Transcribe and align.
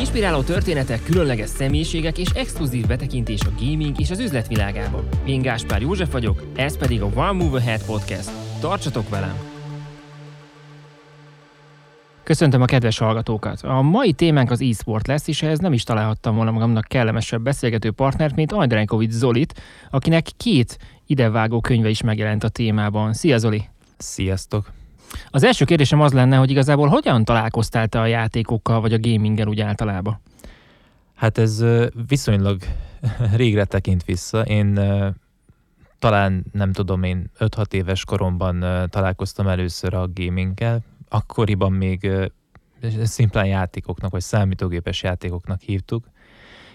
Inspiráló 0.00 0.42
történetek, 0.42 1.02
különleges 1.02 1.48
személyiségek 1.48 2.18
és 2.18 2.28
exkluzív 2.28 2.86
betekintés 2.86 3.40
a 3.40 3.52
gaming 3.58 4.00
és 4.00 4.10
az 4.10 4.18
üzletvilágába. 4.18 5.04
Én 5.24 5.42
Gáspár 5.42 5.80
József 5.80 6.12
vagyok, 6.12 6.42
ez 6.56 6.76
pedig 6.76 7.02
a 7.02 7.10
One 7.14 7.32
Move 7.32 7.58
Ahead 7.58 7.84
Podcast. 7.84 8.30
Tartsatok 8.60 9.08
velem! 9.08 9.34
Köszöntöm 12.22 12.62
a 12.62 12.64
kedves 12.64 12.98
hallgatókat! 12.98 13.62
A 13.62 13.82
mai 13.82 14.12
témánk 14.12 14.50
az 14.50 14.60
e-sport 14.60 15.06
lesz, 15.06 15.28
és 15.28 15.42
ehhez 15.42 15.58
nem 15.58 15.72
is 15.72 15.82
találhattam 15.82 16.34
volna 16.34 16.50
magamnak 16.50 16.84
kellemesebb 16.84 17.42
beszélgető 17.42 17.90
partnert, 17.90 18.34
mint 18.34 18.52
Ajdrenkovics 18.52 19.10
Zolit, 19.10 19.60
akinek 19.90 20.26
két 20.36 20.78
idevágó 21.06 21.60
könyve 21.60 21.88
is 21.88 22.02
megjelent 22.02 22.44
a 22.44 22.48
témában. 22.48 23.12
Szia 23.12 23.38
Zoli! 23.38 23.68
Sziasztok! 23.96 24.79
Az 25.30 25.42
első 25.42 25.64
kérdésem 25.64 26.00
az 26.00 26.12
lenne, 26.12 26.36
hogy 26.36 26.50
igazából 26.50 26.88
hogyan 26.88 27.24
találkoztál 27.24 27.88
te 27.88 28.00
a 28.00 28.06
játékokkal, 28.06 28.80
vagy 28.80 28.92
a 28.92 28.98
gaminggel 28.98 29.48
úgy 29.48 29.60
általában? 29.60 30.20
Hát 31.14 31.38
ez 31.38 31.64
viszonylag 32.08 32.62
régre 33.36 33.64
tekint 33.64 34.04
vissza. 34.04 34.42
Én 34.42 34.80
talán 35.98 36.44
nem 36.52 36.72
tudom, 36.72 37.02
én 37.02 37.30
5-6 37.38 37.72
éves 37.72 38.04
koromban 38.04 38.88
találkoztam 38.90 39.46
először 39.46 39.94
a 39.94 40.08
gaminggel. 40.14 40.80
Akkoriban 41.08 41.72
még 41.72 42.10
szimplán 43.02 43.46
játékoknak, 43.46 44.10
vagy 44.10 44.20
számítógépes 44.20 45.02
játékoknak 45.02 45.60
hívtuk. 45.60 46.04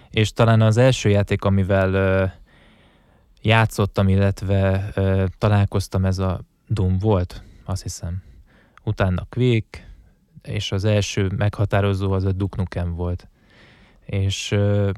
És 0.10 0.32
talán 0.32 0.62
az 0.62 0.78
első 0.78 1.10
játék, 1.10 1.44
amivel 1.44 2.34
játszottam, 3.42 4.08
illetve 4.08 4.92
találkoztam, 5.38 6.06
ez 6.06 6.18
a 6.18 6.40
Doom 6.68 6.98
volt, 6.98 7.44
azt 7.66 7.82
hiszem. 7.82 8.24
Utána 8.84 9.26
Quake, 9.30 9.90
és 10.42 10.72
az 10.72 10.84
első 10.84 11.32
meghatározó 11.38 12.12
az 12.12 12.24
a 12.24 12.32
Duke 12.32 12.58
Nukem 12.58 12.96
volt. 12.96 13.28
És 14.06 14.52
ö, 14.52 14.92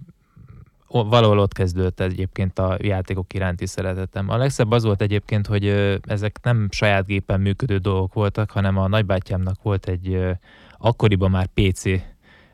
valahol 0.87 1.39
ott 1.39 1.53
kezdődött 1.53 1.99
egyébként 1.99 2.59
a 2.59 2.77
játékok 2.81 3.33
iránti 3.33 3.65
szeretetem. 3.65 4.29
A 4.29 4.37
legszebb 4.37 4.71
az 4.71 4.83
volt 4.83 5.01
egyébként, 5.01 5.47
hogy 5.47 5.65
ö, 5.65 5.95
ezek 6.01 6.39
nem 6.43 6.67
saját 6.71 7.05
gépen 7.05 7.41
működő 7.41 7.77
dolgok 7.77 8.13
voltak, 8.13 8.51
hanem 8.51 8.77
a 8.77 8.87
nagybátyámnak 8.87 9.61
volt 9.61 9.87
egy 9.87 10.13
ö, 10.13 10.31
akkoriban 10.77 11.31
már 11.31 11.47
PC 11.53 11.83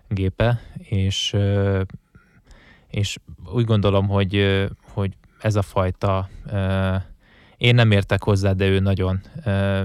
gépe, 0.08 0.62
és, 0.78 1.34
ö, 1.34 1.82
és 2.88 3.18
úgy 3.54 3.66
gondolom, 3.66 4.08
hogy, 4.08 4.64
hogy 4.94 5.18
ez 5.40 5.56
a 5.56 5.62
fajta 5.62 6.30
én 7.64 7.76
nem 7.76 7.92
értek 7.92 8.24
hozzá, 8.24 8.52
de 8.52 8.68
ő 8.68 8.80
nagyon 8.80 9.22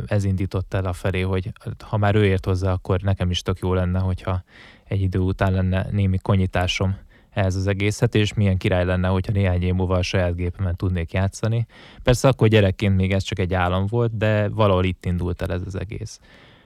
ez 0.06 0.24
indított 0.24 0.74
el 0.74 0.84
a 0.84 0.92
felé, 0.92 1.20
hogy 1.20 1.52
ha 1.80 1.96
már 1.96 2.14
ő 2.14 2.24
ért 2.24 2.44
hozzá, 2.44 2.72
akkor 2.72 3.00
nekem 3.00 3.30
is 3.30 3.42
tök 3.42 3.58
jó 3.58 3.74
lenne, 3.74 3.98
hogyha 3.98 4.42
egy 4.84 5.00
idő 5.00 5.18
után 5.18 5.52
lenne 5.52 5.86
némi 5.90 6.18
konyításom 6.18 6.96
ehhez 7.30 7.54
az 7.54 7.66
egészet, 7.66 8.14
és 8.14 8.34
milyen 8.34 8.56
király 8.56 8.84
lenne, 8.84 9.08
hogyha 9.08 9.32
néhány 9.32 9.62
év 9.62 9.74
múlva 9.74 9.96
a 9.96 10.02
saját 10.02 10.34
gépemen 10.34 10.76
tudnék 10.76 11.12
játszani. 11.12 11.66
Persze 12.02 12.28
akkor 12.28 12.48
gyerekként 12.48 12.96
még 12.96 13.12
ez 13.12 13.22
csak 13.22 13.38
egy 13.38 13.54
állam 13.54 13.86
volt, 13.86 14.16
de 14.16 14.48
valahol 14.48 14.84
itt 14.84 15.04
indult 15.04 15.42
el 15.42 15.52
ez 15.52 15.62
az 15.66 15.78
egész. 15.78 16.20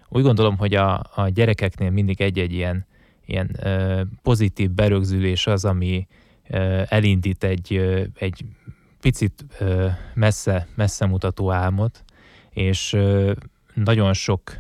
Úgy 0.09 0.23
gondolom, 0.23 0.57
hogy 0.57 0.75
a, 0.75 1.03
a 1.15 1.29
gyerekeknél 1.29 1.91
mindig 1.91 2.21
egy-egy 2.21 2.53
ilyen, 2.53 2.87
ilyen 3.27 3.51
ö, 3.63 4.01
pozitív 4.23 4.71
berögzülés 4.71 5.47
az, 5.47 5.65
ami 5.65 6.07
ö, 6.49 6.83
elindít 6.89 7.45
egy, 7.45 7.75
ö, 7.75 8.03
egy 8.15 8.45
picit 9.03 9.45
messze, 10.15 10.67
messze 10.75 11.07
mutató 11.07 11.51
álmot, 11.51 12.05
és 12.51 12.97
nagyon 13.75 14.13
sok 14.13 14.53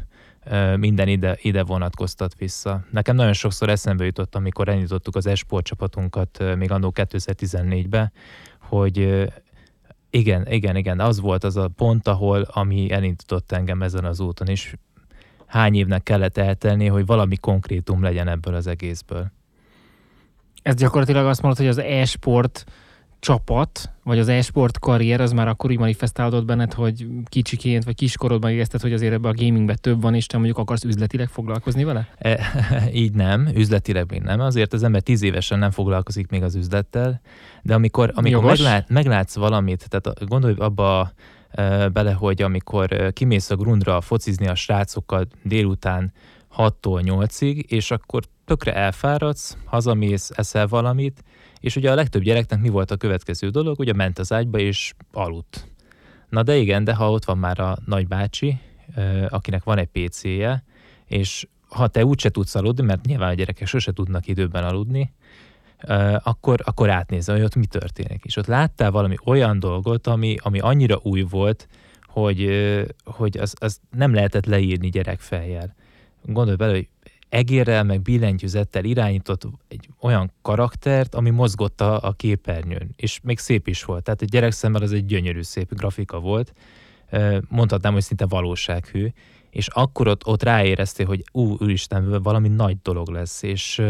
minden 0.76 1.08
ide, 1.08 1.38
ide 1.40 1.62
vonatkoztat 1.62 2.34
vissza. 2.34 2.84
Nekem 2.90 3.16
nagyon 3.16 3.32
sokszor 3.32 3.68
eszembe 3.68 4.04
jutott, 4.04 4.34
amikor 4.34 4.68
elindítottuk 4.68 5.16
az 5.16 5.26
esport 5.26 5.64
csapatunkat 5.64 6.56
még 6.56 6.70
annó 6.70 6.92
2014-ben, 6.94 8.12
hogy 8.60 9.26
igen, 10.10 10.46
igen, 10.50 10.76
igen, 10.76 11.00
az 11.00 11.20
volt 11.20 11.44
az 11.44 11.56
a 11.56 11.68
pont, 11.68 12.08
ahol, 12.08 12.42
ami 12.42 12.90
elindított 12.90 13.52
engem 13.52 13.82
ezen 13.82 14.04
az 14.04 14.20
úton, 14.20 14.48
és 14.48 14.76
hány 15.46 15.74
évnek 15.74 16.02
kellett 16.02 16.36
eltelni, 16.36 16.86
hogy 16.86 17.06
valami 17.06 17.36
konkrétum 17.36 18.02
legyen 18.02 18.28
ebből 18.28 18.54
az 18.54 18.66
egészből. 18.66 19.32
Ez 20.62 20.74
gyakorlatilag 20.74 21.26
azt 21.26 21.42
mondod, 21.42 21.60
hogy 21.60 21.68
az 21.68 21.78
e-sport 21.78 22.64
csapat, 23.22 23.90
vagy 24.04 24.18
az 24.18 24.28
e-sport 24.28 24.78
karrier, 24.78 25.20
az 25.20 25.32
már 25.32 25.48
akkor 25.48 25.70
úgy 25.70 25.78
manifestálódott 25.78 26.44
benned, 26.44 26.72
hogy 26.72 27.06
kicsiként, 27.24 27.84
vagy 27.84 27.94
kiskorodban 27.94 28.50
érezted, 28.50 28.80
hogy 28.80 28.92
azért 28.92 29.12
ebbe 29.12 29.28
a 29.28 29.32
gamingbe 29.32 29.74
több 29.74 30.02
van, 30.02 30.14
és 30.14 30.26
te 30.26 30.36
mondjuk 30.36 30.58
akarsz 30.58 30.84
üzletileg 30.84 31.28
foglalkozni 31.28 31.84
vele? 31.84 32.08
E, 32.18 32.40
így 33.02 33.12
nem, 33.12 33.48
üzletileg 33.54 34.10
még 34.10 34.22
nem. 34.22 34.40
Azért 34.40 34.72
az 34.72 34.82
ember 34.82 35.00
tíz 35.00 35.22
évesen 35.22 35.58
nem 35.58 35.70
foglalkozik 35.70 36.30
még 36.30 36.42
az 36.42 36.54
üzlettel, 36.54 37.20
de 37.62 37.74
amikor, 37.74 38.12
amikor 38.14 38.44
meglát, 38.44 38.88
meglátsz 38.88 39.36
valamit, 39.36 39.88
tehát 39.88 40.26
gondolj 40.26 40.54
abba 40.58 41.12
e, 41.50 41.88
bele, 41.88 42.12
hogy 42.12 42.42
amikor 42.42 42.92
e, 42.92 43.10
kimész 43.10 43.50
a 43.50 43.56
grundra 43.56 44.00
focizni 44.00 44.46
a 44.46 44.54
srácokkal 44.54 45.26
délután 45.42 46.12
6-tól 46.56 47.02
8-ig, 47.04 47.64
és 47.64 47.90
akkor 47.90 48.22
tökre 48.44 48.74
elfáradsz, 48.74 49.56
hazamész, 49.64 50.30
eszel 50.34 50.66
valamit, 50.66 51.22
és 51.62 51.76
ugye 51.76 51.90
a 51.90 51.94
legtöbb 51.94 52.22
gyereknek 52.22 52.60
mi 52.60 52.68
volt 52.68 52.90
a 52.90 52.96
következő 52.96 53.48
dolog? 53.48 53.78
Ugye 53.78 53.92
ment 53.92 54.18
az 54.18 54.32
ágyba 54.32 54.58
és 54.58 54.92
aludt. 55.12 55.68
Na 56.28 56.42
de 56.42 56.56
igen, 56.56 56.84
de 56.84 56.94
ha 56.94 57.10
ott 57.10 57.24
van 57.24 57.38
már 57.38 57.60
a 57.60 57.76
nagybácsi, 57.86 58.58
akinek 59.28 59.64
van 59.64 59.78
egy 59.78 59.88
PC-je, 59.88 60.64
és 61.06 61.46
ha 61.68 61.86
te 61.88 62.04
úgyse 62.04 62.30
tudsz 62.30 62.54
aludni, 62.54 62.84
mert 62.84 63.06
nyilván 63.06 63.30
a 63.30 63.34
gyerekek 63.34 63.66
sose 63.66 63.92
tudnak 63.92 64.26
időben 64.26 64.64
aludni, 64.64 65.12
akkor, 66.22 66.60
akkor 66.64 66.90
átnézze, 66.90 67.32
hogy 67.32 67.42
ott 67.42 67.54
mi 67.54 67.66
történik. 67.66 68.24
És 68.24 68.36
ott 68.36 68.46
láttál 68.46 68.90
valami 68.90 69.16
olyan 69.24 69.58
dolgot, 69.58 70.06
ami, 70.06 70.36
ami 70.38 70.58
annyira 70.58 71.00
új 71.02 71.22
volt, 71.22 71.68
hogy, 72.02 72.48
hogy 73.04 73.38
az, 73.38 73.54
az 73.58 73.80
nem 73.90 74.14
lehetett 74.14 74.46
leírni 74.46 74.88
gyerekfejjel. 74.88 75.74
Gondolj 76.22 76.56
bele, 76.56 76.72
hogy 76.72 76.88
egérrel, 77.32 77.84
meg 77.84 78.02
billentyűzettel 78.02 78.84
irányított 78.84 79.42
egy 79.68 79.88
olyan 80.00 80.32
karaktert, 80.42 81.14
ami 81.14 81.30
mozgott 81.30 81.80
a, 81.80 82.02
a 82.02 82.12
képernyőn, 82.12 82.92
és 82.96 83.20
még 83.22 83.38
szép 83.38 83.68
is 83.68 83.84
volt. 83.84 84.02
Tehát 84.02 84.22
egy 84.22 84.28
gyerek 84.28 84.52
szemmel 84.52 84.82
az 84.82 84.92
egy 84.92 85.04
gyönyörű 85.04 85.42
szép 85.42 85.74
grafika 85.74 86.18
volt, 86.18 86.52
mondhatnám, 87.48 87.92
hogy 87.92 88.02
szinte 88.02 88.26
valósághű, 88.26 89.08
és 89.50 89.66
akkor 89.68 90.08
ott, 90.08 90.26
ott 90.26 90.42
ráéreztél, 90.42 91.06
hogy 91.06 91.22
ú, 91.32 91.56
úristen, 91.58 92.22
valami 92.22 92.48
nagy 92.48 92.76
dolog 92.82 93.08
lesz, 93.08 93.42
és 93.42 93.82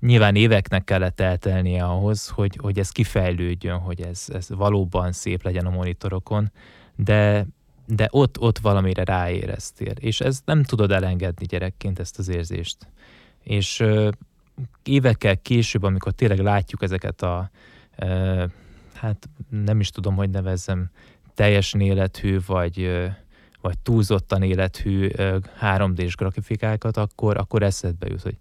nyilván 0.00 0.34
éveknek 0.34 0.84
kellett 0.84 1.20
eltelnie 1.20 1.84
ahhoz, 1.84 2.28
hogy, 2.28 2.58
hogy 2.60 2.78
ez 2.78 2.90
kifejlődjön, 2.90 3.78
hogy 3.78 4.00
ez, 4.00 4.24
ez 4.28 4.48
valóban 4.48 5.12
szép 5.12 5.42
legyen 5.42 5.66
a 5.66 5.70
monitorokon, 5.70 6.52
de 6.96 7.46
de 7.94 8.08
ott, 8.10 8.38
ott 8.38 8.58
valamire 8.58 9.04
ráéreztél, 9.04 9.92
és 10.00 10.20
ez 10.20 10.40
nem 10.44 10.62
tudod 10.62 10.90
elengedni 10.90 11.46
gyerekként 11.46 11.98
ezt 11.98 12.18
az 12.18 12.28
érzést. 12.28 12.76
És 13.42 13.80
ö, 13.80 14.08
évekkel 14.82 15.36
később, 15.36 15.82
amikor 15.82 16.12
tényleg 16.12 16.38
látjuk 16.38 16.82
ezeket 16.82 17.22
a, 17.22 17.50
ö, 17.96 18.44
hát 18.94 19.28
nem 19.48 19.80
is 19.80 19.90
tudom, 19.90 20.14
hogy 20.14 20.30
nevezzem, 20.30 20.90
teljesen 21.34 21.80
élethű, 21.80 22.38
vagy, 22.46 22.80
ö, 22.80 23.06
vagy 23.60 23.78
túlzottan 23.78 24.42
élethű 24.42 25.08
3D-s 25.60 26.14
grafikákat, 26.14 26.96
akkor, 26.96 27.36
akkor 27.36 27.62
eszedbe 27.62 28.06
jut, 28.08 28.22
hogy 28.22 28.36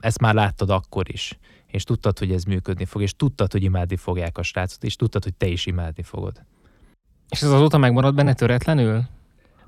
ezt 0.00 0.20
már 0.20 0.34
láttad 0.34 0.70
akkor 0.70 1.04
is, 1.12 1.38
és 1.66 1.84
tudtad, 1.84 2.18
hogy 2.18 2.32
ez 2.32 2.44
működni 2.44 2.84
fog, 2.84 3.02
és 3.02 3.16
tudtad, 3.16 3.52
hogy 3.52 3.62
imádni 3.62 3.96
fogják 3.96 4.38
a 4.38 4.42
srácot, 4.42 4.84
és 4.84 4.96
tudtad, 4.96 5.22
hogy 5.22 5.34
te 5.34 5.46
is 5.46 5.66
imádni 5.66 6.02
fogod. 6.02 6.42
És 7.32 7.42
ez 7.42 7.50
azóta 7.50 7.78
megmaradt 7.78 8.14
benne 8.14 8.32
töretlenül? 8.32 9.02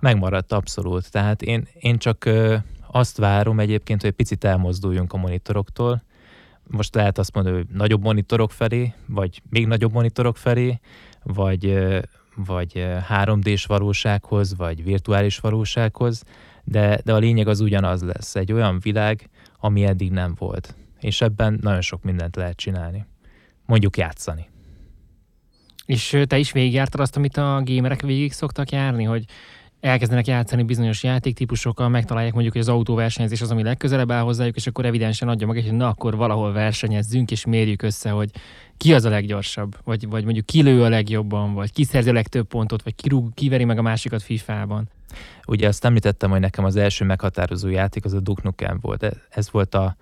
Megmaradt 0.00 0.52
abszolút. 0.52 1.10
Tehát 1.10 1.42
én, 1.42 1.68
én 1.78 1.98
csak 1.98 2.24
ö, 2.24 2.56
azt 2.90 3.16
várom 3.16 3.60
egyébként, 3.60 4.00
hogy 4.00 4.10
egy 4.10 4.16
picit 4.16 4.44
elmozduljunk 4.44 5.12
a 5.12 5.16
monitoroktól. 5.16 6.02
Most 6.66 6.94
lehet 6.94 7.18
azt 7.18 7.34
mondani, 7.34 7.56
hogy 7.56 7.66
nagyobb 7.72 8.02
monitorok 8.02 8.52
felé, 8.52 8.92
vagy 9.06 9.42
még 9.48 9.66
nagyobb 9.66 9.92
monitorok 9.92 10.36
felé, 10.36 10.80
vagy, 11.22 11.66
ö, 11.66 11.98
vagy 12.34 12.86
3D-s 13.08 13.64
valósághoz, 13.64 14.56
vagy 14.56 14.84
virtuális 14.84 15.38
valósághoz, 15.38 16.22
de, 16.64 17.00
de 17.04 17.14
a 17.14 17.18
lényeg 17.18 17.48
az 17.48 17.60
ugyanaz 17.60 18.02
lesz. 18.02 18.36
Egy 18.36 18.52
olyan 18.52 18.78
világ, 18.78 19.28
ami 19.60 19.84
eddig 19.84 20.10
nem 20.10 20.34
volt. 20.38 20.74
És 21.00 21.20
ebben 21.20 21.58
nagyon 21.62 21.80
sok 21.80 22.02
mindent 22.02 22.36
lehet 22.36 22.56
csinálni. 22.56 23.06
Mondjuk 23.66 23.96
játszani. 23.96 24.52
És 25.86 26.18
te 26.26 26.38
is 26.38 26.52
végigjártad 26.52 27.00
azt, 27.00 27.16
amit 27.16 27.36
a 27.36 27.62
gamerek 27.64 28.00
végig 28.00 28.32
szoktak 28.32 28.70
járni, 28.70 29.04
hogy 29.04 29.24
elkezdenek 29.80 30.26
játszani 30.26 30.62
bizonyos 30.62 31.02
játéktípusokkal, 31.02 31.88
megtalálják 31.88 32.32
mondjuk, 32.32 32.54
hogy 32.54 32.62
az 32.62 32.68
autóversenyzés 32.68 33.40
az, 33.40 33.50
ami 33.50 33.62
legközelebb 33.62 34.10
áll 34.10 34.22
hozzájuk, 34.22 34.56
és 34.56 34.66
akkor 34.66 34.84
evidensen 34.84 35.28
adja 35.28 35.46
meg, 35.46 35.62
hogy 35.62 35.72
na 35.72 35.88
akkor 35.88 36.16
valahol 36.16 36.52
versenyezzünk, 36.52 37.30
és 37.30 37.44
mérjük 37.44 37.82
össze, 37.82 38.10
hogy 38.10 38.30
ki 38.76 38.94
az 38.94 39.04
a 39.04 39.08
leggyorsabb, 39.08 39.76
vagy, 39.84 40.08
vagy 40.08 40.24
mondjuk 40.24 40.46
ki 40.46 40.62
lő 40.62 40.82
a 40.82 40.88
legjobban, 40.88 41.54
vagy 41.54 41.72
ki 41.72 41.84
szerzi 41.84 42.08
a 42.08 42.12
legtöbb 42.12 42.46
pontot, 42.46 42.82
vagy 42.82 42.94
ki 42.94 43.08
rúg, 43.08 43.34
kiveri 43.34 43.64
meg 43.64 43.78
a 43.78 43.82
másikat 43.82 44.22
FIFA-ban. 44.22 44.88
Ugye 45.46 45.68
azt 45.68 45.84
említettem, 45.84 46.30
hogy 46.30 46.40
nekem 46.40 46.64
az 46.64 46.76
első 46.76 47.04
meghatározó 47.04 47.68
játék 47.68 48.04
az 48.04 48.12
a 48.12 48.20
Duke 48.20 48.40
Nukem 48.44 48.78
volt. 48.80 49.16
Ez 49.30 49.50
volt 49.50 49.74
a 49.74 49.96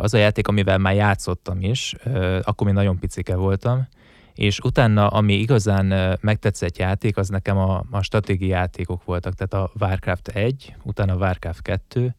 az 0.00 0.14
a 0.14 0.18
játék, 0.18 0.48
amivel 0.48 0.78
már 0.78 0.94
játszottam 0.94 1.60
is, 1.60 1.94
akkor 2.42 2.66
még 2.66 2.74
nagyon 2.74 2.98
picike 2.98 3.36
voltam, 3.36 3.88
és 4.36 4.58
utána, 4.58 5.06
ami 5.06 5.34
igazán 5.34 6.18
megtetszett 6.20 6.78
játék, 6.78 7.16
az 7.16 7.28
nekem 7.28 7.56
a, 7.56 7.84
a 7.90 8.02
stratégiai 8.02 8.50
játékok 8.50 9.04
voltak, 9.04 9.34
tehát 9.34 9.66
a 9.66 9.72
Warcraft 9.80 10.28
1, 10.28 10.74
utána 10.82 11.12
a 11.12 11.16
Warcraft 11.16 11.62
2. 11.62 12.14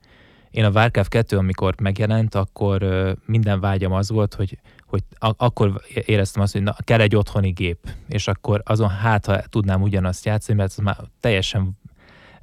Én 0.51 0.65
a 0.65 0.69
Warcraft 0.69 1.09
2, 1.09 1.37
amikor 1.37 1.75
megjelent, 1.81 2.35
akkor 2.35 2.85
minden 3.25 3.59
vágyam 3.59 3.91
az 3.91 4.09
volt, 4.09 4.33
hogy, 4.33 4.57
hogy 4.85 5.03
akkor 5.19 5.81
éreztem 6.05 6.41
azt, 6.41 6.53
hogy 6.53 6.63
na, 6.63 6.75
kell 6.79 6.99
egy 6.99 7.15
otthoni 7.15 7.49
gép, 7.49 7.77
és 8.07 8.27
akkor 8.27 8.61
azon 8.65 8.89
hát, 8.89 9.25
ha 9.25 9.41
tudnám 9.49 9.81
ugyanazt 9.81 10.25
játszani, 10.25 10.57
mert 10.57 10.71
az 10.71 10.77
már 10.77 10.97
teljesen 11.19 11.77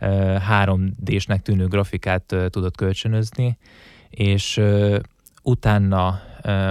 3D-snek 0.01 1.39
tűnő 1.39 1.67
grafikát 1.67 2.37
tudott 2.49 2.77
kölcsönözni, 2.77 3.59
és 4.11 4.61
utána, 5.43 6.21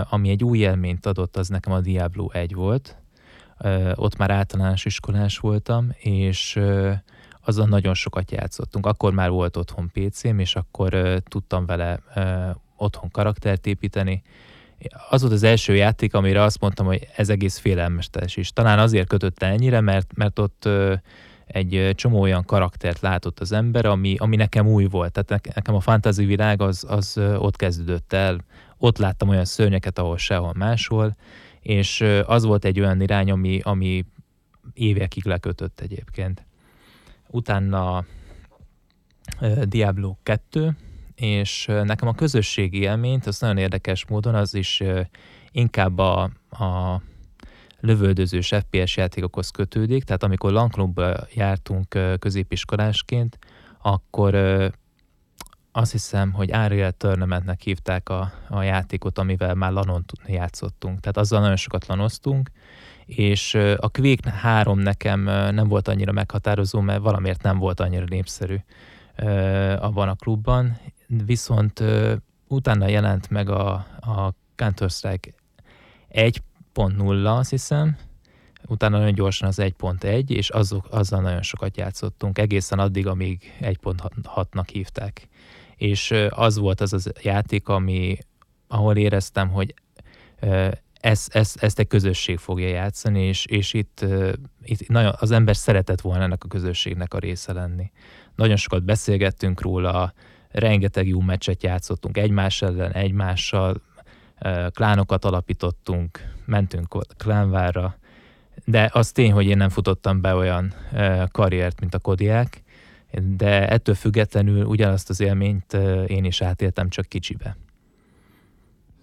ami 0.09 0.29
egy 0.29 0.43
új 0.43 0.57
élményt 0.57 1.05
adott, 1.05 1.37
az 1.37 1.47
nekem 1.47 1.73
a 1.73 1.79
Diablo 1.79 2.29
1 2.31 2.53
volt. 2.53 2.97
Ott 3.95 4.17
már 4.17 4.31
általános 4.31 4.85
iskolás 4.85 5.37
voltam, 5.37 5.89
és 5.97 6.59
azon 7.45 7.69
nagyon 7.69 7.93
sokat 7.93 8.31
játszottunk. 8.31 8.85
Akkor 8.85 9.13
már 9.13 9.29
volt 9.29 9.57
otthon 9.57 9.91
PC-m, 9.93 10.39
és 10.39 10.55
akkor 10.55 11.21
tudtam 11.23 11.65
vele 11.65 11.99
otthon 12.77 13.11
karaktert 13.11 13.67
építeni. 13.67 14.21
Az 15.09 15.21
volt 15.21 15.33
az 15.33 15.43
első 15.43 15.75
játék, 15.75 16.13
amire 16.13 16.41
azt 16.41 16.59
mondtam, 16.59 16.85
hogy 16.85 17.07
ez 17.15 17.29
egész 17.29 17.57
félelmestes 17.57 18.35
is. 18.35 18.51
Talán 18.51 18.79
azért 18.79 19.07
kötötte 19.07 19.45
ennyire, 19.45 19.81
mert, 19.81 20.15
mert 20.15 20.39
ott 20.39 20.69
egy 21.45 21.91
csomó 21.95 22.21
olyan 22.21 22.45
karaktert 22.45 22.99
látott 22.99 23.39
az 23.39 23.51
ember, 23.51 23.85
ami, 23.85 24.15
ami 24.17 24.35
nekem 24.35 24.67
új 24.67 24.85
volt. 24.85 25.11
Tehát 25.11 25.55
nekem 25.55 25.75
a 25.75 25.79
fantasy 25.79 26.25
világ 26.25 26.61
az, 26.61 26.85
az 26.87 27.19
ott 27.37 27.55
kezdődött 27.55 28.13
el. 28.13 28.37
Ott 28.77 28.97
láttam 28.97 29.29
olyan 29.29 29.45
szörnyeket, 29.45 29.99
ahol 29.99 30.17
sehol 30.17 30.53
máshol, 30.55 31.15
és 31.59 32.05
az 32.25 32.43
volt 32.43 32.65
egy 32.65 32.79
olyan 32.79 33.01
irány, 33.01 33.31
ami, 33.31 33.59
ami 33.63 34.05
évekig 34.73 35.25
lekötött 35.25 35.79
egyébként. 35.79 36.45
Utána 37.27 38.05
Diablo 39.63 40.15
2, 40.23 40.75
és 41.15 41.65
nekem 41.65 42.07
a 42.07 42.13
közösségi 42.13 42.79
élményt, 42.79 43.25
az 43.25 43.39
nagyon 43.39 43.57
érdekes 43.57 44.05
módon, 44.05 44.35
az 44.35 44.53
is 44.53 44.83
inkább 45.51 45.97
a, 45.97 46.21
a 46.49 47.01
lövöldözős 47.79 48.47
FPS 48.47 48.97
játékokhoz 48.97 49.49
kötődik, 49.49 50.03
tehát 50.03 50.23
amikor 50.23 50.51
LAN 50.51 50.93
jártunk 51.33 51.97
középiskolásként, 52.19 53.39
akkor 53.81 54.33
azt 55.75 55.91
hiszem, 55.91 56.31
hogy 56.31 56.51
Unreal 56.51 56.91
Tournamentnek 56.91 57.61
hívták 57.61 58.09
a, 58.09 58.31
a 58.49 58.61
játékot, 58.61 59.17
amivel 59.17 59.55
már 59.55 59.71
lanon 59.71 60.05
játszottunk. 60.25 60.99
Tehát 60.99 61.17
azzal 61.17 61.39
nagyon 61.39 61.55
sokat 61.55 61.85
lanoztunk, 61.85 62.51
és 63.05 63.53
a 63.77 63.89
Quake 63.89 64.31
3 64.31 64.79
nekem 64.79 65.21
nem 65.53 65.67
volt 65.67 65.87
annyira 65.87 66.11
meghatározó, 66.11 66.79
mert 66.79 67.01
valamiért 67.01 67.41
nem 67.41 67.57
volt 67.57 67.79
annyira 67.79 68.05
népszerű 68.09 68.55
abban 69.77 70.09
a 70.09 70.15
klubban, 70.15 70.79
viszont 71.07 71.83
utána 72.47 72.87
jelent 72.87 73.29
meg 73.29 73.49
a, 73.49 73.73
a 73.99 74.33
Counter-Strike 74.55 75.33
1.0, 76.11 77.37
azt 77.37 77.49
hiszem, 77.49 77.97
utána 78.67 78.97
nagyon 78.97 79.13
gyorsan 79.13 79.47
az 79.47 79.57
1.1, 79.61 80.29
és 80.29 80.49
azok, 80.49 80.87
azzal 80.89 81.21
nagyon 81.21 81.41
sokat 81.41 81.77
játszottunk, 81.77 82.37
egészen 82.37 82.79
addig, 82.79 83.07
amíg 83.07 83.53
1.6-nak 83.61 84.67
hívták. 84.71 85.27
És 85.75 86.13
az 86.29 86.57
volt 86.57 86.81
az 86.81 86.93
a 86.93 87.11
játék, 87.21 87.67
ami, 87.67 88.17
ahol 88.67 88.95
éreztem, 88.95 89.49
hogy 89.49 89.73
ezt, 90.93 91.35
ezt, 91.35 91.63
ezt 91.63 91.79
egy 91.79 91.87
közösség 91.87 92.37
fogja 92.37 92.67
játszani, 92.67 93.23
és, 93.23 93.45
és 93.45 93.73
itt, 93.73 94.05
itt 94.61 94.87
nagyon, 94.87 95.13
az 95.19 95.31
ember 95.31 95.55
szeretett 95.55 96.01
volna 96.01 96.23
ennek 96.23 96.43
a 96.43 96.47
közösségnek 96.47 97.13
a 97.13 97.19
része 97.19 97.53
lenni. 97.53 97.91
Nagyon 98.35 98.55
sokat 98.55 98.83
beszélgettünk 98.83 99.61
róla, 99.61 100.13
rengeteg 100.49 101.07
jó 101.07 101.19
meccset 101.19 101.63
játszottunk 101.63 102.17
egymás 102.17 102.61
ellen, 102.61 102.91
egymással, 102.91 103.81
klánokat 104.69 105.25
alapítottunk, 105.25 106.19
mentünk 106.45 106.97
klánvárra, 107.17 107.97
de 108.65 108.89
az 108.93 109.11
tény, 109.11 109.31
hogy 109.31 109.45
én 109.45 109.57
nem 109.57 109.69
futottam 109.69 110.21
be 110.21 110.35
olyan 110.35 110.73
karriert, 111.31 111.79
mint 111.79 111.93
a 111.93 111.99
kodiák, 111.99 112.63
de 113.21 113.67
ettől 113.67 113.95
függetlenül 113.95 114.65
ugyanazt 114.65 115.09
az 115.09 115.19
élményt 115.19 115.73
én 116.07 116.23
is 116.23 116.41
átéltem, 116.41 116.89
csak 116.89 117.05
kicsibe. 117.05 117.57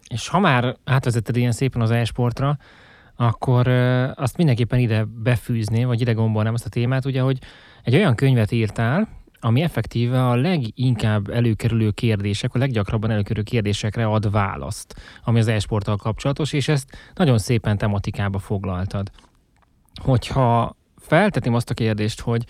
És 0.09 0.29
ha 0.29 0.39
már 0.39 0.77
átvezetted 0.85 1.37
ilyen 1.37 1.53
szépen 1.53 1.81
az 1.81 1.91
e-sportra, 1.91 2.59
akkor 3.17 3.69
azt 4.15 4.37
mindenképpen 4.37 4.79
ide 4.79 5.05
befűzni, 5.05 5.85
vagy 5.85 6.01
ide 6.01 6.13
gombolnám 6.13 6.55
azt 6.55 6.67
a 6.67 6.69
témát, 6.69 7.05
ugye, 7.05 7.21
hogy 7.21 7.39
egy 7.83 7.95
olyan 7.95 8.15
könyvet 8.15 8.51
írtál, 8.51 9.09
ami 9.41 9.63
effektíve 9.63 10.29
a 10.29 10.35
leginkább 10.35 11.29
előkerülő 11.29 11.91
kérdések, 11.91 12.55
a 12.55 12.59
leggyakrabban 12.59 13.11
előkerülő 13.11 13.43
kérdésekre 13.43 14.07
ad 14.07 14.31
választ, 14.31 15.01
ami 15.25 15.39
az 15.39 15.49
e-sporttal 15.49 15.97
kapcsolatos, 15.97 16.53
és 16.53 16.69
ezt 16.69 17.13
nagyon 17.15 17.39
szépen 17.39 17.79
tematikába 17.79 18.39
foglaltad. 18.39 19.11
Hogyha 20.03 20.77
feltetném 20.97 21.55
azt 21.55 21.71
a 21.71 21.75
kérdést, 21.75 22.21
hogy 22.21 22.45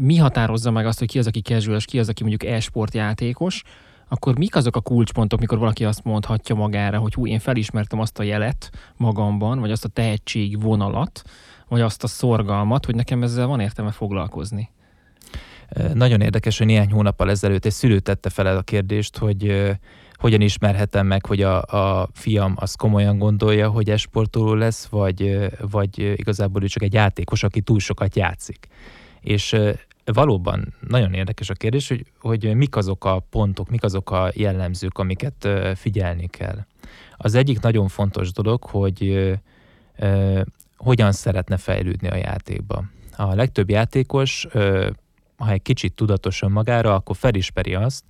mi 0.00 0.16
határozza 0.16 0.70
meg 0.70 0.86
azt, 0.86 0.98
hogy 0.98 1.08
ki 1.08 1.18
az, 1.18 1.26
aki 1.26 1.40
casual, 1.40 1.78
ki 1.84 1.98
az, 1.98 2.08
aki 2.08 2.24
mondjuk 2.24 2.50
e-sport 2.52 2.94
játékos, 2.94 3.62
akkor 4.08 4.38
mik 4.38 4.56
azok 4.56 4.76
a 4.76 4.80
kulcspontok, 4.80 5.40
mikor 5.40 5.58
valaki 5.58 5.84
azt 5.84 6.04
mondhatja 6.04 6.54
magára, 6.54 6.98
hogy 6.98 7.14
hú, 7.14 7.26
én 7.26 7.38
felismertem 7.38 8.00
azt 8.00 8.18
a 8.18 8.22
jelet 8.22 8.70
magamban, 8.96 9.60
vagy 9.60 9.70
azt 9.70 9.84
a 9.84 9.88
tehetség 9.88 10.62
vonalat, 10.62 11.22
vagy 11.68 11.80
azt 11.80 12.02
a 12.02 12.06
szorgalmat, 12.06 12.84
hogy 12.84 12.94
nekem 12.94 13.22
ezzel 13.22 13.46
van 13.46 13.60
értelme 13.60 13.90
foglalkozni? 13.90 14.70
Nagyon 15.94 16.20
érdekes, 16.20 16.58
hogy 16.58 16.66
néhány 16.66 16.90
hónappal 16.90 17.30
ezelőtt 17.30 17.64
egy 17.64 17.72
szülő 17.72 17.98
tette 17.98 18.30
fel 18.30 18.56
a 18.56 18.62
kérdést, 18.62 19.18
hogy 19.18 19.70
hogyan 20.14 20.40
ismerhetem 20.40 21.06
meg, 21.06 21.26
hogy 21.26 21.42
a, 21.42 21.62
a 21.62 22.08
fiam 22.12 22.54
az 22.56 22.74
komolyan 22.74 23.18
gondolja, 23.18 23.68
hogy 23.68 23.90
esportoló 23.90 24.54
lesz, 24.54 24.86
vagy, 24.86 25.48
vagy 25.70 25.98
igazából 25.98 26.62
ő 26.62 26.66
csak 26.66 26.82
egy 26.82 26.92
játékos, 26.92 27.42
aki 27.42 27.60
túl 27.60 27.78
sokat 27.78 28.16
játszik. 28.16 28.68
És 29.20 29.56
valóban 30.12 30.74
nagyon 30.88 31.14
érdekes 31.14 31.50
a 31.50 31.54
kérdés, 31.54 31.88
hogy, 31.88 32.04
hogy 32.20 32.54
mik 32.54 32.76
azok 32.76 33.04
a 33.04 33.26
pontok, 33.30 33.70
mik 33.70 33.82
azok 33.82 34.10
a 34.10 34.30
jellemzők, 34.34 34.98
amiket 34.98 35.48
figyelni 35.74 36.26
kell. 36.26 36.66
Az 37.16 37.34
egyik 37.34 37.60
nagyon 37.60 37.88
fontos 37.88 38.32
dolog, 38.32 38.64
hogy 38.64 39.30
hogyan 40.76 41.12
szeretne 41.12 41.56
fejlődni 41.56 42.08
a 42.08 42.16
játékba. 42.16 42.84
A 43.16 43.34
legtöbb 43.34 43.70
játékos 43.70 44.46
ha 45.40 45.50
egy 45.50 45.62
kicsit 45.62 45.94
tudatosan 45.94 46.50
magára, 46.50 46.94
akkor 46.94 47.16
felismeri 47.16 47.74
azt, 47.74 48.04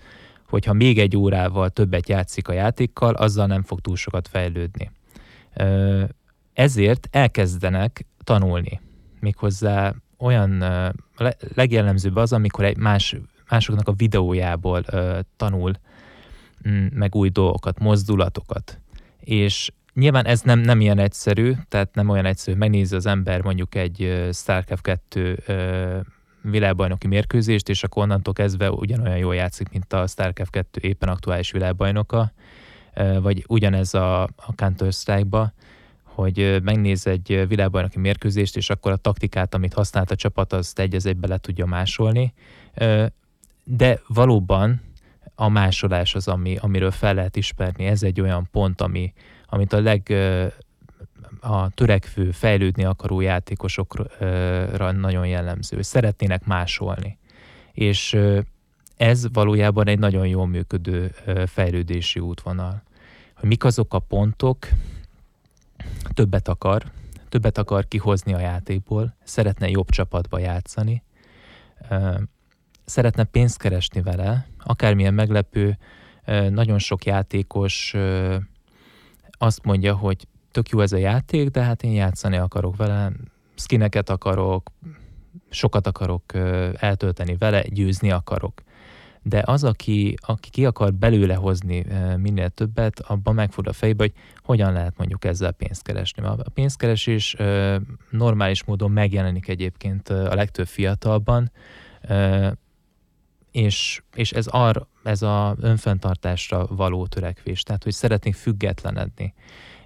hogy 0.49 0.65
ha 0.65 0.73
még 0.73 0.99
egy 0.99 1.17
órával 1.17 1.71
többet 1.71 2.09
játszik 2.09 2.49
a 2.49 2.53
játékkal, 2.53 3.15
azzal 3.15 3.47
nem 3.47 3.63
fog 3.63 3.81
túl 3.81 3.97
sokat 3.97 4.29
fejlődni. 4.29 4.91
Ezért 6.53 7.09
elkezdenek 7.11 8.07
tanulni. 8.25 8.81
Méghozzá 9.21 9.95
olyan 10.21 10.65
legjellemzőbb 11.55 12.17
az, 12.17 12.33
amikor 12.33 12.65
egy 12.65 12.77
más, 12.77 13.17
másoknak 13.49 13.89
a 13.89 13.93
videójából 13.93 14.85
tanul 15.37 15.73
mm, 16.69 16.87
meg 16.95 17.15
új 17.15 17.29
dolgokat, 17.29 17.79
mozdulatokat. 17.79 18.81
És 19.21 19.71
nyilván 19.95 20.27
ez 20.27 20.41
nem, 20.41 20.59
nem 20.59 20.81
ilyen 20.81 20.99
egyszerű, 20.99 21.53
tehát 21.69 21.95
nem 21.95 22.09
olyan 22.09 22.25
egyszerű, 22.25 22.57
megnézi 22.57 22.95
az 22.95 23.07
ember 23.07 23.43
mondjuk 23.43 23.75
egy 23.75 24.29
StarCraft 24.33 24.83
2 24.83 25.43
világbajnoki 26.43 27.07
mérkőzést, 27.07 27.69
és 27.69 27.83
akkor 27.83 28.03
onnantól 28.03 28.33
kezdve 28.33 28.71
ugyanolyan 28.71 29.17
jól 29.17 29.35
játszik, 29.35 29.69
mint 29.69 29.93
a 29.93 30.07
StarCraft 30.07 30.51
2 30.51 30.81
éppen 30.89 31.09
aktuális 31.09 31.51
világbajnoka, 31.51 32.33
vagy 33.21 33.45
ugyanez 33.49 33.95
a, 33.95 34.23
a 34.23 34.55
Counter-Strike-ba, 34.57 35.53
hogy 36.15 36.63
megnéz 36.63 37.07
egy 37.07 37.45
világbajnoki 37.49 37.99
mérkőzést, 37.99 38.57
és 38.57 38.71
akkor 38.71 38.93
a 38.93 38.97
taktikát, 38.97 39.55
amit 39.55 39.75
használt 39.75 40.11
a 40.11 40.17
csapat, 40.17 40.53
azt 40.53 40.79
egy 40.79 40.95
az 40.95 41.07
egybe 41.07 41.27
le 41.27 41.39
tudja 41.39 41.67
másolni. 41.67 42.33
De 43.65 44.01
valóban 44.07 44.81
a 45.35 45.49
másolás 45.49 46.15
az, 46.15 46.29
ami, 46.29 46.57
amiről 46.57 46.91
fel 46.91 47.15
lehet 47.15 47.37
ismerni. 47.37 47.85
Ez 47.85 48.03
egy 48.03 48.21
olyan 48.21 48.49
pont, 48.53 48.81
ami, 48.81 49.13
amit 49.47 49.73
a 49.73 49.81
leg 49.81 50.15
a 51.41 51.71
törekvő, 51.71 52.31
fejlődni 52.31 52.85
akaró 52.85 53.21
játékosokra 53.21 54.93
nagyon 54.93 55.27
jellemző. 55.27 55.83
Szeretnének 55.83 56.45
másolni. 56.45 57.19
És 57.73 58.19
ez 58.97 59.33
valójában 59.33 59.87
egy 59.87 59.99
nagyon 59.99 60.27
jól 60.27 60.47
működő 60.47 61.13
fejlődési 61.47 62.21
útvonal. 62.21 62.83
Hogy 63.35 63.49
mik 63.49 63.65
azok 63.65 63.95
a 63.95 63.99
pontok, 63.99 64.69
többet 66.15 66.49
akar, 66.49 66.85
többet 67.29 67.59
akar 67.59 67.89
kihozni 67.89 68.35
a 68.35 68.39
játékból, 68.39 69.17
szeretne 69.25 69.69
jobb 69.69 69.91
csapatba 69.91 70.39
játszani, 70.39 71.03
szeretne 72.85 73.25
pénzt 73.25 73.59
keresni 73.59 74.03
vele, 74.03 74.47
akármilyen 74.59 75.15
meglepő, 75.15 75.79
Nagyon 76.51 76.79
sok 76.79 77.05
játékos 77.05 77.95
azt 79.31 79.65
mondja, 79.65 79.95
hogy 79.95 80.27
tök 80.51 80.69
jó 80.69 80.81
ez 80.81 80.93
a 80.93 80.97
játék, 80.97 81.49
de 81.49 81.63
hát 81.63 81.83
én 81.83 81.93
játszani 81.93 82.37
akarok 82.37 82.77
vele, 82.77 83.13
skineket 83.55 84.11
akarok, 84.11 84.71
sokat 85.51 85.87
akarok 85.87 86.23
eltölteni 86.75 87.37
vele, 87.37 87.63
győzni 87.63 88.11
akarok. 88.11 88.63
De 89.23 89.43
az, 89.47 89.65
aki, 89.65 90.15
aki 90.21 90.51
ki 90.51 90.67
akar 90.67 90.95
belőle 90.95 91.35
hozni 91.35 91.87
minél 92.17 92.49
többet, 92.49 93.01
abban 93.01 93.35
megfordul 93.35 93.73
a 93.73 93.77
fejbe, 93.77 94.03
hogy 94.03 94.13
hogyan 94.43 94.73
lehet 94.73 94.97
mondjuk 94.97 95.25
ezzel 95.25 95.53
pénzt 95.53 95.83
keresni. 95.83 96.23
A 96.23 96.37
pénzkeresés 96.55 97.37
normális 98.11 98.65
módon 98.65 98.91
megjelenik 98.91 99.49
egyébként 99.49 100.09
a 100.09 100.35
legtöbb 100.35 100.67
fiatalban, 100.67 101.51
és, 103.51 104.03
és 104.15 104.33
ez, 104.33 104.47
ar, 104.47 104.87
ez 105.03 105.23
a 105.23 105.57
önfenntartásra 105.61 106.67
való 106.67 107.07
törekvés, 107.07 107.63
tehát 107.63 107.83
hogy 107.83 107.93
szeretnénk 107.93 108.37
függetlenedni. 108.37 109.35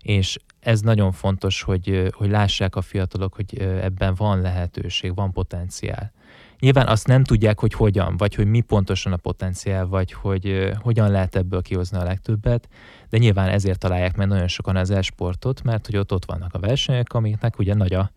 És 0.01 0.39
ez 0.61 0.81
nagyon 0.81 1.13
fontos, 1.13 1.63
hogy, 1.63 2.09
hogy 2.11 2.31
lássák 2.31 2.77
a 2.77 2.81
fiatalok, 2.83 3.35
hogy 3.35 3.59
ebben 3.59 4.15
van 4.15 4.41
lehetőség, 4.41 5.15
van 5.15 5.33
potenciál. 5.33 6.13
Nyilván 6.65 6.87
azt 6.87 7.07
nem 7.07 7.25
tudják, 7.25 7.61
hogy 7.61 7.73
hogyan, 7.73 8.17
vagy 8.17 8.35
hogy 8.35 8.47
mi 8.47 8.61
pontosan 8.61 9.13
a 9.13 9.17
potenciál, 9.17 9.87
vagy 9.87 10.13
hogy 10.13 10.73
hogyan 10.81 11.11
lehet 11.11 11.37
ebből 11.37 11.63
kihozni 11.63 11.99
a 11.99 12.05
legtöbbet, 12.05 12.69
de 13.09 13.19
nyilván 13.19 13.49
ezért 13.49 13.79
találják 13.79 14.17
meg 14.17 14.27
nagyon 14.27 14.49
sokan 14.49 14.77
az 14.77 14.91
esportot, 14.91 15.63
mert 15.63 15.87
hogy 15.87 15.97
ott, 15.97 16.13
ott 16.13 16.25
vannak 16.25 16.55
a 16.55 16.59
versenyek, 16.59 17.13
amiknek 17.13 17.59
ugye 17.59 17.75
nagy 17.75 17.95
a 17.95 18.11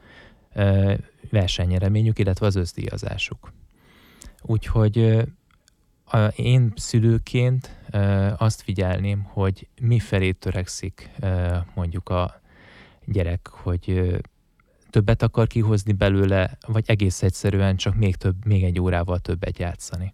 versenynyereményük, 1.29 2.19
illetve 2.19 2.45
az 2.45 2.55
összdíjazásuk. 2.55 3.53
Úgyhogy 4.41 5.27
én 6.35 6.73
szülőként 6.75 7.79
azt 8.37 8.61
figyelném, 8.61 9.23
hogy 9.23 9.67
mi 9.81 9.99
felé 9.99 10.31
törekszik 10.31 11.09
mondjuk 11.73 12.09
a 12.09 12.41
gyerek, 13.05 13.47
hogy 13.47 14.19
többet 14.97 15.21
akar 15.21 15.47
kihozni 15.47 15.93
belőle, 15.93 16.57
vagy 16.67 16.83
egész 16.87 17.23
egyszerűen 17.23 17.75
csak 17.75 17.95
még, 17.95 18.15
több, 18.15 18.45
még 18.45 18.63
egy 18.63 18.79
órával 18.79 19.19
többet 19.19 19.57
játszani. 19.57 20.13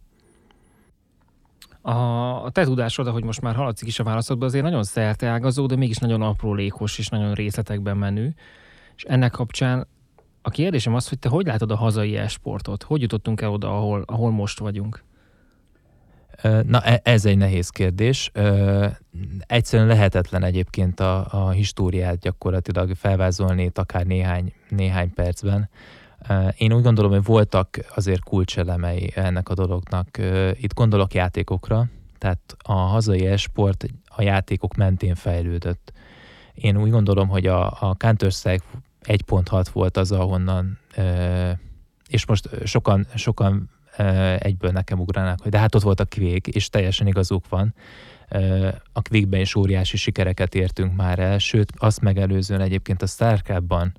A, 1.82 2.52
te 2.52 2.64
tudásod, 2.64 3.08
ahogy 3.08 3.24
most 3.24 3.42
már 3.42 3.56
haladszik 3.56 3.88
is 3.88 4.00
a 4.00 4.04
válaszodban, 4.04 4.48
azért 4.48 4.64
nagyon 4.64 4.84
szerteágazó, 4.84 5.66
de 5.66 5.76
mégis 5.76 5.98
nagyon 5.98 6.22
aprólékos 6.22 6.98
és 6.98 7.08
nagyon 7.08 7.34
részletekben 7.34 7.98
menő. 7.98 8.36
És 8.96 9.04
ennek 9.04 9.32
kapcsán 9.32 9.88
a 10.42 10.50
kérdésem 10.50 10.96
az, 10.96 11.10
hogy 11.10 11.20
te 11.20 11.30
hogy 11.30 11.46
látod 11.46 11.72
a 11.72 11.76
hazai 11.76 12.18
esportot? 12.18 12.84
Hogy 12.84 13.02
jutottunk 13.02 13.42
el 13.42 13.52
oda, 13.52 13.78
ahol, 13.78 14.04
ahol 14.06 14.32
most 14.32 14.60
vagyunk? 14.60 15.04
Na, 16.44 16.82
e, 16.82 17.00
ez 17.04 17.26
egy 17.26 17.38
nehéz 17.38 17.70
kérdés. 17.70 18.32
Egyszerűen 19.40 19.88
lehetetlen 19.88 20.44
egyébként 20.44 21.00
a, 21.00 21.28
a 21.30 21.50
históriát 21.50 22.20
gyakorlatilag 22.20 22.96
felvázolni 22.96 23.72
akár 23.74 24.06
néhány, 24.06 24.54
néhány 24.70 25.14
percben. 25.14 25.70
Én 26.58 26.74
úgy 26.74 26.84
gondolom, 26.84 27.12
hogy 27.12 27.24
voltak 27.24 27.80
azért 27.96 28.24
kulcselemei 28.24 29.12
ennek 29.16 29.50
a 29.50 29.54
dolognak. 29.54 30.08
Itt 30.54 30.74
gondolok 30.74 31.14
játékokra, 31.14 31.86
tehát 32.18 32.56
a 32.58 32.74
hazai 32.74 33.26
esport 33.26 33.86
a 34.06 34.22
játékok 34.22 34.76
mentén 34.76 35.16
fejlődött. 35.16 35.94
Én 36.54 36.78
úgy 36.78 36.90
gondolom, 36.90 37.28
hogy 37.28 37.48
a, 37.48 37.66
a 37.66 37.96
Counter-Strike 37.98 38.66
1.6 39.04 39.66
volt 39.74 39.98
az, 39.98 40.12
ahonnan, 40.12 40.80
és 42.08 42.26
most 42.26 42.50
sokan, 42.66 43.08
sokan 43.16 43.70
egyből 44.40 44.72
nekem 44.72 45.00
ugranak, 45.00 45.42
hogy 45.42 45.52
de 45.52 45.58
hát 45.58 45.76
ott 45.76 45.82
volt 45.82 46.00
a 46.00 46.06
Quake, 46.06 46.52
és 46.52 46.70
teljesen 46.70 47.08
igazuk 47.08 47.50
van. 47.50 47.74
A 48.94 49.02
Quake-ben 49.02 49.40
is 49.40 49.56
óriási 49.56 49.98
sikereket 49.98 50.56
értünk 50.56 50.96
már 50.96 51.20
el, 51.20 51.38
sőt, 51.38 51.72
azt 51.78 52.02
megelőzően 52.02 52.62
egyébként 52.62 53.02
a 53.02 53.06
StarCraft-ban 53.06 53.94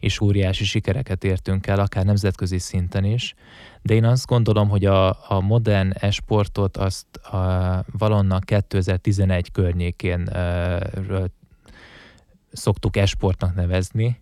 is 0.00 0.20
óriási 0.20 0.64
sikereket 0.64 1.24
értünk 1.24 1.66
el, 1.66 1.80
akár 1.80 2.04
nemzetközi 2.04 2.58
szinten 2.58 3.04
is. 3.04 3.34
De 3.82 3.94
én 3.94 4.04
azt 4.04 4.26
gondolom, 4.26 4.68
hogy 4.68 4.84
a, 4.84 5.08
a 5.08 5.40
modern 5.40 5.92
esportot 5.94 6.76
azt 6.76 7.16
a, 7.16 7.84
valonnan 7.98 8.40
2011 8.40 9.50
környékén 9.50 10.28
uh, 10.32 11.24
szoktuk 12.52 12.96
esportnak 12.96 13.54
nevezni, 13.54 14.20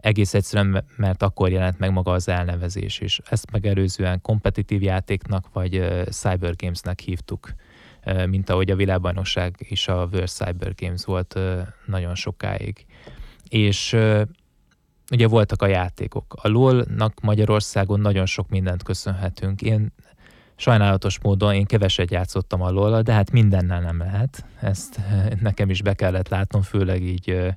egész 0.00 0.34
egyszerűen, 0.34 0.84
mert 0.96 1.22
akkor 1.22 1.50
jelent 1.50 1.78
meg 1.78 1.92
maga 1.92 2.12
az 2.12 2.28
elnevezés 2.28 3.00
is. 3.00 3.20
Ezt 3.30 3.50
megelőzően 3.50 4.20
kompetitív 4.20 4.82
játéknak 4.82 5.52
vagy 5.52 5.72
Cyber 6.10 6.54
Gamesnek 6.56 7.00
hívtuk, 7.00 7.54
mint 8.26 8.50
ahogy 8.50 8.70
a 8.70 8.76
világbajnokság 8.76 9.54
is 9.58 9.88
a 9.88 10.08
World 10.12 10.28
Cyber 10.28 10.74
Games 10.74 11.04
volt 11.04 11.38
nagyon 11.86 12.14
sokáig. 12.14 12.86
És 13.48 13.96
ugye 15.10 15.28
voltak 15.28 15.62
a 15.62 15.66
játékok. 15.66 16.34
A 16.42 16.48
LOL-nak 16.48 17.20
Magyarországon 17.20 18.00
nagyon 18.00 18.26
sok 18.26 18.48
mindent 18.48 18.82
köszönhetünk. 18.82 19.62
Én 19.62 19.92
sajnálatos 20.56 21.20
módon 21.20 21.54
én 21.54 21.64
keveset 21.64 22.10
játszottam 22.10 22.62
a 22.62 22.70
lol 22.70 23.02
de 23.02 23.12
hát 23.12 23.30
mindennel 23.30 23.80
nem 23.80 23.98
lehet. 23.98 24.44
Ezt 24.60 25.00
nekem 25.40 25.70
is 25.70 25.82
be 25.82 25.94
kellett 25.94 26.28
látnom, 26.28 26.62
főleg 26.62 27.02
így 27.02 27.54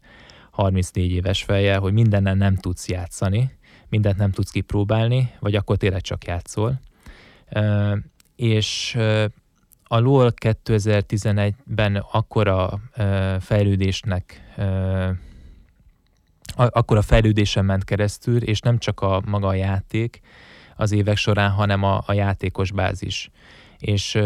34 0.53 1.11
éves 1.11 1.43
fejjel, 1.43 1.79
hogy 1.79 1.93
mindennel 1.93 2.35
nem 2.35 2.55
tudsz 2.55 2.87
játszani, 2.87 3.51
mindent 3.89 4.17
nem 4.17 4.31
tudsz 4.31 4.51
kipróbálni, 4.51 5.31
vagy 5.39 5.55
akkor 5.55 5.77
tényleg 5.77 6.01
csak 6.01 6.25
játszol. 6.25 6.79
És 8.35 8.97
a 9.83 9.99
LOL 9.99 10.33
2011-ben 10.41 11.95
akkora 11.95 12.79
fejlődésnek 13.39 14.41
akkor 16.55 16.97
a 16.97 17.01
fejlődésen 17.01 17.65
ment 17.65 17.83
keresztül, 17.83 18.43
és 18.43 18.59
nem 18.59 18.77
csak 18.77 18.99
a 18.99 19.21
maga 19.25 19.47
a 19.47 19.53
játék 19.53 20.21
az 20.75 20.91
évek 20.91 21.17
során, 21.17 21.49
hanem 21.51 21.83
a, 21.83 22.03
a 22.05 22.13
játékos 22.13 22.71
bázis. 22.71 23.29
És 23.77 24.19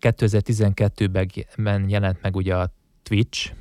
2012-ben 0.00 1.88
jelent 1.88 2.22
meg 2.22 2.36
ugye 2.36 2.56
a 2.56 2.72
Twitch, 3.02 3.52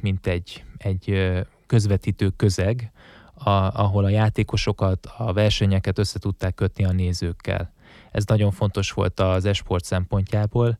mint 0.00 0.26
egy 0.26 0.64
egy 0.82 1.32
közvetítő 1.66 2.28
közeg, 2.28 2.92
a, 3.34 3.50
ahol 3.50 4.04
a 4.04 4.08
játékosokat, 4.08 5.08
a 5.16 5.32
versenyeket 5.32 5.98
össze 5.98 6.18
tudták 6.18 6.54
kötni 6.54 6.84
a 6.84 6.92
nézőkkel. 6.92 7.72
Ez 8.10 8.24
nagyon 8.24 8.50
fontos 8.50 8.90
volt 8.90 9.20
az 9.20 9.44
esport 9.44 9.84
szempontjából, 9.84 10.78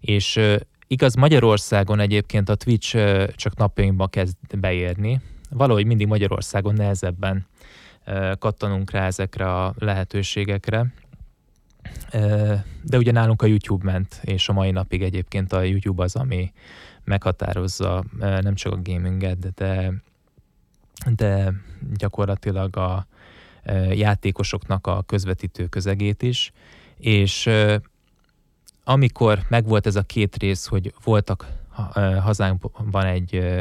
és 0.00 0.40
igaz 0.86 1.14
Magyarországon 1.14 2.00
egyébként 2.00 2.48
a 2.48 2.54
Twitch 2.54 2.96
csak 3.36 3.56
napjainkban 3.56 4.08
kezd 4.08 4.36
beérni, 4.58 5.20
valahogy 5.50 5.86
mindig 5.86 6.06
Magyarországon 6.06 6.74
nehezebben 6.74 7.46
kattanunk 8.38 8.90
rá 8.90 9.06
ezekre 9.06 9.54
a 9.54 9.74
lehetőségekre, 9.78 10.92
de 12.82 12.96
ugye 12.96 13.12
nálunk 13.12 13.42
a 13.42 13.46
YouTube 13.46 13.92
ment, 13.92 14.20
és 14.22 14.48
a 14.48 14.52
mai 14.52 14.70
napig 14.70 15.02
egyébként 15.02 15.52
a 15.52 15.62
YouTube 15.62 16.02
az, 16.02 16.16
ami 16.16 16.52
meghatározza 17.04 18.04
nem 18.18 18.54
csak 18.54 18.72
a 18.72 18.80
gaminget, 18.82 19.54
de, 19.54 19.92
de 21.14 21.52
gyakorlatilag 21.96 22.76
a 22.76 23.06
játékosoknak 23.90 24.86
a 24.86 25.02
közvetítő 25.02 25.66
közegét 25.66 26.22
is, 26.22 26.52
és 26.96 27.50
amikor 28.84 29.38
megvolt 29.48 29.86
ez 29.86 29.96
a 29.96 30.02
két 30.02 30.36
rész, 30.36 30.66
hogy 30.66 30.94
voltak 31.04 31.46
hazánkban 32.20 33.04
egy 33.04 33.60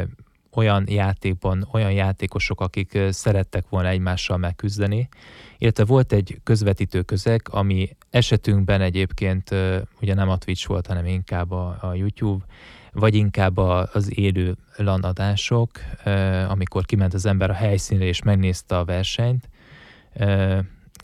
olyan 0.53 0.85
játékban 0.89 1.67
olyan 1.71 1.91
játékosok, 1.91 2.61
akik 2.61 2.99
szerettek 3.09 3.69
volna 3.69 3.87
egymással 3.87 4.37
megküzdeni, 4.37 5.09
illetve 5.57 5.85
volt 5.85 6.13
egy 6.13 6.39
közvetítő 6.43 7.01
közeg, 7.01 7.41
ami 7.49 7.89
esetünkben 8.11 8.81
egyébként 8.81 9.49
ugye 10.01 10.13
nem 10.13 10.29
a 10.29 10.37
Twitch 10.37 10.67
volt, 10.67 10.87
hanem 10.87 11.05
inkább 11.05 11.51
a, 11.51 11.77
a 11.81 11.93
YouTube, 11.93 12.45
vagy 12.93 13.15
inkább 13.15 13.57
az 13.57 14.17
élő 14.17 14.55
lanadások, 14.75 15.69
amikor 16.47 16.85
kiment 16.85 17.13
az 17.13 17.25
ember 17.25 17.49
a 17.49 17.53
helyszínre 17.53 18.05
és 18.05 18.23
megnézte 18.23 18.77
a 18.77 18.85
versenyt. 18.85 19.49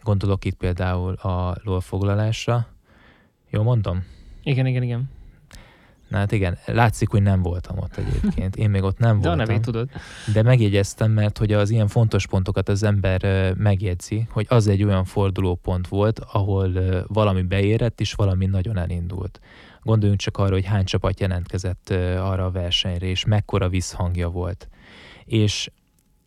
Gondolok 0.03 0.45
itt 0.45 0.55
például 0.55 1.13
a 1.13 1.55
LOL 1.63 1.81
foglalásra. 1.81 2.67
Jó 3.49 3.63
mondom? 3.63 4.03
Igen, 4.43 4.65
igen, 4.65 4.83
igen. 4.83 5.09
Na 6.07 6.17
hát 6.17 6.31
igen, 6.31 6.57
látszik, 6.65 7.09
hogy 7.09 7.21
nem 7.21 7.41
voltam 7.41 7.77
ott 7.77 7.97
egyébként. 7.97 8.55
Én 8.55 8.69
még 8.69 8.83
ott 8.83 8.97
nem 8.97 9.19
de 9.19 9.27
voltam. 9.27 9.37
De 9.37 9.43
a 9.43 9.45
nevét 9.45 9.61
tudod. 9.65 9.89
De 10.33 10.43
megjegyeztem, 10.43 11.11
mert 11.11 11.37
hogy 11.37 11.53
az 11.53 11.69
ilyen 11.69 11.87
fontos 11.87 12.27
pontokat 12.27 12.69
az 12.69 12.83
ember 12.83 13.53
megjegyzi, 13.53 14.27
hogy 14.31 14.45
az 14.49 14.67
egy 14.67 14.83
olyan 14.83 15.05
fordulópont 15.05 15.87
volt, 15.87 16.19
ahol 16.19 16.71
valami 17.07 17.41
beérett, 17.41 17.99
és 17.99 18.13
valami 18.13 18.45
nagyon 18.45 18.77
elindult. 18.77 19.39
Gondoljunk 19.81 20.19
csak 20.19 20.37
arra, 20.37 20.53
hogy 20.53 20.65
hány 20.65 20.85
csapat 20.85 21.19
jelentkezett 21.19 21.89
arra 22.19 22.45
a 22.45 22.51
versenyre, 22.51 23.05
és 23.05 23.25
mekkora 23.25 23.69
visszhangja 23.69 24.29
volt. 24.29 24.69
És 25.25 25.71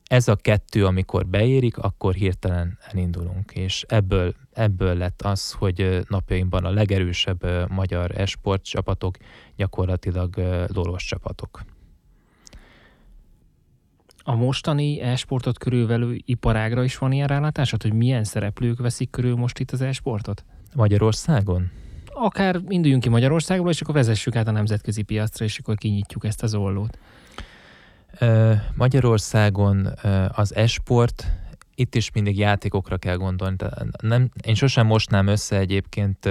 ez 0.04 0.28
a 0.28 0.36
kettő, 0.36 0.84
amikor 0.84 1.26
beérik, 1.26 1.78
akkor 1.78 2.14
hirtelen 2.14 2.78
elindulunk, 2.90 3.52
és 3.52 3.84
ebből 3.88 4.34
ebből 4.60 4.96
lett 4.96 5.22
az, 5.22 5.52
hogy 5.52 6.00
napjainkban 6.08 6.64
a 6.64 6.70
legerősebb 6.70 7.70
magyar 7.70 8.20
esport 8.20 8.64
csapatok 8.64 9.16
gyakorlatilag 9.56 10.36
loros 10.74 11.04
csapatok. 11.04 11.62
A 14.22 14.34
mostani 14.34 15.00
e-sportot 15.00 15.58
körülvelő 15.58 16.20
iparágra 16.24 16.84
is 16.84 16.98
van 16.98 17.12
ilyen 17.12 17.26
rálátásod, 17.26 17.82
hogy 17.82 17.92
milyen 17.92 18.24
szereplők 18.24 18.78
veszik 18.78 19.10
körül 19.10 19.36
most 19.36 19.58
itt 19.58 19.70
az 19.70 19.80
e-sportot? 19.80 20.44
Magyarországon? 20.74 21.70
Akár 22.06 22.60
induljunk 22.68 23.02
ki 23.02 23.08
Magyarországból, 23.08 23.70
és 23.70 23.80
akkor 23.80 23.94
vezessük 23.94 24.36
át 24.36 24.48
a 24.48 24.50
nemzetközi 24.50 25.02
piacra, 25.02 25.44
és 25.44 25.58
akkor 25.58 25.76
kinyitjuk 25.76 26.24
ezt 26.24 26.42
az 26.42 26.54
ollót. 26.54 26.98
Magyarországon 28.74 29.88
az 30.32 30.54
e-sport, 30.54 31.26
itt 31.80 31.94
is 31.94 32.10
mindig 32.10 32.38
játékokra 32.38 32.96
kell 32.96 33.16
gondolni. 33.16 33.56
Nem, 34.00 34.30
én 34.42 34.54
sosem 34.54 34.86
mostnám 34.86 35.26
össze 35.26 35.58
egyébként 35.58 36.24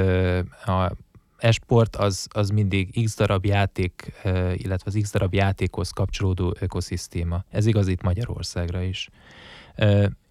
a 0.65 0.91
esport 1.38 1.96
az, 1.96 2.27
az 2.29 2.50
mindig 2.50 3.03
x 3.03 3.15
darab 3.15 3.46
játék, 3.46 4.13
illetve 4.53 4.84
az 4.86 4.98
x 5.01 5.12
darab 5.12 5.34
játékhoz 5.34 5.89
kapcsolódó 5.89 6.56
ökoszisztéma. 6.60 7.44
Ez 7.50 7.65
igaz 7.65 7.88
itt 7.88 8.01
Magyarországra 8.01 8.82
is. 8.82 9.10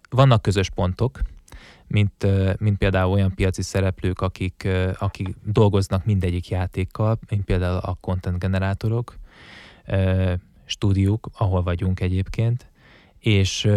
Vannak 0.09 0.41
közös 0.41 0.69
pontok, 0.69 1.19
mint, 1.87 2.25
mint 2.59 2.77
például 2.77 3.11
olyan 3.11 3.33
piaci 3.35 3.61
szereplők, 3.61 4.21
akik, 4.21 4.67
akik 4.97 5.35
dolgoznak 5.43 6.05
mindegyik 6.05 6.49
játékkal, 6.49 7.19
mint 7.29 7.43
például 7.43 7.77
a 7.77 7.97
content 8.01 8.39
generátorok, 8.39 9.15
stúdiók, 10.65 11.29
ahol 11.37 11.63
vagyunk 11.63 11.99
egyébként, 11.99 12.69
és 13.19 13.69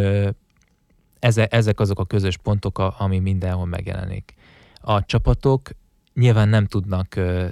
ezek 1.23 1.81
azok 1.81 1.99
a 1.99 2.05
közös 2.05 2.37
pontok, 2.37 2.79
ami 2.79 3.19
mindenhol 3.19 3.67
megjelenik. 3.67 4.35
A 4.81 5.05
csapatok 5.05 5.71
nyilván 6.15 6.49
nem 6.49 6.67
tudnak 6.67 7.09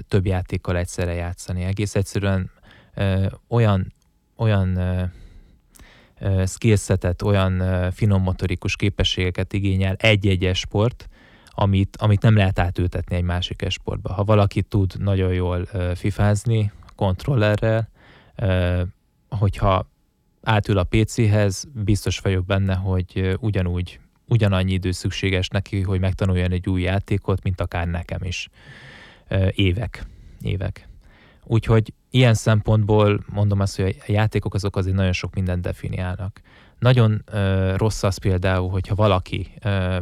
több 0.09 0.27
játékkal 0.27 0.77
egyszerre 0.77 1.15
játszani. 1.15 1.63
Egész 1.63 1.95
egyszerűen 1.95 2.51
olyan, 3.49 3.93
olyan 4.37 4.79
skillsetet, 6.47 7.23
olyan 7.23 7.91
finom 7.93 8.23
motorikus 8.23 8.77
képességeket 8.77 9.53
igényel 9.53 9.95
egy-egy 9.95 10.57
sport, 10.57 11.09
amit, 11.51 11.97
amit 11.97 12.23
nem 12.23 12.37
lehet 12.37 12.59
átültetni 12.59 13.17
egy 13.17 13.23
másik 13.23 13.63
esportba. 13.63 14.13
Ha 14.13 14.25
valaki 14.25 14.63
tud 14.63 14.95
nagyon 14.99 15.33
jól 15.33 15.69
fifázni 15.95 16.73
kontrollerrel, 16.97 17.89
hogyha 19.29 19.90
átül 20.43 20.79
a 20.79 20.85
PC-hez, 20.85 21.65
biztos 21.75 22.19
vagyok 22.19 22.47
benne, 22.47 22.75
hogy 22.75 23.37
ugyanúgy, 23.41 24.01
ugyanannyi 24.29 24.73
idő 24.73 24.91
szükséges 24.91 25.49
neki, 25.49 25.81
hogy 25.81 26.01
megtanuljon 26.01 26.53
egy 26.53 26.69
új 26.69 26.83
játékot, 26.83 27.43
mint 27.43 27.61
akár 27.61 27.87
nekem 27.87 28.23
is. 28.23 28.49
Évek. 29.51 30.07
Évek. 30.41 30.89
Úgyhogy 31.45 31.93
ilyen 32.11 32.35
szempontból 32.35 33.25
mondom 33.33 33.61
azt, 33.61 33.77
hogy 33.77 33.97
a 34.01 34.13
játékok 34.13 34.55
azok 34.55 34.77
azért 34.77 34.97
nagyon 34.97 35.13
sok 35.13 35.35
mindent 35.35 35.63
definiálnak. 35.63 36.41
Nagyon 36.79 37.25
uh, 37.33 37.77
rossz 37.77 38.03
az 38.03 38.17
például, 38.17 38.71
hogyha 38.71 38.95
valaki 38.95 39.47
uh, 39.65 39.97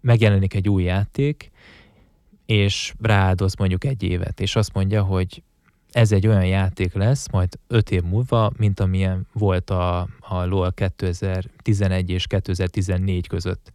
megjelenik 0.00 0.54
egy 0.54 0.68
új 0.68 0.82
játék, 0.82 1.50
és 2.46 2.94
rááldoz 3.00 3.54
mondjuk 3.54 3.84
egy 3.84 4.02
évet, 4.02 4.40
és 4.40 4.56
azt 4.56 4.74
mondja, 4.74 5.02
hogy 5.02 5.42
ez 5.92 6.12
egy 6.12 6.26
olyan 6.26 6.46
játék 6.46 6.94
lesz 6.94 7.30
majd 7.30 7.58
öt 7.66 7.90
év 7.90 8.02
múlva, 8.02 8.50
mint 8.56 8.80
amilyen 8.80 9.26
volt 9.32 9.70
a, 9.70 10.00
a 10.20 10.44
LOL 10.44 10.72
2011 10.72 12.10
és 12.10 12.26
2014 12.26 13.26
között, 13.26 13.72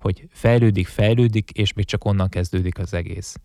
hogy 0.00 0.28
fejlődik, 0.30 0.86
fejlődik, 0.86 1.50
és 1.50 1.72
még 1.72 1.84
csak 1.84 2.04
onnan 2.04 2.28
kezdődik 2.28 2.78
az 2.78 2.94
egész. 2.94 3.36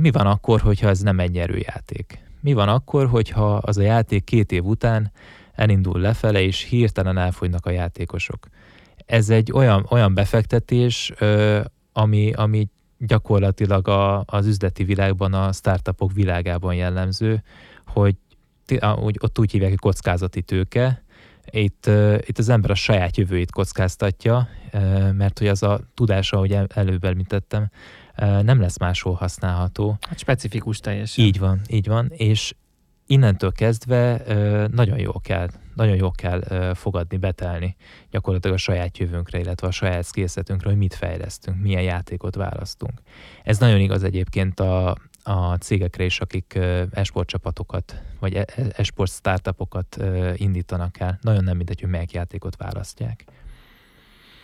Mi 0.00 0.10
van 0.10 0.26
akkor, 0.26 0.60
hogyha 0.60 0.88
ez 0.88 1.00
nem 1.00 1.20
egy 1.20 1.38
erőjáték? 1.38 2.24
Mi 2.40 2.52
van 2.52 2.68
akkor, 2.68 3.06
hogyha 3.06 3.54
az 3.54 3.78
a 3.78 3.82
játék 3.82 4.24
két 4.24 4.52
év 4.52 4.64
után 4.64 5.12
elindul 5.54 6.00
lefele, 6.00 6.40
és 6.40 6.62
hirtelen 6.62 7.18
elfogynak 7.18 7.66
a 7.66 7.70
játékosok? 7.70 8.46
Ez 9.06 9.30
egy 9.30 9.52
olyan, 9.52 9.86
olyan 9.90 10.14
befektetés, 10.14 11.12
ami, 11.92 12.32
ami 12.32 12.68
gyakorlatilag 13.06 13.88
a, 13.88 14.22
az 14.26 14.46
üzleti 14.46 14.84
világban, 14.84 15.34
a 15.34 15.52
startupok 15.52 16.12
világában 16.12 16.74
jellemző, 16.74 17.42
hogy 17.86 18.16
úgy, 18.96 19.18
ott 19.20 19.38
úgy 19.38 19.50
hívják, 19.50 19.70
hogy 19.70 19.78
kockázati 19.78 20.42
tőke. 20.42 21.02
Itt, 21.50 21.90
itt 22.20 22.38
az 22.38 22.48
ember 22.48 22.70
a 22.70 22.74
saját 22.74 23.16
jövőjét 23.16 23.50
kockáztatja, 23.50 24.48
mert 25.12 25.38
hogy 25.38 25.48
az 25.48 25.62
a 25.62 25.80
tudása, 25.94 26.36
ahogy 26.36 26.58
előbb 26.68 27.04
említettem, 27.04 27.70
nem 28.42 28.60
lesz 28.60 28.78
máshol 28.78 29.14
használható. 29.14 29.98
Hát 30.08 30.18
specifikus 30.18 30.78
teljesen. 30.78 31.24
Így 31.24 31.38
van, 31.38 31.60
így 31.68 31.86
van, 31.86 32.10
és 32.16 32.54
innentől 33.12 33.52
kezdve 33.52 34.22
nagyon 34.68 34.98
jó 34.98 35.12
kell, 35.20 35.48
nagyon 35.74 35.96
jó 35.96 36.10
kell 36.10 36.74
fogadni, 36.74 37.16
betelni 37.16 37.76
gyakorlatilag 38.10 38.56
a 38.56 38.60
saját 38.60 38.98
jövőnkre, 38.98 39.38
illetve 39.38 39.66
a 39.66 39.70
saját 39.70 40.04
skillsetünkre, 40.04 40.68
hogy 40.68 40.78
mit 40.78 40.94
fejlesztünk, 40.94 41.62
milyen 41.62 41.82
játékot 41.82 42.34
választunk. 42.34 43.02
Ez 43.44 43.58
nagyon 43.58 43.80
igaz 43.80 44.02
egyébként 44.02 44.60
a, 44.60 44.96
a 45.22 45.54
cégekre 45.54 46.04
is, 46.04 46.20
akik 46.20 46.58
esport 46.90 47.28
csapatokat, 47.28 48.02
vagy 48.20 48.34
e, 48.34 48.44
e, 48.56 48.62
esport 48.76 49.10
startupokat 49.10 49.96
indítanak 50.34 51.00
el. 51.00 51.18
Nagyon 51.20 51.44
nem 51.44 51.56
mindegy, 51.56 51.80
hogy 51.80 51.90
melyik 51.90 52.12
játékot 52.12 52.56
választják. 52.56 53.24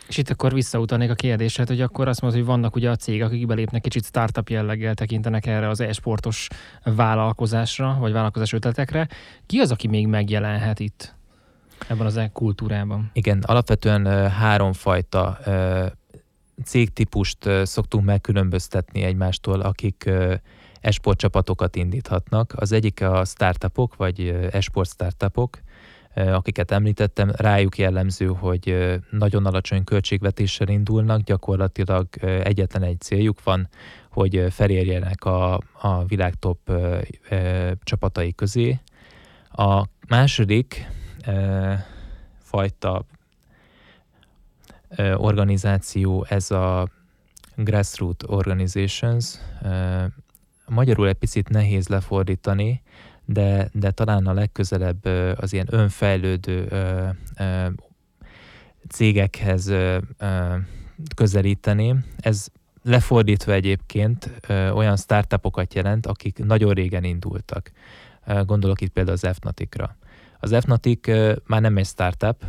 És 0.08 0.16
itt 0.16 0.30
akkor 0.30 0.52
visszautalnék 0.52 1.10
a 1.10 1.14
kérdésed, 1.14 1.68
hogy 1.68 1.80
akkor 1.80 2.08
azt 2.08 2.20
mondod, 2.20 2.38
hogy 2.38 2.48
vannak 2.48 2.76
ugye 2.76 2.90
a 2.90 2.96
cégek, 2.96 3.26
akik 3.26 3.46
belépnek 3.46 3.80
kicsit 3.80 4.04
startup 4.04 4.48
jelleggel 4.48 4.94
tekintenek 4.94 5.46
erre 5.46 5.68
az 5.68 5.80
e-sportos 5.80 6.48
vállalkozásra, 6.84 7.96
vagy 8.00 8.12
vállalkozás 8.12 8.52
ötletekre. 8.52 9.08
Ki 9.46 9.58
az, 9.58 9.70
aki 9.70 9.86
még 9.86 10.06
megjelenhet 10.06 10.80
itt 10.80 11.14
ebben 11.88 12.06
az 12.06 12.16
e-kultúrában? 12.16 13.10
Igen, 13.12 13.42
alapvetően 13.46 14.30
háromfajta 14.30 15.38
cégtípust 16.64 17.48
szoktunk 17.62 18.04
megkülönböztetni 18.04 19.02
egymástól, 19.02 19.60
akik 19.60 20.10
esport 20.80 21.18
csapatokat 21.18 21.76
indíthatnak. 21.76 22.52
Az 22.56 22.72
egyik 22.72 23.02
a 23.02 23.24
startupok, 23.24 23.96
vagy 23.96 24.48
esport 24.50 24.90
startupok, 24.90 25.58
akiket 26.26 26.70
említettem, 26.70 27.30
rájuk 27.36 27.78
jellemző, 27.78 28.26
hogy 28.26 28.98
nagyon 29.10 29.46
alacsony 29.46 29.84
költségvetéssel 29.84 30.68
indulnak, 30.68 31.20
gyakorlatilag 31.20 32.06
egyetlen 32.22 32.82
egy 32.82 33.00
céljuk 33.00 33.42
van, 33.42 33.68
hogy 34.10 34.46
felérjenek 34.50 35.24
a, 35.24 35.60
a 35.80 36.04
világ 36.06 36.34
top 36.34 36.72
csapatai 37.82 38.34
közé. 38.34 38.78
A 39.50 39.84
második 40.08 40.86
fajta 42.38 43.04
organizáció 45.16 46.26
ez 46.28 46.50
a 46.50 46.88
grassroots 47.54 48.24
organizations. 48.26 49.38
Magyarul 50.66 51.08
egy 51.08 51.14
picit 51.14 51.48
nehéz 51.48 51.88
lefordítani, 51.88 52.82
de, 53.32 53.70
de 53.72 53.90
talán 53.90 54.26
a 54.26 54.32
legközelebb 54.32 55.04
az 55.36 55.52
ilyen 55.52 55.66
önfejlődő 55.70 56.68
cégekhez 58.88 59.72
közelíteném. 61.16 62.04
Ez 62.16 62.46
lefordítva 62.82 63.52
egyébként 63.52 64.30
olyan 64.48 64.96
startupokat 64.96 65.74
jelent, 65.74 66.06
akik 66.06 66.44
nagyon 66.44 66.72
régen 66.72 67.04
indultak. 67.04 67.70
Gondolok 68.44 68.80
itt 68.80 68.92
például 68.92 69.18
az 69.22 69.36
Fnatic-ra. 69.40 69.96
Az 70.40 70.56
Fnatic 70.60 71.06
már 71.46 71.60
nem 71.60 71.76
egy 71.76 71.86
startup, 71.86 72.44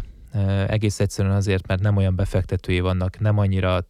egész 0.67 0.99
egyszerűen 0.99 1.35
azért, 1.35 1.67
mert 1.67 1.81
nem 1.81 1.97
olyan 1.97 2.15
befektetői 2.15 2.79
vannak, 2.79 3.19
nem 3.19 3.37
annyira 3.37 3.87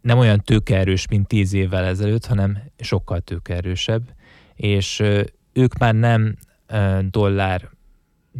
nem 0.00 0.18
olyan 0.18 0.40
tőkeerős, 0.40 1.08
mint 1.08 1.26
tíz 1.26 1.52
évvel 1.52 1.84
ezelőtt, 1.84 2.26
hanem 2.26 2.58
sokkal 2.78 3.20
tőkeerősebb, 3.20 4.16
és 4.58 5.02
ők 5.52 5.78
már 5.78 5.94
nem 5.94 6.36
dollár 7.10 7.68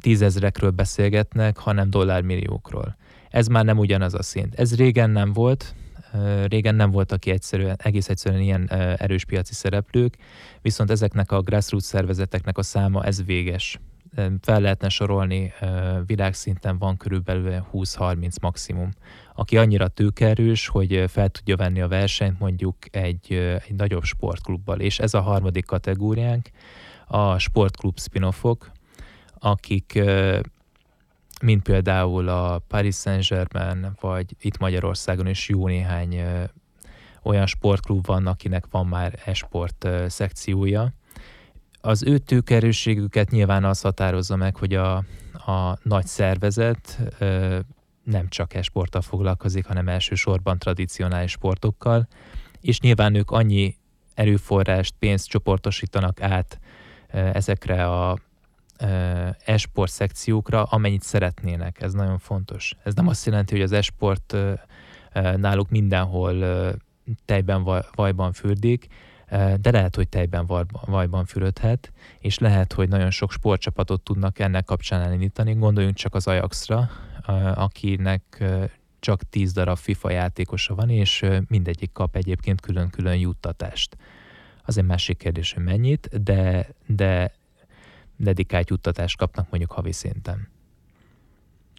tízezrekről 0.00 0.70
beszélgetnek, 0.70 1.58
hanem 1.58 1.90
dollármilliókról. 1.90 2.96
Ez 3.30 3.46
már 3.46 3.64
nem 3.64 3.78
ugyanaz 3.78 4.14
a 4.14 4.22
szint. 4.22 4.54
Ez 4.54 4.76
régen 4.76 5.10
nem 5.10 5.32
volt, 5.32 5.74
régen 6.46 6.74
nem 6.74 6.90
voltak 6.90 7.20
ki 7.20 7.30
egyszerűen, 7.30 7.76
egész 7.82 8.08
egyszerűen 8.08 8.42
ilyen 8.42 8.70
erős 8.96 9.24
piaci 9.24 9.54
szereplők, 9.54 10.16
viszont 10.62 10.90
ezeknek 10.90 11.32
a 11.32 11.40
grassroots 11.40 11.84
szervezeteknek 11.84 12.58
a 12.58 12.62
száma 12.62 13.04
ez 13.04 13.24
véges. 13.24 13.80
Fel 14.40 14.60
lehetne 14.60 14.88
sorolni, 14.88 15.52
világszinten 16.06 16.78
van 16.78 16.96
körülbelül 16.96 17.66
20-30 17.72 18.40
maximum, 18.40 18.90
aki 19.38 19.58
annyira 19.58 19.88
tőkerős, 19.88 20.68
hogy 20.68 21.04
fel 21.08 21.28
tudja 21.28 21.56
venni 21.56 21.80
a 21.80 21.88
versenyt 21.88 22.38
mondjuk 22.38 22.76
egy, 22.90 23.32
egy 23.68 23.74
nagyobb 23.76 24.02
sportklubbal. 24.02 24.80
És 24.80 24.98
ez 24.98 25.14
a 25.14 25.20
harmadik 25.20 25.64
kategóriánk, 25.64 26.48
a 27.06 27.38
sportklub 27.38 28.00
spin 28.00 28.28
akik 29.38 30.02
mint 31.42 31.62
például 31.62 32.28
a 32.28 32.58
Paris 32.68 32.94
Saint-Germain, 32.94 33.92
vagy 34.00 34.36
itt 34.40 34.58
Magyarországon 34.58 35.26
is 35.26 35.48
jó 35.48 35.66
néhány 35.66 36.22
olyan 37.22 37.46
sportklub 37.46 38.06
van, 38.06 38.26
akinek 38.26 38.64
van 38.70 38.86
már 38.86 39.18
esport 39.24 39.88
szekciója. 40.06 40.92
Az 41.80 42.02
ő 42.02 42.18
tőkerősségüket 42.18 43.30
nyilván 43.30 43.64
az 43.64 43.80
határozza 43.80 44.36
meg, 44.36 44.56
hogy 44.56 44.74
a, 44.74 44.96
a 45.46 45.78
nagy 45.82 46.06
szervezet 46.06 46.98
nem 48.10 48.28
csak 48.28 48.54
esporttal 48.54 49.00
foglalkozik, 49.02 49.66
hanem 49.66 49.88
elsősorban 49.88 50.58
tradicionális 50.58 51.30
sportokkal, 51.30 52.08
és 52.60 52.80
nyilván 52.80 53.14
ők 53.14 53.30
annyi 53.30 53.76
erőforrást, 54.14 54.94
pénzt 54.98 55.28
csoportosítanak 55.28 56.22
át 56.22 56.60
ezekre 57.08 57.86
a 57.86 58.18
esport 59.44 59.90
szekciókra, 59.90 60.62
amennyit 60.62 61.02
szeretnének. 61.02 61.80
Ez 61.80 61.92
nagyon 61.92 62.18
fontos. 62.18 62.74
Ez 62.82 62.94
nem 62.94 63.08
azt 63.08 63.26
jelenti, 63.26 63.54
hogy 63.54 63.62
az 63.62 63.72
esport 63.72 64.36
náluk 65.36 65.70
mindenhol 65.70 66.44
tejben, 67.24 67.82
vajban 67.94 68.32
fürdik, 68.32 68.86
de 69.60 69.70
lehet, 69.70 69.96
hogy 69.96 70.08
tejben, 70.08 70.46
vajban 70.86 71.24
fürödhet, 71.24 71.92
és 72.18 72.38
lehet, 72.38 72.72
hogy 72.72 72.88
nagyon 72.88 73.10
sok 73.10 73.32
sportcsapatot 73.32 74.00
tudnak 74.00 74.38
ennek 74.38 74.64
kapcsán 74.64 75.00
elindítani. 75.00 75.54
Gondoljunk 75.54 75.96
csak 75.96 76.14
az 76.14 76.26
Ajaxra, 76.26 76.90
akinek 77.54 78.44
csak 79.00 79.22
10 79.22 79.52
darab 79.52 79.76
FIFA 79.76 80.10
játékosa 80.10 80.74
van, 80.74 80.90
és 80.90 81.24
mindegyik 81.48 81.92
kap 81.92 82.16
egyébként 82.16 82.60
külön-külön 82.60 83.16
juttatást. 83.16 83.96
Az 84.64 84.78
egy 84.78 84.84
másik 84.84 85.16
kérdés, 85.16 85.52
hogy 85.52 85.62
mennyit, 85.62 86.22
de, 86.22 86.68
de 86.86 87.32
dedikált 88.16 88.70
juttatást 88.70 89.16
kapnak 89.16 89.50
mondjuk 89.50 89.72
havi 89.72 89.92
szinten. 89.92 90.48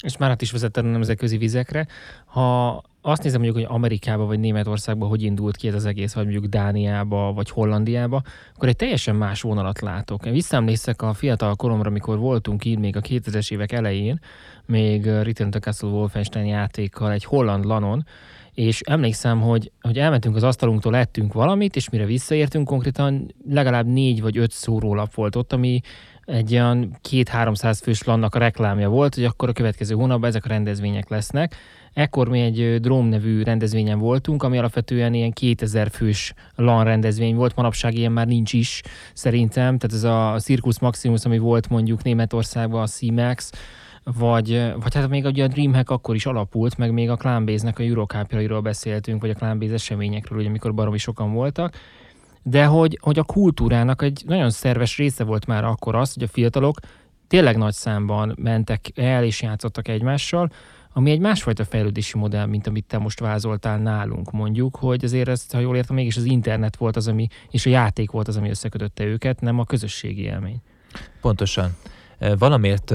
És 0.02 0.18
már 0.18 0.30
át 0.30 0.42
is 0.42 0.52
vezetted 0.52 0.86
a 0.86 0.90
nemzetközi 0.90 1.38
vizekre. 1.38 1.88
Ha 2.26 2.84
azt 3.02 3.24
nézem 3.24 3.42
mondjuk, 3.42 3.66
hogy 3.66 3.76
Amerikába 3.76 4.26
vagy 4.26 4.40
Németországba 4.40 5.06
hogy 5.06 5.24
indult 5.24 5.56
ki 5.56 5.68
ez 5.68 5.74
az 5.74 5.86
egész, 5.86 6.14
vagy 6.14 6.24
mondjuk 6.24 6.46
Dániába 6.46 7.34
vagy 7.34 7.50
Hollandiába, 7.50 8.22
akkor 8.56 8.68
egy 8.68 8.76
teljesen 8.76 9.16
más 9.16 9.42
vonalat 9.42 9.82
látok. 9.82 10.26
Én 10.26 10.34
visszaemlékszek 10.34 11.02
a 11.02 11.14
fiatal 11.14 11.56
koromra, 11.56 11.90
amikor 11.90 12.18
voltunk 12.18 12.66
így 12.66 12.80
még 12.80 12.96
a 12.96 13.02
2000-es 13.02 13.52
évek 13.52 13.72
elején, 13.72 14.20
még 14.66 15.06
Return 15.06 15.50
to 15.50 15.60
Castle 15.60 15.90
Wolfenstein 15.90 16.46
játékkal 16.46 17.12
egy 17.12 17.24
holland 17.24 17.66
lanon, 17.66 18.06
és 18.54 18.82
emlékszem, 18.82 19.42
hogy, 19.42 19.72
hogy 19.82 19.98
elmentünk 19.98 20.36
az 20.36 20.44
asztalunktól, 20.44 20.96
ettünk 20.96 21.34
valamit, 21.34 21.76
és 21.76 21.90
mire 21.90 22.06
visszaértünk, 22.06 22.68
konkrétan 22.68 23.36
legalább 23.50 23.86
négy 23.86 24.22
vagy 24.22 24.38
öt 24.38 24.52
szórólap 24.52 25.14
volt 25.14 25.36
ott, 25.36 25.54
ami 25.54 25.82
egy 26.26 26.54
olyan 26.54 26.98
két-háromszáz 27.02 27.80
fős 27.80 28.04
lannak 28.04 28.36
a 28.36 28.40
reklámja 28.40 28.90
volt, 28.90 29.16
hogy 29.16 29.24
akkor 29.24 29.50
a 29.50 29.54
következő 29.54 29.96
hónapban 29.96 30.30
ezek 30.30 30.46
a 30.46 30.48
rendezvények 30.48 31.10
lesznek. 31.10 31.56
Ekkor 31.94 32.30
mi 32.30 32.40
egy 32.40 32.80
Dróm 32.82 33.08
nevű 33.08 33.44
rendezvényen 33.44 34.00
voltunk, 34.00 34.44
ami 34.44 34.58
alapvetően 34.58 35.14
ilyen 35.14 35.32
2000 35.32 35.90
fős 35.90 36.34
LAN 36.56 36.84
rendezvény 36.84 37.36
volt, 37.36 37.56
manapság 37.56 37.98
ilyen 37.98 38.12
már 38.12 38.28
nincs 38.28 38.54
is 38.54 38.82
szerintem, 39.14 39.78
tehát 39.78 39.96
ez 39.96 40.04
a 40.04 40.40
Circus 40.40 40.80
Maximus, 40.80 41.26
ami 41.26 41.38
volt 41.38 41.70
mondjuk 41.70 42.04
Németországban, 42.04 42.82
a 42.82 42.88
C-Max, 42.88 43.52
vagy, 44.04 44.72
vagy 44.82 44.96
hát 44.96 45.10
még 45.10 45.26
ugye 45.26 45.44
a 45.44 45.48
Dreamhack 45.48 45.90
akkor 45.90 46.16
is 46.16 46.26
alapult, 46.26 46.78
meg 46.78 46.92
még 46.92 47.10
a 47.10 47.16
Clanbase-nek 47.16 47.80
a 47.80 47.84
Eurocup-jairól 47.84 48.62
beszéltünk, 48.62 49.22
vagy 49.22 49.30
a 49.30 49.34
Clanbase 49.34 49.74
eseményekről, 49.74 50.40
ugye, 50.40 50.48
amikor 50.48 50.74
baromi 50.74 50.98
sokan 50.98 51.34
voltak, 51.34 51.74
de 52.44 52.66
hogy, 52.66 53.00
hogy 53.02 53.20
a 53.20 53.24
kultúrának 53.24 54.02
egy 54.02 54.24
nagyon 54.26 54.50
szerves 54.50 54.98
része 54.98 55.24
volt 55.24 55.46
már 55.46 55.64
akkor 55.64 55.96
az, 55.96 56.14
hogy 56.14 56.24
a 56.24 56.28
fiatalok 56.28 56.80
tényleg 57.28 57.58
nagy 57.58 57.74
számban 57.74 58.36
mentek 58.42 58.86
el 58.96 59.24
és 59.24 59.42
játszottak 59.42 59.88
egymással, 59.88 60.52
ami 60.94 61.12
egy 61.12 61.20
másfajta 61.20 61.66
fejlődési 61.66 62.18
modell, 62.18 62.46
mint 62.46 62.68
amit 62.68 62.86
te 62.86 62.98
most 62.98 63.20
vázoltál 63.20 63.78
nálunk, 63.78 64.32
mondjuk, 64.32 64.76
hogy 64.76 65.04
azért 65.04 65.28
ezt, 65.28 65.54
ha 65.54 65.60
jól 65.60 65.76
értem, 65.76 65.96
mégis 65.96 66.18
az 66.18 66.24
internet 66.24 66.76
volt 66.76 66.96
az, 66.96 67.08
ami, 67.08 67.28
és 67.52 67.66
a 67.66 67.70
játék 67.70 68.12
volt 68.12 68.28
az, 68.28 68.38
ami 68.38 68.50
összekötötte 68.50 69.04
őket, 69.04 69.42
nem 69.42 69.60
a 69.60 69.66
közösségi 69.66 70.22
élmény. 70.22 70.62
Pontosan. 71.22 71.76
Valamiért 72.38 72.94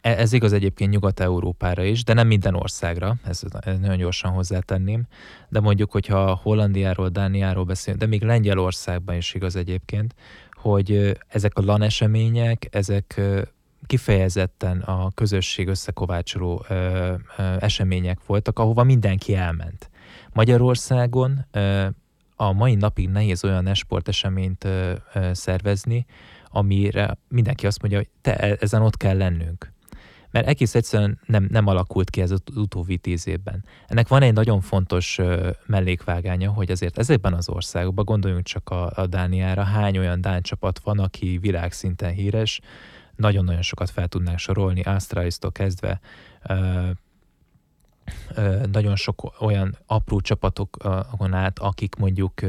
E, 0.00 0.16
ez 0.18 0.32
igaz 0.32 0.52
egyébként 0.52 0.90
Nyugat-Európára 0.90 1.84
is, 1.84 2.04
de 2.04 2.12
nem 2.12 2.26
minden 2.26 2.54
országra, 2.54 3.14
ezt, 3.24 3.46
nagyon 3.64 3.96
gyorsan 3.96 4.30
hozzátenném. 4.30 5.06
De 5.48 5.60
mondjuk, 5.60 5.90
hogyha 5.90 6.40
Hollandiáról, 6.42 7.08
Dániáról 7.08 7.64
beszélünk, 7.64 8.02
de 8.02 8.08
még 8.08 8.22
Lengyelországban 8.22 9.16
is 9.16 9.34
igaz 9.34 9.56
egyébként, 9.56 10.14
hogy 10.52 11.18
ezek 11.28 11.58
a 11.58 11.62
LAN 11.64 11.82
események, 11.82 12.68
ezek 12.70 13.20
kifejezetten 13.86 14.80
a 14.80 15.10
közösség 15.14 15.68
összekovácsoló 15.68 16.64
ö, 16.68 16.74
ö, 16.74 17.56
események 17.58 18.26
voltak, 18.26 18.58
ahova 18.58 18.82
mindenki 18.82 19.34
elment. 19.34 19.90
Magyarországon 20.32 21.46
ö, 21.50 21.86
a 22.36 22.52
mai 22.52 22.74
napig 22.74 23.08
nehéz 23.08 23.44
olyan 23.44 23.66
esporteseményt 23.66 24.64
ö, 24.64 24.92
ö, 25.14 25.30
szervezni, 25.32 26.06
amire 26.50 27.18
mindenki 27.28 27.66
azt 27.66 27.80
mondja, 27.80 27.98
hogy 27.98 28.08
te 28.20 28.36
e, 28.36 28.56
ezen 28.60 28.82
ott 28.82 28.96
kell 28.96 29.16
lennünk 29.16 29.76
mert 30.30 30.46
egész 30.46 30.74
egyszerűen 30.74 31.20
nem, 31.26 31.46
nem 31.50 31.66
alakult 31.66 32.10
ki 32.10 32.20
ez 32.20 32.30
az 32.30 32.42
utóbbi 32.54 32.98
tíz 32.98 33.26
évben. 33.26 33.64
Ennek 33.86 34.08
van 34.08 34.22
egy 34.22 34.32
nagyon 34.32 34.60
fontos 34.60 35.18
mellékvágánya, 35.66 36.50
hogy 36.50 36.70
azért 36.70 36.98
ezekben 36.98 37.34
az 37.34 37.48
országokban, 37.48 38.04
gondoljunk 38.04 38.44
csak 38.44 38.68
a, 38.68 38.90
a 38.94 39.06
Dániára, 39.06 39.62
hány 39.62 39.98
olyan 39.98 40.20
Dán 40.20 40.42
csapat 40.42 40.78
van, 40.78 40.98
aki 40.98 41.38
világszinten 41.38 42.12
híres, 42.12 42.60
nagyon-nagyon 43.18 43.62
sokat 43.62 43.90
fel 43.90 44.08
tudnánk 44.08 44.38
sorolni, 44.38 44.80
Astralis-tól 44.80 45.52
kezdve, 45.52 46.00
nagyon 48.72 48.96
sok 48.96 49.40
olyan 49.40 49.78
apró 49.86 50.20
csapatokon 50.20 51.34
át, 51.34 51.58
akik 51.58 51.94
mondjuk 51.94 52.40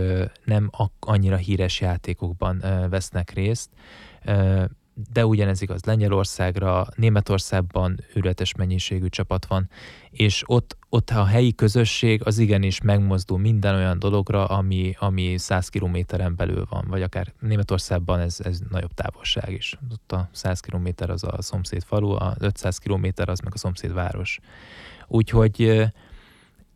nem 0.43 0.69
annyira 0.99 1.36
híres 1.36 1.82
játékokban 1.82 2.63
vesznek 2.89 3.32
részt, 3.32 3.69
de 5.14 5.26
ugyanez 5.26 5.62
igaz 5.62 5.84
Lengyelországra, 5.84 6.88
Németországban 6.96 8.00
őrületes 8.14 8.56
mennyiségű 8.56 9.08
csapat 9.08 9.46
van, 9.46 9.70
és 10.10 10.44
ott, 10.46 10.78
ott 10.90 11.10
a 11.10 11.26
helyi 11.26 11.56
közösség 11.56 12.22
az 12.26 12.38
igenis 12.38 12.82
megmozdul 12.82 13.38
minden 13.38 13.76
olyan 13.76 14.00
dologra, 14.00 14.46
ami, 14.46 14.96
ami 15.00 15.38
100 15.38 15.70
kilométeren 15.70 16.36
belül 16.36 16.66
van, 16.70 16.86
vagy 16.88 17.02
akár 17.02 17.34
Németországban 17.40 18.20
ez, 18.20 18.38
ez 18.44 18.60
nagyobb 18.70 18.94
távolság 18.94 19.52
is. 19.52 19.78
Ott 19.92 20.12
a 20.12 20.30
100 20.32 20.60
kilométer 20.60 21.10
az 21.10 21.24
a 21.24 21.42
szomszéd 21.42 21.84
falu, 21.84 22.12
a 22.12 22.36
500 22.40 22.78
kilométer 22.78 23.30
az 23.30 23.40
meg 23.40 23.54
a 23.54 23.58
szomszéd 23.58 23.94
város. 23.94 24.40
Úgyhogy 25.08 25.84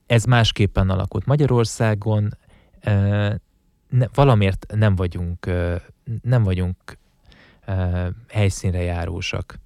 ez 0.05 0.23
másképpen 0.23 0.89
alakult. 0.89 1.25
Magyarországon 1.25 2.37
ne, 3.89 4.07
valamiért 4.13 4.65
nem 4.75 4.95
vagyunk, 4.95 5.49
nem 6.21 6.43
vagyunk 6.43 6.97
helyszínre 8.27 8.81
járósak. 8.81 9.61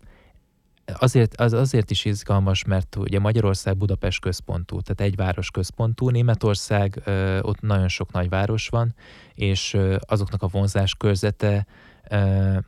Azért, 1.00 1.36
az 1.36 1.54
azért 1.54 1.92
is 1.92 2.06
izgalmas, 2.06 2.64
mert 2.64 2.96
ugye 2.96 3.20
Magyarország 3.20 3.78
Budapest 3.78 4.20
központú, 4.20 4.82
tehát 4.82 5.12
egy 5.12 5.16
város 5.16 5.52
központú, 5.52 6.10
Németország 6.10 7.02
ott 7.42 7.62
nagyon 7.62 7.88
sok 7.88 8.12
nagy 8.12 8.30
város 8.30 8.68
van, 8.68 8.96
és 9.34 9.78
azoknak 10.00 10.44
a 10.44 10.48
vonzás 10.48 10.96
körzete 10.96 11.66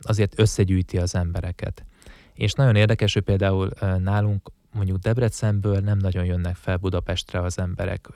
azért 0.02 0.38
összegyűjti 0.38 0.98
az 0.98 1.14
embereket. 1.14 1.84
És 2.34 2.52
nagyon 2.52 2.76
érdekes, 2.76 3.12
hogy 3.12 3.22
például 3.22 3.70
nálunk 3.98 4.50
mondjuk 4.72 4.98
Debrecenből 4.98 5.78
nem 5.78 5.98
nagyon 5.98 6.24
jönnek 6.24 6.56
fel 6.56 6.76
Budapestre 6.76 7.40
az 7.40 7.58
emberek 7.58 8.08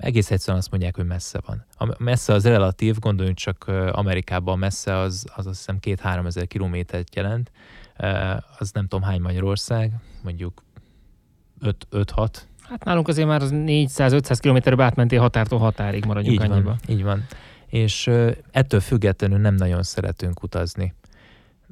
egész 0.00 0.30
egyszerűen 0.30 0.58
azt 0.58 0.70
mondják, 0.70 0.96
hogy 0.96 1.06
messze 1.06 1.40
van. 1.46 1.64
A 1.78 2.02
messze 2.02 2.32
az 2.32 2.44
relatív, 2.44 2.98
gondoljunk 2.98 3.36
csak 3.38 3.64
Amerikában 3.90 4.58
messze, 4.58 4.96
az, 4.96 5.26
az 5.34 5.46
azt 5.46 5.58
hiszem 5.58 5.78
két-három 5.78 6.26
ezer 6.26 6.46
kilométert 6.46 7.14
jelent, 7.14 7.50
az 8.58 8.70
nem 8.72 8.86
tudom 8.86 9.02
hány 9.02 9.20
Magyarország, 9.20 9.92
mondjuk 10.22 10.62
5-6. 11.90 12.28
Hát 12.68 12.84
nálunk 12.84 13.08
azért 13.08 13.28
már 13.28 13.42
az 13.42 13.50
400-500 13.52 14.36
kilométerbe 14.40 14.84
átmentél 14.84 15.20
határtól 15.20 15.58
határig 15.58 16.04
maradjunk 16.04 16.42
így 16.42 16.50
annyiba. 16.50 16.68
Van, 16.68 16.78
így 16.86 17.02
van. 17.02 17.26
És 17.66 18.10
ettől 18.50 18.80
függetlenül 18.80 19.38
nem 19.38 19.54
nagyon 19.54 19.82
szeretünk 19.82 20.42
utazni. 20.42 20.94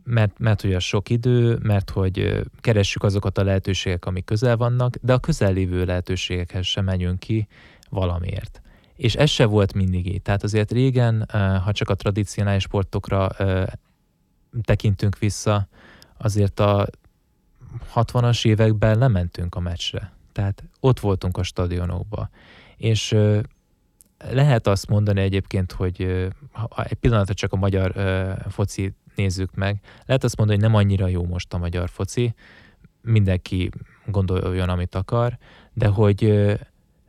Mert, 0.04 0.38
mert 0.38 0.60
hogy 0.60 0.74
a 0.74 0.78
sok 0.78 1.10
idő, 1.10 1.58
mert 1.62 1.90
hogy 1.90 2.42
keressük 2.60 3.02
azokat 3.02 3.38
a 3.38 3.44
lehetőségek, 3.44 4.04
amik 4.04 4.24
közel 4.24 4.56
vannak, 4.56 4.96
de 5.02 5.12
a 5.12 5.18
közel 5.18 5.52
lévő 5.52 5.84
lehetőségekhez 5.84 6.66
sem 6.66 6.84
megyünk 6.84 7.18
ki, 7.18 7.48
valamiért. 7.88 8.62
És 8.96 9.14
ez 9.14 9.30
se 9.30 9.44
volt 9.44 9.74
mindig 9.74 10.06
így. 10.06 10.22
Tehát 10.22 10.42
azért 10.42 10.72
régen, 10.72 11.26
ha 11.64 11.72
csak 11.72 11.88
a 11.88 11.94
tradicionális 11.94 12.62
sportokra 12.62 13.28
tekintünk 14.62 15.18
vissza, 15.18 15.68
azért 16.16 16.60
a 16.60 16.86
60-as 17.94 18.46
években 18.46 18.98
lementünk 18.98 19.54
a 19.54 19.60
meccsre. 19.60 20.12
Tehát 20.32 20.64
ott 20.80 21.00
voltunk 21.00 21.36
a 21.36 21.42
stadionokban. 21.42 22.30
És 22.76 23.16
lehet 24.30 24.66
azt 24.66 24.88
mondani 24.88 25.20
egyébként, 25.20 25.72
hogy 25.72 26.28
ha 26.52 26.84
egy 26.84 26.96
pillanatra 26.96 27.34
csak 27.34 27.52
a 27.52 27.56
magyar 27.56 27.92
foci 28.48 28.94
nézzük 29.14 29.54
meg, 29.54 29.80
lehet 30.06 30.24
azt 30.24 30.36
mondani, 30.36 30.60
hogy 30.60 30.68
nem 30.68 30.78
annyira 30.78 31.06
jó 31.06 31.24
most 31.24 31.54
a 31.54 31.58
magyar 31.58 31.88
foci, 31.88 32.34
mindenki 33.02 33.70
gondoljon, 34.06 34.68
amit 34.68 34.94
akar, 34.94 35.38
de 35.72 35.86
hogy, 35.86 36.24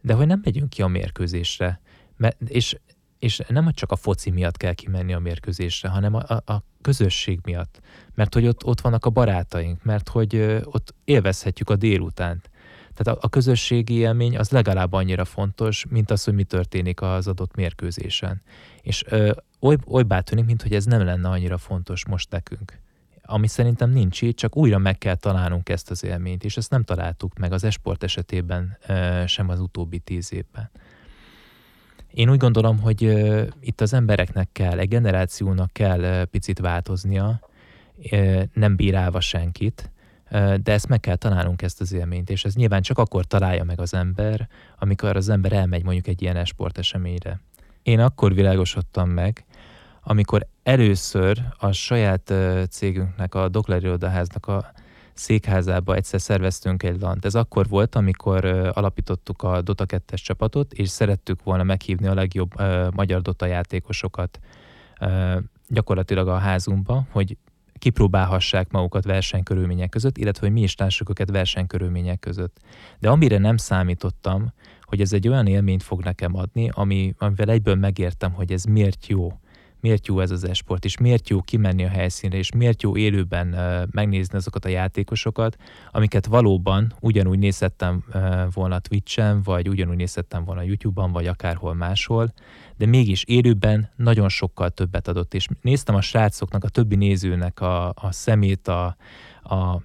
de 0.01 0.13
hogy 0.13 0.27
nem 0.27 0.41
megyünk 0.43 0.69
ki 0.69 0.81
a 0.81 0.87
mérkőzésre. 0.87 1.81
Mert, 2.17 2.41
és, 2.41 2.77
és 3.19 3.41
nem 3.47 3.71
csak 3.71 3.91
a 3.91 3.95
foci 3.95 4.29
miatt 4.29 4.57
kell 4.57 4.73
kimenni 4.73 5.13
a 5.13 5.19
mérkőzésre, 5.19 5.89
hanem 5.89 6.13
a, 6.13 6.23
a, 6.27 6.53
a 6.53 6.63
közösség 6.81 7.39
miatt. 7.43 7.79
Mert 8.13 8.33
hogy 8.33 8.47
ott, 8.47 8.65
ott 8.65 8.81
vannak 8.81 9.05
a 9.05 9.09
barátaink, 9.09 9.83
mert 9.83 10.09
hogy 10.09 10.35
ott 10.63 10.93
élvezhetjük 11.03 11.69
a 11.69 11.75
délutánt. 11.75 12.49
Tehát 12.93 13.19
a, 13.21 13.25
a 13.25 13.29
közösségi 13.29 13.93
élmény 13.93 14.37
az 14.37 14.49
legalább 14.49 14.93
annyira 14.93 15.25
fontos, 15.25 15.85
mint 15.89 16.11
az, 16.11 16.23
hogy 16.23 16.33
mi 16.33 16.43
történik 16.43 17.01
az 17.01 17.27
adott 17.27 17.55
mérkőzésen. 17.55 18.41
És 18.81 19.03
ö, 19.07 19.31
oly, 19.59 19.75
olybá 19.85 20.19
tűnik, 20.19 20.45
mint 20.45 20.61
hogy 20.61 20.73
ez 20.73 20.85
nem 20.85 21.03
lenne 21.03 21.29
annyira 21.29 21.57
fontos 21.57 22.05
most 22.05 22.31
nekünk. 22.31 22.79
Ami 23.31 23.47
szerintem 23.47 23.89
nincs 23.89 24.21
így, 24.21 24.35
csak 24.35 24.55
újra 24.55 24.77
meg 24.77 24.97
kell 24.97 25.15
találnunk 25.15 25.69
ezt 25.69 25.91
az 25.91 26.03
élményt, 26.03 26.43
és 26.43 26.57
ezt 26.57 26.69
nem 26.69 26.83
találtuk 26.83 27.37
meg 27.37 27.51
az 27.51 27.63
esport 27.63 28.03
esetében 28.03 28.77
sem 29.25 29.49
az 29.49 29.59
utóbbi 29.59 29.99
tíz 29.99 30.33
évben. 30.33 30.69
Én 32.11 32.29
úgy 32.29 32.37
gondolom, 32.37 32.79
hogy 32.79 33.01
itt 33.59 33.81
az 33.81 33.93
embereknek 33.93 34.49
kell, 34.51 34.79
egy 34.79 34.87
generációnak 34.87 35.73
kell 35.73 36.25
picit 36.25 36.59
változnia, 36.59 37.39
nem 38.53 38.75
bírálva 38.75 39.19
senkit, 39.19 39.91
de 40.61 40.71
ezt 40.71 40.87
meg 40.87 40.99
kell 40.99 41.15
találnunk 41.15 41.61
ezt 41.61 41.81
az 41.81 41.93
élményt, 41.93 42.29
és 42.29 42.45
ez 42.45 42.55
nyilván 42.55 42.81
csak 42.81 42.97
akkor 42.97 43.25
találja 43.25 43.63
meg 43.63 43.79
az 43.79 43.93
ember, 43.93 44.47
amikor 44.79 45.15
az 45.15 45.29
ember 45.29 45.53
elmegy 45.53 45.83
mondjuk 45.83 46.07
egy 46.07 46.21
ilyen 46.21 46.35
esporteseményre. 46.35 47.39
Én 47.83 47.99
akkor 47.99 48.33
világosodtam 48.33 49.09
meg, 49.09 49.45
amikor 50.01 50.47
először 50.63 51.41
a 51.57 51.71
saját 51.71 52.33
cégünknek, 52.69 53.35
a 53.35 53.49
Dokler 53.49 53.83
Irodaháznak 53.83 54.47
a 54.47 54.71
székházába 55.13 55.95
egyszer 55.95 56.21
szerveztünk 56.21 56.83
egy 56.83 56.99
lant. 57.01 57.25
Ez 57.25 57.35
akkor 57.35 57.67
volt, 57.67 57.95
amikor 57.95 58.45
alapítottuk 58.73 59.43
a 59.43 59.61
Dota 59.61 59.85
2-es 59.87 60.21
csapatot, 60.23 60.73
és 60.73 60.89
szerettük 60.89 61.43
volna 61.43 61.63
meghívni 61.63 62.07
a 62.07 62.13
legjobb 62.13 62.51
magyar 62.93 63.21
Dota 63.21 63.45
játékosokat 63.45 64.39
gyakorlatilag 65.67 66.27
a 66.27 66.37
házunkba, 66.37 67.07
hogy 67.11 67.37
kipróbálhassák 67.73 68.71
magukat 68.71 69.03
versenykörülmények 69.03 69.89
között, 69.89 70.17
illetve 70.17 70.45
hogy 70.45 70.55
mi 70.55 70.61
is 70.61 70.75
lássuk 70.75 71.09
őket 71.09 71.29
versenykörülmények 71.29 72.19
között. 72.19 72.59
De 72.99 73.09
amire 73.09 73.37
nem 73.37 73.57
számítottam, 73.57 74.53
hogy 74.81 75.01
ez 75.01 75.13
egy 75.13 75.27
olyan 75.27 75.47
élményt 75.47 75.83
fog 75.83 76.03
nekem 76.03 76.35
adni, 76.35 76.69
ami, 76.73 77.13
amivel 77.17 77.49
egyből 77.49 77.75
megértem, 77.75 78.31
hogy 78.31 78.51
ez 78.51 78.63
miért 78.63 79.07
jó 79.07 79.39
miért 79.81 80.07
jó 80.07 80.19
ez 80.19 80.31
az 80.31 80.43
esport, 80.43 80.85
és 80.85 80.97
miért 80.97 81.29
jó 81.29 81.41
kimenni 81.41 81.83
a 81.83 81.89
helyszínre, 81.89 82.37
és 82.37 82.51
miért 82.51 82.81
jó 82.81 82.97
élőben 82.97 83.55
megnézni 83.91 84.37
azokat 84.37 84.65
a 84.65 84.69
játékosokat, 84.69 85.57
amiket 85.91 86.25
valóban 86.25 86.93
ugyanúgy 86.99 87.39
nézhettem 87.39 88.03
volna 88.53 88.79
Twitch-en, 88.79 89.41
vagy 89.41 89.69
ugyanúgy 89.69 89.95
nézhettem 89.95 90.43
volna 90.43 90.61
YouTube-ban, 90.61 91.11
vagy 91.11 91.27
akárhol 91.27 91.73
máshol, 91.73 92.33
de 92.77 92.85
mégis 92.85 93.23
élőben 93.23 93.89
nagyon 93.95 94.29
sokkal 94.29 94.69
többet 94.69 95.07
adott, 95.07 95.33
és 95.33 95.47
néztem 95.61 95.95
a 95.95 96.01
srácoknak, 96.01 96.63
a 96.63 96.69
többi 96.69 96.95
nézőnek 96.95 97.61
a, 97.61 97.87
a 97.89 98.11
szemét, 98.11 98.67
a, 98.67 98.95
a, 99.43 99.55
a, 99.55 99.81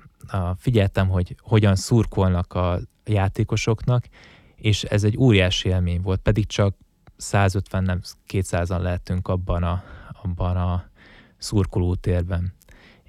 figyeltem, 0.58 1.08
hogy 1.08 1.36
hogyan 1.40 1.76
szurkolnak 1.76 2.52
a 2.52 2.78
játékosoknak, 3.04 4.04
és 4.56 4.82
ez 4.82 5.04
egy 5.04 5.16
óriási 5.18 5.68
élmény 5.68 6.00
volt, 6.00 6.20
pedig 6.20 6.46
csak 6.46 6.76
150, 7.16 7.82
nem 7.82 8.00
200-an 8.28 8.80
lehetünk 8.80 9.28
abban 9.28 9.62
a, 9.62 9.82
abban 10.22 10.56
a 10.56 10.84
szurkolótérben. 11.38 12.54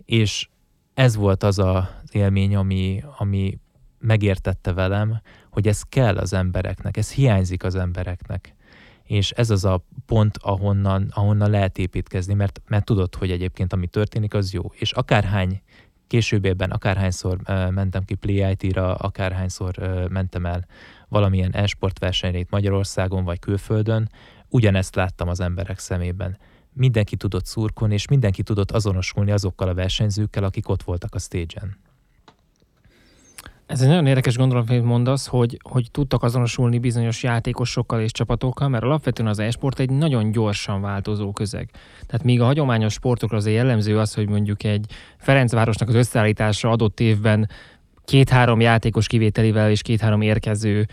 És 0.06 0.50
ez 0.94 1.16
volt 1.16 1.44
az 1.44 1.60
az 1.60 1.86
élmény, 2.12 2.56
ami, 2.56 3.04
ami 3.18 3.60
megértette 4.00 4.74
velem, 4.74 5.22
hogy 5.50 5.68
ez 5.68 5.82
kell 5.82 6.18
az 6.18 6.34
embereknek, 6.34 6.98
ez 6.98 7.12
hiányzik 7.12 7.64
az 7.64 7.76
embereknek. 7.76 8.56
És 9.04 9.32
ez 9.32 9.50
az 9.50 9.66
a 9.66 9.86
pont, 10.06 10.38
ahonnan, 10.42 11.08
ahonnan 11.14 11.50
lehet 11.50 11.78
építkezni, 11.78 12.34
mert, 12.34 12.62
mert 12.68 12.86
tudod, 12.86 13.16
hogy 13.16 13.32
egyébként 13.32 13.74
ami 13.74 13.88
történik, 13.88 14.34
az 14.34 14.54
jó. 14.54 14.72
És 14.74 14.92
akárhány 14.92 15.62
későbbiben, 16.08 16.72
akárhányszor 16.72 17.40
uh, 17.48 17.72
mentem 17.72 18.04
ki 18.04 18.16
Play 18.16 18.52
IT-ra, 18.52 18.96
akárhányszor 18.96 19.78
mentem 20.10 20.46
el 20.46 20.66
valamilyen 21.08 21.54
e-sport 21.54 22.00
versenyre 22.00 22.46
Magyarországon 22.50 23.24
vagy 23.24 23.40
külföldön, 23.40 24.10
ugyanezt 24.50 24.96
láttam 24.96 25.28
az 25.28 25.40
emberek 25.40 25.80
szemében. 25.80 26.38
Mindenki 26.74 27.16
tudott 27.16 27.46
szurkolni, 27.46 27.94
és 27.94 28.08
mindenki 28.08 28.44
tudott 28.44 28.72
azonosulni 28.72 29.32
azokkal 29.32 29.68
a 29.68 29.74
versenyzőkkel, 29.74 30.44
akik 30.44 30.70
ott 30.70 30.84
voltak 30.84 31.16
a 31.16 31.20
stage-en. 31.20 31.78
Ez 33.66 33.82
egy 33.82 33.88
nagyon 33.88 34.06
érdekes 34.06 34.38
gondolat, 34.38 34.70
amit 34.70 34.84
mondasz, 34.84 35.28
hogy, 35.28 35.60
hogy 35.70 35.92
tudtak 35.92 36.24
azonosulni 36.24 36.80
bizonyos 36.80 37.24
játékosokkal 37.24 38.02
és 38.02 38.12
csapatokkal, 38.12 38.70
mert 38.70 38.84
alapvetően 38.84 39.30
az 39.30 39.40
e-sport 39.40 39.80
egy 39.80 39.90
nagyon 39.90 40.32
gyorsan 40.32 40.82
változó 40.82 41.32
közeg. 41.32 41.70
Tehát 42.06 42.26
míg 42.26 42.42
a 42.42 42.46
hagyományos 42.46 42.94
sportokra 42.94 43.38
azért 43.38 43.56
jellemző 43.56 44.00
az, 44.00 44.14
hogy 44.14 44.30
mondjuk 44.30 44.64
egy 44.64 44.86
Ferencvárosnak 45.18 45.90
az 45.90 45.96
összeállítása 45.96 46.70
adott 46.70 47.00
évben 47.00 47.50
két-három 48.06 48.62
játékos 48.62 49.08
kivételével 49.08 49.70
és 49.70 49.82
két-három 49.82 50.22
érkező 50.22 50.88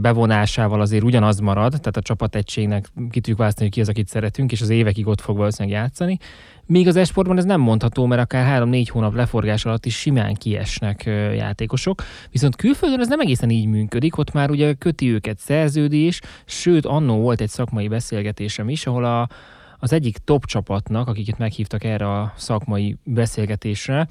bevonásával 0.00 0.80
azért 0.80 1.02
ugyanaz 1.02 1.38
marad, 1.38 1.70
tehát 1.70 1.96
a 1.96 2.00
csapategységnek 2.00 2.86
ki 2.94 3.20
tudjuk 3.20 3.38
választani, 3.38 3.66
hogy 3.66 3.74
ki 3.74 3.80
az, 3.80 3.88
akit 3.88 4.08
szeretünk, 4.08 4.52
és 4.52 4.60
az 4.60 4.68
évekig 4.68 5.06
ott 5.06 5.20
fog 5.20 5.36
valószínűleg 5.36 5.78
játszani. 5.78 6.18
Míg 6.66 6.88
az 6.88 6.96
esportban 6.96 7.38
ez 7.38 7.44
nem 7.44 7.60
mondható, 7.60 8.06
mert 8.06 8.22
akár 8.22 8.62
3-4 8.62 8.86
hónap 8.90 9.14
leforgás 9.14 9.64
alatt 9.64 9.86
is 9.86 9.96
simán 9.96 10.34
kiesnek 10.34 11.04
játékosok. 11.34 12.02
Viszont 12.30 12.56
külföldön 12.56 13.00
ez 13.00 13.08
nem 13.08 13.20
egészen 13.20 13.50
így 13.50 13.66
működik, 13.66 14.18
ott 14.18 14.32
már 14.32 14.50
ugye 14.50 14.72
köti 14.72 15.12
őket 15.12 15.38
szerződés, 15.38 16.20
sőt, 16.44 16.86
annó 16.86 17.20
volt 17.20 17.40
egy 17.40 17.48
szakmai 17.48 17.88
beszélgetésem 17.88 18.68
is, 18.68 18.86
ahol 18.86 19.04
a, 19.04 19.28
az 19.78 19.92
egyik 19.92 20.16
top 20.24 20.44
csapatnak, 20.44 21.08
akiket 21.08 21.38
meghívtak 21.38 21.84
erre 21.84 22.12
a 22.12 22.32
szakmai 22.36 22.96
beszélgetésre, 23.04 24.08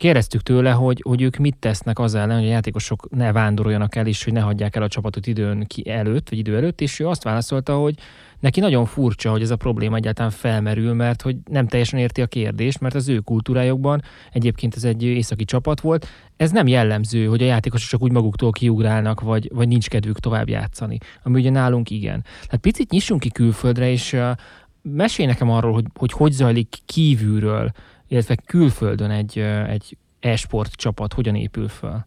Kérdeztük 0.00 0.40
tőle, 0.42 0.70
hogy, 0.70 1.00
hogy 1.02 1.22
ők 1.22 1.36
mit 1.36 1.56
tesznek 1.56 1.98
az 1.98 2.14
ellen, 2.14 2.38
hogy 2.38 2.46
a 2.46 2.50
játékosok 2.50 3.08
ne 3.10 3.32
vándoroljanak 3.32 3.96
el, 3.96 4.06
és 4.06 4.24
hogy 4.24 4.32
ne 4.32 4.40
hagyják 4.40 4.76
el 4.76 4.82
a 4.82 4.88
csapatot 4.88 5.26
időn 5.26 5.66
ki 5.66 5.90
előtt, 5.90 6.28
vagy 6.28 6.38
idő 6.38 6.56
előtt, 6.56 6.80
és 6.80 7.00
ő 7.00 7.08
azt 7.08 7.22
válaszolta, 7.22 7.76
hogy 7.76 7.94
neki 8.38 8.60
nagyon 8.60 8.84
furcsa, 8.84 9.30
hogy 9.30 9.42
ez 9.42 9.50
a 9.50 9.56
probléma 9.56 9.96
egyáltalán 9.96 10.30
felmerül, 10.30 10.92
mert 10.92 11.22
hogy 11.22 11.36
nem 11.50 11.66
teljesen 11.66 11.98
érti 11.98 12.22
a 12.22 12.26
kérdést, 12.26 12.80
mert 12.80 12.94
az 12.94 13.08
ő 13.08 13.18
kultúrájukban 13.18 14.02
egyébként 14.32 14.74
ez 14.74 14.84
egy 14.84 15.02
északi 15.02 15.44
csapat 15.44 15.80
volt. 15.80 16.06
Ez 16.36 16.50
nem 16.50 16.66
jellemző, 16.66 17.26
hogy 17.26 17.42
a 17.42 17.46
játékosok 17.46 17.88
csak 17.88 18.02
úgy 18.02 18.12
maguktól 18.12 18.50
kiugrálnak, 18.50 19.20
vagy, 19.20 19.50
vagy 19.54 19.68
nincs 19.68 19.88
kedvük 19.88 20.20
tovább 20.20 20.48
játszani. 20.48 20.98
Ami 21.22 21.40
ugye 21.40 21.50
nálunk 21.50 21.90
igen. 21.90 22.24
Hát 22.48 22.60
picit 22.60 22.90
nyissunk 22.90 23.20
ki 23.20 23.30
külföldre, 23.30 23.90
és 23.90 24.12
uh, 24.12 24.30
mesélj 24.82 25.28
nekem 25.28 25.50
arról, 25.50 25.72
hogy, 25.72 25.84
hogy 25.94 26.12
hogy 26.12 26.32
zajlik 26.32 26.76
kívülről 26.86 27.72
illetve 28.10 28.34
külföldön 28.34 29.10
egy, 29.10 29.38
egy 29.68 29.96
e-sport 30.20 30.72
csapat 30.72 31.12
hogyan 31.12 31.34
épül 31.34 31.68
fel? 31.68 32.06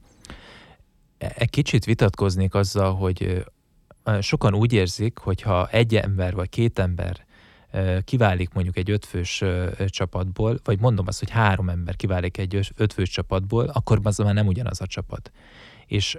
Egy 1.17 1.49
kicsit 1.49 1.85
vitatkoznék 1.85 2.53
azzal, 2.53 2.95
hogy 2.95 3.45
sokan 4.19 4.55
úgy 4.55 4.73
érzik, 4.73 5.17
hogy 5.17 5.41
ha 5.41 5.67
egy 5.67 5.95
ember 5.95 6.33
vagy 6.33 6.49
két 6.49 6.79
ember 6.79 7.25
kiválik 8.03 8.53
mondjuk 8.53 8.77
egy 8.77 8.91
ötfős 8.91 9.43
csapatból, 9.85 10.59
vagy 10.63 10.79
mondom 10.79 11.07
azt, 11.07 11.19
hogy 11.19 11.29
három 11.29 11.69
ember 11.69 11.95
kiválik 11.95 12.37
egy 12.37 12.71
ötfős 12.75 13.09
csapatból, 13.09 13.65
akkor 13.65 13.99
az 14.03 14.17
már 14.17 14.33
nem 14.33 14.47
ugyanaz 14.47 14.81
a 14.81 14.87
csapat. 14.87 15.31
És 15.85 16.17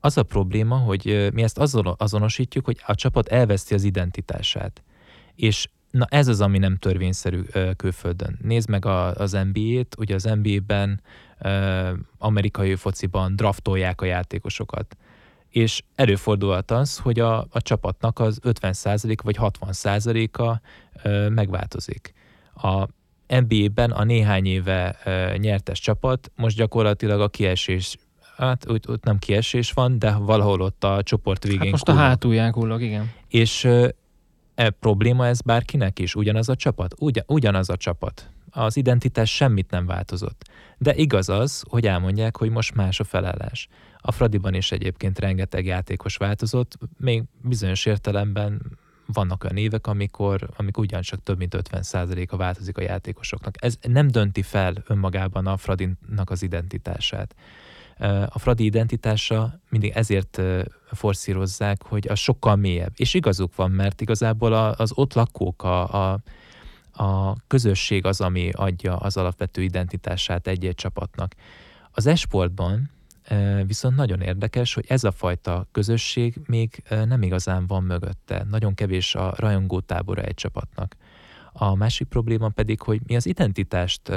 az 0.00 0.16
a 0.16 0.22
probléma, 0.22 0.76
hogy 0.76 1.28
mi 1.32 1.42
ezt 1.42 1.58
azonosítjuk, 1.96 2.64
hogy 2.64 2.80
a 2.86 2.94
csapat 2.94 3.28
elveszti 3.28 3.74
az 3.74 3.84
identitását. 3.84 4.82
És 5.34 5.68
Na 5.90 6.06
ez 6.08 6.28
az, 6.28 6.40
ami 6.40 6.58
nem 6.58 6.76
törvényszerű 6.76 7.42
külföldön. 7.76 8.38
Nézd 8.42 8.68
meg 8.68 8.84
a, 8.84 9.14
az 9.14 9.32
NBA-t, 9.52 9.96
ugye 9.98 10.14
az 10.14 10.28
NBA-ben 10.42 11.00
amerikai 12.18 12.74
fociban 12.74 13.36
draftolják 13.36 14.00
a 14.00 14.04
játékosokat. 14.04 14.96
És 15.48 15.82
előfordulhat 15.94 16.70
az, 16.70 16.98
hogy 16.98 17.20
a, 17.20 17.38
a 17.38 17.62
csapatnak 17.62 18.18
az 18.18 18.40
50% 18.44 19.18
vagy 19.22 19.36
60%-a 19.40 20.60
megváltozik. 21.28 22.14
A 22.54 22.86
NBA-ben 23.26 23.90
a 23.90 24.04
néhány 24.04 24.46
éve 24.46 24.96
nyertes 25.36 25.80
csapat 25.80 26.30
most 26.36 26.56
gyakorlatilag 26.56 27.20
a 27.20 27.28
kiesés 27.28 27.96
hát 28.36 28.68
ott, 28.68 28.88
ott 28.88 29.04
nem 29.04 29.18
kiesés 29.18 29.72
van, 29.72 29.98
de 29.98 30.12
valahol 30.12 30.60
ott 30.60 30.84
a 30.84 31.02
csoport 31.02 31.42
végén 31.44 31.60
hát 31.60 31.70
most 31.70 31.84
kullog. 31.84 32.00
a 32.00 32.04
hátulján 32.04 32.52
kullog, 32.52 32.82
igen. 32.82 33.12
És 33.28 33.68
E 34.60 34.70
probléma 34.70 35.26
ez 35.26 35.40
bárkinek 35.40 35.98
is? 35.98 36.14
Ugyanaz 36.14 36.48
a 36.48 36.56
csapat? 36.56 36.94
Ugyan, 36.98 37.24
ugyanaz 37.26 37.70
a 37.70 37.76
csapat. 37.76 38.30
Az 38.50 38.76
identitás 38.76 39.34
semmit 39.34 39.70
nem 39.70 39.86
változott. 39.86 40.50
De 40.78 40.94
igaz 40.94 41.28
az, 41.28 41.64
hogy 41.68 41.86
elmondják, 41.86 42.36
hogy 42.36 42.50
most 42.50 42.74
más 42.74 43.00
a 43.00 43.04
felállás. 43.04 43.68
A 43.98 44.12
Fradiban 44.12 44.54
is 44.54 44.72
egyébként 44.72 45.18
rengeteg 45.18 45.66
játékos 45.66 46.16
változott, 46.16 46.78
még 46.98 47.22
bizonyos 47.42 47.86
értelemben 47.86 48.78
vannak 49.06 49.44
olyan 49.44 49.56
évek, 49.56 49.86
amikor, 49.86 50.48
amikor 50.56 50.84
ugyancsak 50.84 51.22
több 51.22 51.38
mint 51.38 51.56
50%-a 51.58 52.36
változik 52.36 52.78
a 52.78 52.82
játékosoknak. 52.82 53.54
Ez 53.64 53.78
nem 53.82 54.08
dönti 54.08 54.42
fel 54.42 54.74
önmagában 54.86 55.46
a 55.46 55.56
Fradinak 55.56 56.30
az 56.30 56.42
identitását. 56.42 57.34
A 58.28 58.38
Fradi 58.38 58.64
identitása 58.64 59.60
mindig 59.68 59.90
ezért 59.94 60.40
forszírozzák, 60.92 61.82
hogy 61.82 62.08
az 62.08 62.18
sokkal 62.18 62.56
mélyebb. 62.56 62.92
És 62.96 63.14
igazuk 63.14 63.54
van, 63.54 63.70
mert 63.70 64.00
igazából 64.00 64.52
az 64.52 64.92
ott 64.94 65.14
lakók, 65.14 65.62
a, 65.62 66.12
a, 66.12 66.20
a 67.02 67.36
közösség 67.46 68.04
az, 68.04 68.20
ami 68.20 68.50
adja 68.52 68.96
az 68.96 69.16
alapvető 69.16 69.62
identitását 69.62 70.46
egy-egy 70.46 70.74
csapatnak. 70.74 71.34
Az 71.90 72.06
esportban 72.06 72.90
viszont 73.66 73.96
nagyon 73.96 74.20
érdekes, 74.20 74.74
hogy 74.74 74.84
ez 74.88 75.04
a 75.04 75.12
fajta 75.12 75.66
közösség 75.72 76.40
még 76.46 76.82
nem 76.88 77.22
igazán 77.22 77.66
van 77.66 77.82
mögötte. 77.82 78.46
Nagyon 78.50 78.74
kevés 78.74 79.14
a 79.14 79.34
rajongótábora 79.36 80.22
egy 80.22 80.34
csapatnak. 80.34 80.96
A 81.52 81.74
másik 81.74 82.08
probléma 82.08 82.48
pedig, 82.48 82.82
hogy 82.82 83.00
mi 83.06 83.16
az 83.16 83.26
identitást, 83.26 84.12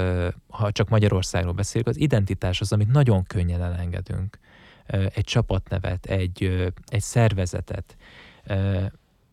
ha 0.49 0.71
csak 0.71 0.89
Magyarországról 0.89 1.53
beszélünk, 1.53 1.89
az 1.89 1.99
identitás 1.99 2.61
az, 2.61 2.71
amit 2.71 2.91
nagyon 2.91 3.23
könnyen 3.23 3.61
elengedünk. 3.61 4.39
Egy 4.87 5.23
csapatnevet, 5.23 6.05
egy, 6.05 6.69
egy 6.85 7.01
szervezetet. 7.01 7.95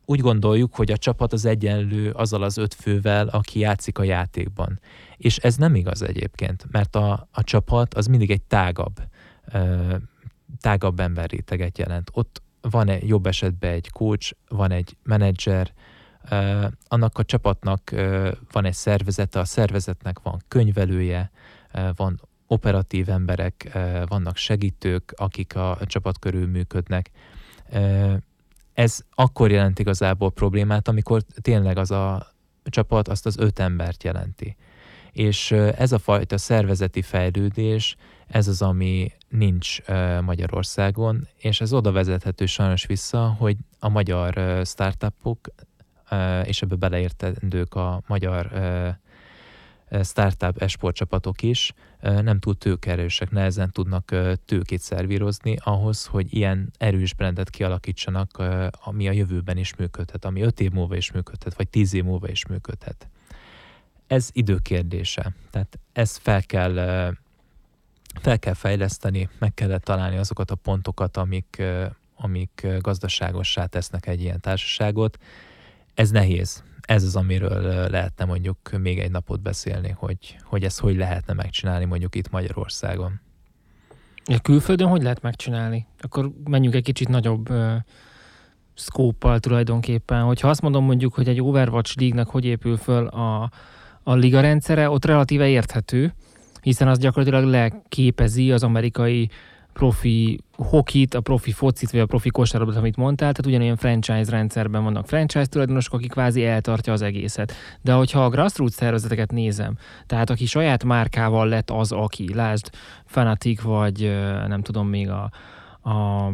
Úgy 0.04 0.20
gondoljuk, 0.20 0.74
hogy 0.74 0.90
a 0.90 0.96
csapat 0.96 1.32
az 1.32 1.44
egyenlő 1.44 2.10
azzal 2.10 2.42
az 2.42 2.56
öt 2.56 2.74
fővel, 2.74 3.28
aki 3.28 3.58
játszik 3.58 3.98
a 3.98 4.02
játékban. 4.02 4.80
És 5.16 5.36
ez 5.36 5.56
nem 5.56 5.74
igaz 5.74 6.02
egyébként, 6.02 6.66
mert 6.70 6.96
a, 6.96 7.28
a 7.32 7.42
csapat 7.42 7.94
az 7.94 8.06
mindig 8.06 8.30
egy 8.30 8.42
tágabb, 8.42 9.00
tágabb 10.60 11.00
emberréteget 11.00 11.78
jelent. 11.78 12.10
Ott 12.12 12.42
van 12.60 12.88
egy 12.88 13.08
jobb 13.08 13.26
esetben 13.26 13.72
egy 13.72 13.90
coach, 13.90 14.32
van 14.48 14.70
egy 14.70 14.96
menedzser, 15.02 15.72
annak 16.88 17.18
a 17.18 17.24
csapatnak 17.24 17.90
van 18.52 18.64
egy 18.64 18.74
szervezete, 18.74 19.38
a 19.38 19.44
szervezetnek 19.44 20.20
van 20.22 20.42
könyvelője, 20.48 21.30
van 21.96 22.20
operatív 22.46 23.08
emberek, 23.08 23.78
vannak 24.06 24.36
segítők, 24.36 25.12
akik 25.16 25.56
a 25.56 25.78
csapat 25.86 26.18
körül 26.18 26.46
működnek. 26.46 27.10
Ez 28.74 29.00
akkor 29.14 29.50
jelent 29.50 29.78
igazából 29.78 30.30
problémát, 30.30 30.88
amikor 30.88 31.22
tényleg 31.40 31.78
az 31.78 31.90
a 31.90 32.26
csapat 32.64 33.08
azt 33.08 33.26
az 33.26 33.38
öt 33.38 33.58
embert 33.58 34.04
jelenti. 34.04 34.56
És 35.12 35.50
ez 35.52 35.92
a 35.92 35.98
fajta 35.98 36.38
szervezeti 36.38 37.02
fejlődés, 37.02 37.96
ez 38.26 38.48
az, 38.48 38.62
ami 38.62 39.12
nincs 39.28 39.78
Magyarországon, 40.20 41.28
és 41.36 41.60
ez 41.60 41.72
oda 41.72 41.92
vezethető 41.92 42.46
sajnos 42.46 42.86
vissza, 42.86 43.36
hogy 43.38 43.56
a 43.78 43.88
magyar 43.88 44.60
startupok 44.66 45.40
és 46.44 46.62
ebbe 46.62 46.74
beleértendők 46.74 47.74
a 47.74 48.02
magyar 48.06 48.50
startup 50.02 50.62
esportcsapatok 50.62 51.42
is 51.42 51.72
nem 52.00 52.38
túl 52.38 52.58
tőkerősek, 52.58 53.30
nehezen 53.30 53.70
tudnak 53.70 54.14
tőkét 54.44 54.80
szervírozni 54.80 55.56
ahhoz, 55.64 56.06
hogy 56.06 56.34
ilyen 56.34 56.70
erős 56.78 57.14
brendet 57.14 57.50
kialakítsanak, 57.50 58.42
ami 58.84 59.08
a 59.08 59.12
jövőben 59.12 59.56
is 59.56 59.74
működhet, 59.76 60.24
ami 60.24 60.40
öt 60.40 60.60
év 60.60 60.70
múlva 60.70 60.96
is 60.96 61.12
működhet, 61.12 61.54
vagy 61.54 61.68
tíz 61.68 61.94
év 61.94 62.04
múlva 62.04 62.28
is 62.28 62.46
működhet. 62.46 63.08
Ez 64.06 64.28
időkérdése. 64.32 65.32
Tehát 65.50 65.78
ezt 65.92 66.18
fel 66.18 66.42
kell, 66.42 66.74
fel 68.20 68.38
kell 68.38 68.54
fejleszteni, 68.54 69.28
meg 69.38 69.54
kell 69.54 69.78
találni 69.78 70.16
azokat 70.16 70.50
a 70.50 70.54
pontokat, 70.54 71.16
amik, 71.16 71.62
amik 72.16 72.66
gazdaságossá 72.80 73.66
tesznek 73.66 74.06
egy 74.06 74.20
ilyen 74.20 74.40
társaságot, 74.40 75.18
ez 75.94 76.10
nehéz. 76.10 76.62
Ez 76.80 77.04
az, 77.04 77.16
amiről 77.16 77.88
lehetne 77.90 78.24
mondjuk 78.24 78.56
még 78.78 78.98
egy 78.98 79.10
napot 79.10 79.40
beszélni, 79.42 79.94
hogy, 79.96 80.36
hogy 80.42 80.64
ezt 80.64 80.80
hogy 80.80 80.96
lehetne 80.96 81.32
megcsinálni 81.32 81.84
mondjuk 81.84 82.14
itt 82.14 82.30
Magyarországon. 82.30 83.20
A 84.24 84.38
külföldön 84.42 84.88
hogy 84.88 85.02
lehet 85.02 85.22
megcsinálni? 85.22 85.86
Akkor 86.00 86.30
menjünk 86.44 86.74
egy 86.74 86.82
kicsit 86.82 87.08
nagyobb 87.08 87.50
uh, 87.50 87.74
szkóppal 88.74 89.40
tulajdonképpen. 89.40 90.22
Hogyha 90.22 90.48
azt 90.48 90.62
mondom 90.62 90.84
mondjuk, 90.84 91.14
hogy 91.14 91.28
egy 91.28 91.40
Overwatch 91.40 91.98
League-nak 91.98 92.30
hogy 92.30 92.44
épül 92.44 92.76
föl 92.76 93.06
a, 93.06 93.50
a 94.02 94.14
liga 94.14 94.40
rendszere, 94.40 94.90
ott 94.90 95.04
relatíve 95.04 95.48
érthető, 95.48 96.14
hiszen 96.60 96.88
az 96.88 96.98
gyakorlatilag 96.98 97.44
leképezi 97.44 98.52
az 98.52 98.62
amerikai 98.62 99.30
profi 99.80 100.38
hokit, 100.56 101.14
a 101.14 101.20
profi 101.20 101.52
focit, 101.52 101.90
vagy 101.90 102.00
a 102.00 102.06
profi 102.06 102.28
kosárlabdát, 102.28 102.78
amit 102.78 102.96
mondtál, 102.96 103.32
tehát 103.32 103.46
ugyanolyan 103.46 103.76
franchise 103.76 104.30
rendszerben 104.30 104.82
vannak 104.82 105.06
franchise 105.06 105.46
tulajdonosok, 105.46 105.92
akik 105.92 106.10
kvázi 106.10 106.44
eltartja 106.44 106.92
az 106.92 107.02
egészet. 107.02 107.52
De 107.82 107.92
hogyha 107.92 108.24
a 108.24 108.28
grassroots 108.28 108.72
szervezeteket 108.72 109.32
nézem, 109.32 109.76
tehát 110.06 110.30
aki 110.30 110.46
saját 110.46 110.84
márkával 110.84 111.48
lett 111.48 111.70
az, 111.70 111.92
aki, 111.92 112.34
lásd 112.34 112.70
Fanatic, 113.04 113.60
vagy 113.60 114.18
nem 114.46 114.62
tudom 114.62 114.88
még 114.88 115.10
a, 115.10 115.30
a 115.90 116.28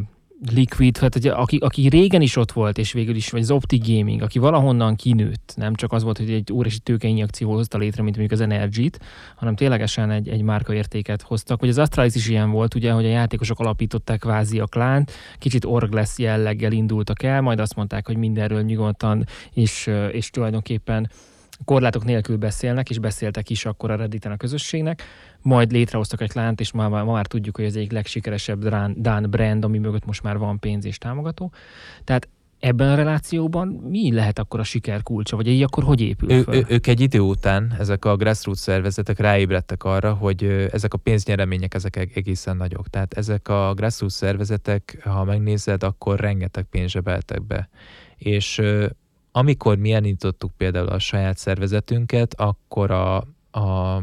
Liquid, 0.44 0.98
hát 0.98 1.14
ugye, 1.14 1.32
aki, 1.32 1.56
aki 1.56 1.88
régen 1.88 2.20
is 2.20 2.36
ott 2.36 2.52
volt, 2.52 2.78
és 2.78 2.92
végül 2.92 3.14
is, 3.14 3.30
vagy 3.30 3.40
az 3.40 3.50
Optic 3.50 3.86
Gaming, 3.86 4.22
aki 4.22 4.38
valahonnan 4.38 4.96
kinőtt, 4.96 5.52
nem 5.56 5.74
csak 5.74 5.92
az 5.92 6.02
volt, 6.02 6.18
hogy 6.18 6.30
egy 6.30 6.52
óriási 6.52 6.78
tőkeinjekció 6.78 7.52
hozta 7.52 7.78
létre, 7.78 8.02
mint 8.02 8.16
mondjuk 8.16 8.40
az 8.40 8.46
Energy-t, 8.46 8.98
hanem 9.36 9.56
ténylegesen 9.56 10.10
egy, 10.10 10.28
egy 10.28 10.42
márkaértéket 10.42 11.22
hoztak. 11.22 11.60
Vagy 11.60 11.68
az 11.68 11.78
Astralis 11.78 12.14
is 12.14 12.28
ilyen 12.28 12.50
volt, 12.50 12.74
ugye, 12.74 12.92
hogy 12.92 13.04
a 13.04 13.08
játékosok 13.08 13.58
alapították 13.58 14.18
kvázi 14.18 14.60
a 14.60 14.66
klánt, 14.66 15.12
kicsit 15.38 15.64
orglesz 15.64 16.18
jelleggel 16.18 16.72
indultak 16.72 17.22
el, 17.22 17.40
majd 17.40 17.60
azt 17.60 17.76
mondták, 17.76 18.06
hogy 18.06 18.16
mindenről 18.16 18.62
nyugodtan, 18.62 19.24
és, 19.52 19.90
és 20.12 20.30
tulajdonképpen 20.30 21.10
korlátok 21.64 22.04
nélkül 22.04 22.36
beszélnek, 22.36 22.90
és 22.90 22.98
beszéltek 22.98 23.50
is 23.50 23.64
akkor 23.64 23.90
a 23.90 23.96
Redditen 23.96 24.32
a 24.32 24.36
közösségnek, 24.36 25.02
majd 25.42 25.72
létrehoztak 25.72 26.20
egy 26.20 26.30
lánt, 26.34 26.60
és 26.60 26.72
ma, 26.72 26.88
ma 26.88 27.12
már 27.12 27.26
tudjuk, 27.26 27.56
hogy 27.56 27.64
ez 27.64 27.74
egyik 27.74 27.92
legsikeresebb 27.92 28.68
Dán 28.96 29.26
brand, 29.30 29.64
ami 29.64 29.78
mögött 29.78 30.04
most 30.04 30.22
már 30.22 30.38
van 30.38 30.58
pénz 30.58 30.84
és 30.84 30.98
támogató. 30.98 31.52
Tehát 32.04 32.28
ebben 32.58 32.88
a 32.88 32.94
relációban 32.94 33.68
mi 33.68 34.12
lehet 34.12 34.38
akkor 34.38 34.60
a 34.60 34.62
siker 34.62 35.02
kulcsa, 35.02 35.36
vagy 35.36 35.48
így 35.48 35.62
akkor 35.62 35.84
hogy 35.84 36.00
épül 36.00 36.30
ő, 36.30 36.44
Ő, 36.50 36.64
ők 36.68 36.86
egy 36.86 37.00
idő 37.00 37.20
után, 37.20 37.74
ezek 37.78 38.04
a 38.04 38.16
grassroots 38.16 38.58
szervezetek 38.58 39.18
ráébredtek 39.18 39.84
arra, 39.84 40.14
hogy 40.14 40.68
ezek 40.72 40.94
a 40.94 40.98
pénznyeremények 40.98 41.74
ezek 41.74 41.96
egészen 41.96 42.56
nagyok. 42.56 42.88
Tehát 42.88 43.14
ezek 43.14 43.48
a 43.48 43.74
grassroots 43.74 44.14
szervezetek, 44.14 44.98
ha 45.04 45.24
megnézed, 45.24 45.82
akkor 45.82 46.20
rengeteg 46.20 46.64
pénz 46.64 46.90
zsebeltek 46.90 47.46
be. 47.46 47.68
És 48.16 48.62
amikor 49.36 49.76
mi 49.76 49.92
elindítottuk 49.92 50.52
például 50.56 50.88
a 50.88 50.98
saját 50.98 51.38
szervezetünket, 51.38 52.34
akkor 52.34 52.90
a, 52.90 53.16
a 53.50 54.02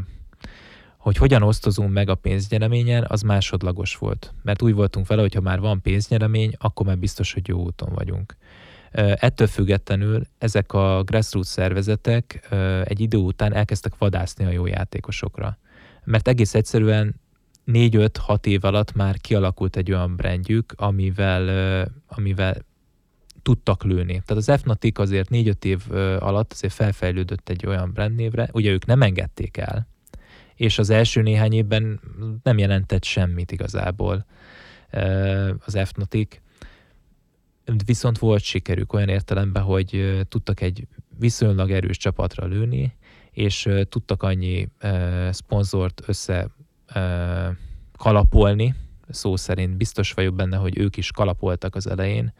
hogy 0.96 1.16
hogyan 1.16 1.42
osztozunk 1.42 1.92
meg 1.92 2.08
a 2.08 2.14
pénznyereményen, 2.14 3.04
az 3.08 3.22
másodlagos 3.22 3.96
volt. 3.96 4.34
Mert 4.42 4.62
úgy 4.62 4.74
voltunk 4.74 5.06
vele, 5.06 5.20
hogy 5.20 5.34
ha 5.34 5.40
már 5.40 5.60
van 5.60 5.82
pénznyeremény, 5.82 6.52
akkor 6.58 6.86
már 6.86 6.98
biztos, 6.98 7.32
hogy 7.32 7.48
jó 7.48 7.62
úton 7.62 7.92
vagyunk. 7.94 8.36
Ettől 8.92 9.46
függetlenül 9.46 10.22
ezek 10.38 10.72
a 10.72 11.02
grassroots 11.02 11.46
szervezetek 11.46 12.48
egy 12.84 13.00
idő 13.00 13.18
után 13.18 13.54
elkezdtek 13.54 13.98
vadászni 13.98 14.44
a 14.44 14.50
jó 14.50 14.66
játékosokra. 14.66 15.58
Mert 16.04 16.28
egész 16.28 16.54
egyszerűen 16.54 17.14
4-5-6 17.66 18.46
év 18.46 18.64
alatt 18.64 18.94
már 18.94 19.18
kialakult 19.18 19.76
egy 19.76 19.92
olyan 19.92 20.16
brandjük, 20.16 20.72
amivel, 20.76 21.88
amivel 22.06 22.56
tudtak 23.44 23.84
lőni. 23.84 24.22
Tehát 24.26 24.48
az 24.48 24.60
Fnatic 24.60 24.98
azért 24.98 25.28
4-5 25.32 25.64
év 25.64 25.82
alatt 26.18 26.52
azért 26.52 26.72
felfejlődött 26.72 27.48
egy 27.48 27.66
olyan 27.66 27.92
brandnévre, 27.92 28.48
ugye 28.52 28.70
ők 28.70 28.86
nem 28.86 29.02
engedték 29.02 29.56
el, 29.56 29.88
és 30.54 30.78
az 30.78 30.90
első 30.90 31.22
néhány 31.22 31.52
évben 31.52 32.00
nem 32.42 32.58
jelentett 32.58 33.04
semmit 33.04 33.52
igazából 33.52 34.26
az 35.64 35.78
Fnatic, 35.84 36.40
viszont 37.84 38.18
volt 38.18 38.42
sikerük 38.42 38.92
olyan 38.92 39.08
értelemben, 39.08 39.62
hogy 39.62 40.20
tudtak 40.28 40.60
egy 40.60 40.86
viszonylag 41.18 41.70
erős 41.70 41.96
csapatra 41.96 42.46
lőni, 42.46 42.96
és 43.30 43.68
tudtak 43.88 44.22
annyi 44.22 44.68
szponzort 45.30 46.02
össze 46.06 46.48
kalapolni, 47.96 48.74
szó 49.08 49.36
szerint 49.36 49.76
biztos 49.76 50.12
vagyok 50.12 50.34
benne, 50.34 50.56
hogy 50.56 50.78
ők 50.78 50.96
is 50.96 51.10
kalapoltak 51.10 51.74
az 51.74 51.86
elején, 51.86 52.32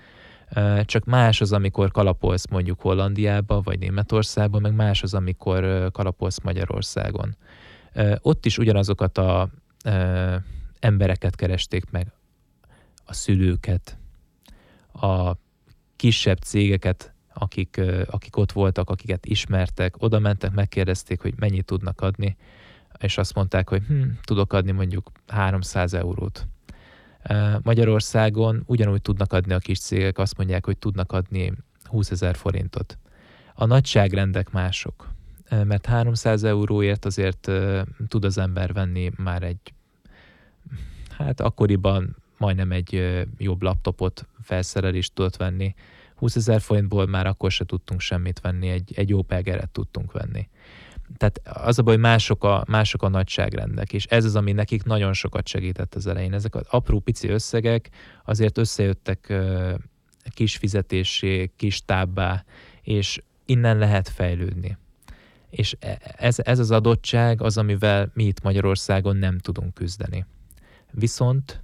csak 0.84 1.04
más 1.04 1.40
az, 1.40 1.52
amikor 1.52 1.90
kalapolsz 1.90 2.46
mondjuk 2.46 2.80
Hollandiába, 2.80 3.60
vagy 3.60 3.78
Németországban, 3.78 4.60
meg 4.60 4.74
más 4.74 5.02
az, 5.02 5.14
amikor 5.14 5.90
kalapolsz 5.92 6.40
Magyarországon. 6.40 7.36
Ott 8.20 8.46
is 8.46 8.58
ugyanazokat 8.58 9.18
a 9.18 9.48
embereket 10.78 11.36
keresték 11.36 11.90
meg, 11.90 12.12
a 13.04 13.12
szülőket, 13.12 13.98
a 14.92 15.32
kisebb 15.96 16.38
cégeket, 16.38 17.14
akik, 17.32 17.80
akik 18.06 18.36
ott 18.36 18.52
voltak, 18.52 18.90
akiket 18.90 19.26
ismertek, 19.26 19.94
oda 20.02 20.18
mentek, 20.18 20.52
megkérdezték, 20.52 21.20
hogy 21.20 21.34
mennyit 21.36 21.64
tudnak 21.64 22.00
adni, 22.00 22.36
és 22.98 23.18
azt 23.18 23.34
mondták, 23.34 23.68
hogy 23.68 23.82
hm, 23.86 24.02
tudok 24.22 24.52
adni 24.52 24.70
mondjuk 24.70 25.10
300 25.26 25.94
eurót. 25.94 26.46
Magyarországon 27.62 28.62
ugyanúgy 28.66 29.02
tudnak 29.02 29.32
adni 29.32 29.52
a 29.52 29.58
kis 29.58 29.78
cégek, 29.78 30.18
azt 30.18 30.36
mondják, 30.36 30.64
hogy 30.64 30.78
tudnak 30.78 31.12
adni 31.12 31.52
20 31.84 32.10
ezer 32.10 32.36
forintot. 32.36 32.98
A 33.54 33.64
nagyságrendek 33.64 34.50
mások, 34.50 35.08
mert 35.64 35.86
300 35.86 36.44
euróért 36.44 37.04
azért 37.04 37.50
tud 38.08 38.24
az 38.24 38.38
ember 38.38 38.72
venni 38.72 39.10
már 39.16 39.42
egy 39.42 39.74
hát 41.10 41.40
akkoriban 41.40 42.16
majdnem 42.38 42.72
egy 42.72 43.22
jobb 43.38 43.62
laptopot 43.62 44.26
felszerelést 44.42 45.14
tudott 45.14 45.36
venni. 45.36 45.74
20 46.14 46.36
ezer 46.36 46.60
forintból 46.60 47.06
már 47.06 47.26
akkor 47.26 47.50
se 47.50 47.64
tudtunk 47.64 48.00
semmit 48.00 48.40
venni, 48.40 48.68
egy, 48.68 48.92
egy 48.94 49.08
jó 49.08 49.22
pelgeret 49.22 49.70
tudtunk 49.70 50.12
venni. 50.12 50.48
Tehát 51.16 51.40
az 51.66 51.78
a 51.78 51.82
baj, 51.82 51.94
hogy 51.94 52.02
mások 52.02 52.44
a, 52.44 52.64
mások 52.68 53.02
a 53.02 53.08
nagyságrendek, 53.08 53.92
és 53.92 54.04
ez 54.04 54.24
az, 54.24 54.36
ami 54.36 54.52
nekik 54.52 54.82
nagyon 54.82 55.12
sokat 55.12 55.46
segített 55.46 55.94
az 55.94 56.06
elején. 56.06 56.32
Ezek 56.32 56.54
az 56.54 56.66
apró 56.70 57.00
pici 57.00 57.28
összegek 57.28 57.90
azért 58.24 58.58
összejöttek 58.58 59.32
kis 60.28 60.56
fizetésé, 60.56 61.52
kis 61.56 61.84
tábbá, 61.84 62.44
és 62.82 63.22
innen 63.44 63.78
lehet 63.78 64.08
fejlődni. 64.08 64.78
És 65.50 65.76
e, 65.80 65.98
ez, 66.16 66.38
ez 66.38 66.58
az 66.58 66.70
adottság 66.70 67.42
az, 67.42 67.58
amivel 67.58 68.10
mi 68.14 68.24
itt 68.24 68.42
Magyarországon 68.42 69.16
nem 69.16 69.38
tudunk 69.38 69.74
küzdeni. 69.74 70.26
Viszont 70.90 71.60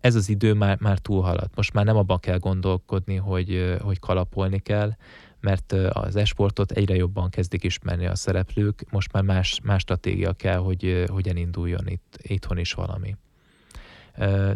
ez 0.00 0.14
az 0.14 0.28
idő 0.28 0.54
már, 0.54 0.80
már 0.80 0.98
túlhaladt. 0.98 1.56
Most 1.56 1.72
már 1.72 1.84
nem 1.84 1.96
abban 1.96 2.20
kell 2.20 2.38
gondolkodni, 2.38 3.16
hogy, 3.16 3.76
hogy 3.80 3.98
kalapolni 3.98 4.58
kell, 4.58 4.96
mert 5.40 5.72
az 5.72 6.16
esportot 6.16 6.70
egyre 6.70 6.94
jobban 6.94 7.30
kezdik 7.30 7.64
ismerni 7.64 8.06
a 8.06 8.14
szereplők, 8.14 8.84
most 8.90 9.12
már 9.12 9.22
más, 9.22 9.60
más 9.62 9.82
stratégia 9.82 10.32
kell, 10.32 10.58
hogy, 10.58 11.04
hogy 11.08 11.28
elinduljon 11.28 11.88
itt, 11.88 12.18
itthon 12.22 12.58
is 12.58 12.72
valami. 12.72 13.16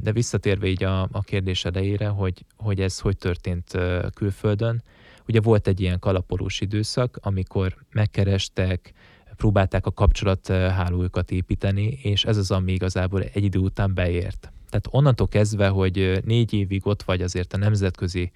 De 0.01 0.13
visszatérve 0.13 0.67
így 0.67 0.85
a, 0.85 1.03
a 1.03 1.23
kérdés 1.23 1.65
elejére, 1.65 2.09
hogy, 2.09 2.45
hogy 2.57 2.81
ez 2.81 2.99
hogy 2.99 3.17
történt 3.17 3.79
külföldön, 4.15 4.83
ugye 5.29 5.41
volt 5.41 5.67
egy 5.67 5.81
ilyen 5.81 5.99
kalapolós 5.99 6.61
időszak, 6.61 7.19
amikor 7.23 7.77
megkerestek, 7.91 8.93
próbálták 9.37 9.87
a 9.87 9.93
kapcsolathálójukat 9.93 11.31
építeni, 11.31 11.99
és 12.03 12.25
ez 12.25 12.37
az, 12.37 12.51
ami 12.51 12.73
igazából 12.73 13.23
egy 13.23 13.45
idő 13.45 13.59
után 13.59 13.95
beért. 13.95 14.53
Tehát 14.71 14.89
onnantól 14.91 15.29
kezdve, 15.29 15.69
hogy 15.69 16.21
négy 16.25 16.53
évig 16.53 16.87
ott 16.87 17.03
vagy 17.03 17.23
azért 17.23 17.53
a 17.53 17.57
nemzetközi, 17.57 18.33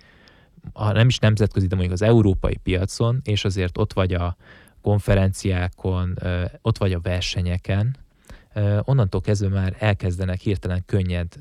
ha 0.73 0.93
nem 0.93 1.09
is 1.09 1.19
nemzetközi, 1.19 1.67
de 1.67 1.75
mondjuk 1.75 2.01
az 2.01 2.09
európai 2.09 2.57
piacon, 2.57 3.21
és 3.25 3.45
azért 3.45 3.79
ott 3.79 3.93
vagy 3.93 4.15
a 4.15 4.37
konferenciákon, 4.83 6.19
ott 6.63 6.79
vagy 6.79 6.93
a 6.93 7.01
versenyeken, 7.01 7.97
onnantól 8.83 9.21
kezdve 9.21 9.49
már 9.49 9.77
elkezdenek 9.79 10.41
hirtelen 10.41 10.83
könnyed, 10.87 11.35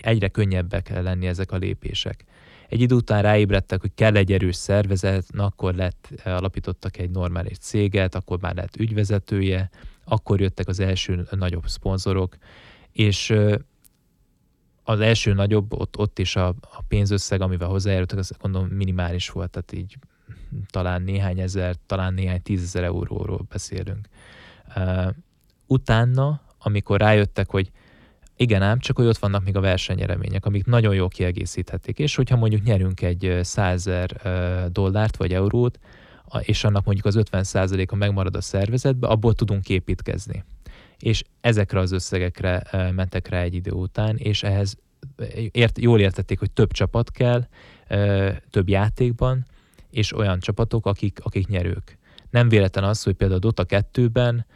egyre 0.00 0.28
könnyebbek 0.28 1.02
lenni 1.02 1.26
ezek 1.26 1.52
a 1.52 1.56
lépések. 1.56 2.24
Egy 2.68 2.80
idő 2.80 2.94
után 2.94 3.22
ráébredtek, 3.22 3.80
hogy 3.80 3.94
kell 3.94 4.16
egy 4.16 4.32
erős 4.32 4.56
szervezet, 4.56 5.26
akkor 5.36 5.74
lett, 5.74 6.08
alapítottak 6.24 6.98
egy 6.98 7.10
normális 7.10 7.58
céget, 7.58 8.14
akkor 8.14 8.40
már 8.40 8.54
lett 8.54 8.76
ügyvezetője, 8.76 9.70
akkor 10.04 10.40
jöttek 10.40 10.68
az 10.68 10.80
első 10.80 11.26
nagyobb 11.30 11.66
szponzorok, 11.66 12.36
és 12.92 13.34
az 14.84 15.00
első 15.00 15.32
nagyobb, 15.32 15.72
ott, 15.72 15.98
ott 15.98 16.18
is 16.18 16.36
a, 16.36 16.48
a 16.48 16.82
pénzösszeg, 16.88 17.40
amivel 17.40 17.68
hozzájárultak, 17.68 18.18
az 18.18 18.32
gondolom 18.40 18.68
minimális 18.68 19.30
volt, 19.30 19.50
tehát 19.50 19.72
így 19.72 19.96
talán 20.70 21.02
néhány 21.02 21.40
ezer, 21.40 21.74
talán 21.86 22.14
néhány 22.14 22.42
tízezer 22.42 22.82
euróról 22.82 23.46
beszélünk. 23.48 24.08
Uh, 24.76 25.06
utána, 25.66 26.40
amikor 26.58 27.00
rájöttek, 27.00 27.50
hogy 27.50 27.70
igen 28.36 28.62
ám, 28.62 28.78
csak 28.78 28.96
hogy 28.96 29.06
ott 29.06 29.18
vannak 29.18 29.44
még 29.44 29.56
a 29.56 29.60
versenyeremények, 29.60 30.46
amik 30.46 30.64
nagyon 30.64 30.94
jól 30.94 31.08
kiegészíthetik, 31.08 31.98
és 31.98 32.14
hogyha 32.14 32.36
mondjuk 32.36 32.62
nyerünk 32.62 33.02
egy 33.02 33.38
százer 33.42 34.10
dollárt 34.72 35.16
vagy 35.16 35.32
eurót, 35.32 35.78
és 36.40 36.64
annak 36.64 36.84
mondjuk 36.84 37.06
az 37.06 37.18
50%-a 37.30 37.94
megmarad 37.94 38.36
a 38.36 38.40
szervezetbe, 38.40 39.06
abból 39.06 39.34
tudunk 39.34 39.68
építkezni. 39.68 40.44
És 40.98 41.22
ezekre 41.40 41.78
az 41.78 41.92
összegekre 41.92 42.62
mentek 42.94 43.28
rá 43.28 43.40
egy 43.40 43.54
idő 43.54 43.70
után, 43.70 44.16
és 44.16 44.42
ehhez 44.42 44.76
ért, 45.50 45.78
jól 45.78 46.00
értették, 46.00 46.38
hogy 46.38 46.50
több 46.50 46.72
csapat 46.72 47.10
kell, 47.10 47.46
több 48.50 48.68
játékban, 48.68 49.46
és 49.90 50.16
olyan 50.16 50.38
csapatok, 50.38 50.86
akik, 50.86 51.18
akik 51.22 51.46
nyerők. 51.46 51.98
Nem 52.30 52.48
véletlen 52.48 52.84
az, 52.84 53.02
hogy 53.02 53.14
például 53.14 53.38
a 53.38 53.42
Dota 53.42 53.64
2-ben 53.68 54.46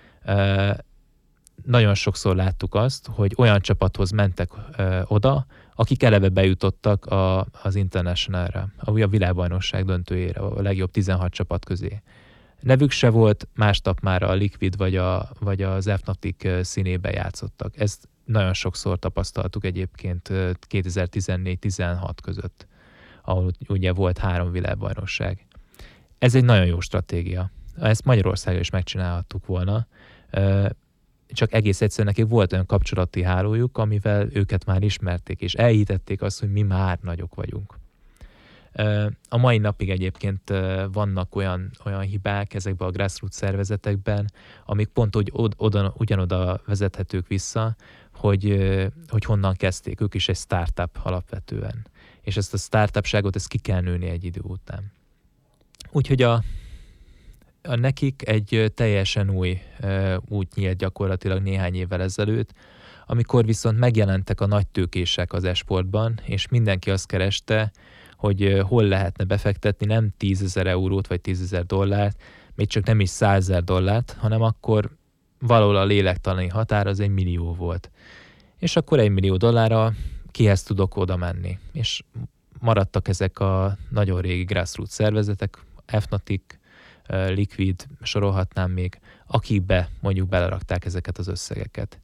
nagyon 1.64 1.94
sokszor 1.94 2.36
láttuk 2.36 2.74
azt, 2.74 3.08
hogy 3.12 3.34
olyan 3.36 3.60
csapathoz 3.60 4.10
mentek 4.10 4.50
ö, 4.76 5.00
oda, 5.04 5.46
akik 5.74 6.02
eleve 6.02 6.28
bejutottak 6.28 7.06
a, 7.06 7.46
az 7.62 7.74
International-re, 7.74 8.68
a, 8.76 9.06
világbajnokság 9.06 9.84
döntőjére, 9.84 10.40
a 10.40 10.62
legjobb 10.62 10.90
16 10.90 11.32
csapat 11.32 11.64
közé. 11.64 12.02
Nevük 12.60 12.90
se 12.90 13.10
volt, 13.10 13.48
másnap 13.54 14.00
már 14.00 14.22
a 14.22 14.32
Liquid 14.32 14.76
vagy, 14.76 14.96
a, 14.96 15.30
vagy 15.40 15.62
az 15.62 15.90
Fnatic 16.02 16.64
színébe 16.64 17.10
játszottak. 17.10 17.80
Ezt 17.80 18.08
nagyon 18.24 18.52
sokszor 18.52 18.98
tapasztaltuk 18.98 19.64
egyébként 19.64 20.28
2014-16 20.68 22.10
között, 22.22 22.66
ahol 23.22 23.50
ugye 23.68 23.92
volt 23.92 24.18
három 24.18 24.50
világbajnokság. 24.50 25.46
Ez 26.18 26.34
egy 26.34 26.44
nagyon 26.44 26.66
jó 26.66 26.80
stratégia. 26.80 27.50
Ezt 27.80 28.04
Magyarországon 28.04 28.60
is 28.60 28.70
megcsinálhattuk 28.70 29.46
volna 29.46 29.86
csak 31.28 31.52
egész 31.52 31.80
egyszerűen 31.80 32.14
nekik 32.16 32.30
volt 32.30 32.52
olyan 32.52 32.66
kapcsolati 32.66 33.22
hálójuk, 33.22 33.78
amivel 33.78 34.28
őket 34.32 34.64
már 34.64 34.82
ismerték, 34.82 35.40
és 35.40 35.54
elhitették 35.54 36.22
azt, 36.22 36.40
hogy 36.40 36.52
mi 36.52 36.62
már 36.62 36.98
nagyok 37.02 37.34
vagyunk. 37.34 37.78
A 39.28 39.36
mai 39.36 39.58
napig 39.58 39.90
egyébként 39.90 40.52
vannak 40.92 41.36
olyan, 41.36 41.70
olyan 41.84 42.00
hibák 42.00 42.54
ezekben 42.54 42.88
a 42.88 42.90
grassroots 42.90 43.34
szervezetekben, 43.34 44.30
amik 44.64 44.88
pont 44.88 45.16
úgy 45.16 45.32
oda, 45.56 45.94
ugyanoda 45.96 46.60
vezethetők 46.66 47.26
vissza, 47.26 47.76
hogy, 48.14 48.56
hogy 49.08 49.24
honnan 49.24 49.54
kezdték. 49.54 50.00
Ők 50.00 50.14
is 50.14 50.28
egy 50.28 50.36
startup 50.36 50.98
alapvetően. 51.02 51.86
És 52.22 52.36
ezt 52.36 52.54
a 52.54 52.56
startupságot 52.56 53.36
ezt 53.36 53.48
ki 53.48 53.58
kell 53.58 53.80
nőni 53.80 54.08
egy 54.08 54.24
idő 54.24 54.40
után. 54.42 54.92
Úgyhogy 55.90 56.22
a, 56.22 56.42
a 57.62 57.74
nekik 57.74 58.28
egy 58.28 58.72
teljesen 58.74 59.30
új 59.30 59.60
út 60.28 60.54
nyílt 60.54 60.76
gyakorlatilag 60.76 61.42
néhány 61.42 61.74
évvel 61.74 62.02
ezelőtt, 62.02 62.52
amikor 63.06 63.44
viszont 63.44 63.78
megjelentek 63.78 64.40
a 64.40 64.46
nagy 64.46 64.66
tőkések 64.66 65.32
az 65.32 65.44
esportban, 65.44 66.20
és 66.24 66.48
mindenki 66.48 66.90
azt 66.90 67.06
kereste, 67.06 67.72
hogy 68.18 68.62
hol 68.66 68.84
lehetne 68.84 69.24
befektetni 69.24 69.86
nem 69.86 70.12
10 70.16 70.42
ezer 70.42 70.66
eurót 70.66 71.06
vagy 71.06 71.20
10 71.20 71.42
ezer 71.42 71.66
dollárt, 71.66 72.22
még 72.54 72.66
csak 72.66 72.84
nem 72.84 73.00
is 73.00 73.08
100 73.08 73.48
ezer 73.50 73.64
dollárt, 73.64 74.16
hanem 74.18 74.42
akkor 74.42 74.90
valahol 75.38 75.76
a 75.76 75.84
lélektalani 75.84 76.48
határ 76.48 76.86
az 76.86 77.00
egy 77.00 77.10
millió 77.10 77.54
volt. 77.54 77.90
És 78.58 78.76
akkor 78.76 78.98
egy 78.98 79.10
millió 79.10 79.36
dollárra 79.36 79.92
kihez 80.30 80.62
tudok 80.62 80.96
oda 80.96 81.16
menni. 81.16 81.58
És 81.72 82.02
maradtak 82.60 83.08
ezek 83.08 83.38
a 83.38 83.76
nagyon 83.90 84.20
régi 84.20 84.44
grassroots 84.44 84.90
szervezetek, 84.90 85.58
Fnatic, 85.86 86.42
Liquid, 87.08 87.86
sorolhatnám 88.02 88.70
még, 88.70 89.00
akikbe 89.26 89.88
mondjuk 90.00 90.28
belerakták 90.28 90.84
ezeket 90.84 91.18
az 91.18 91.28
összegeket. 91.28 92.00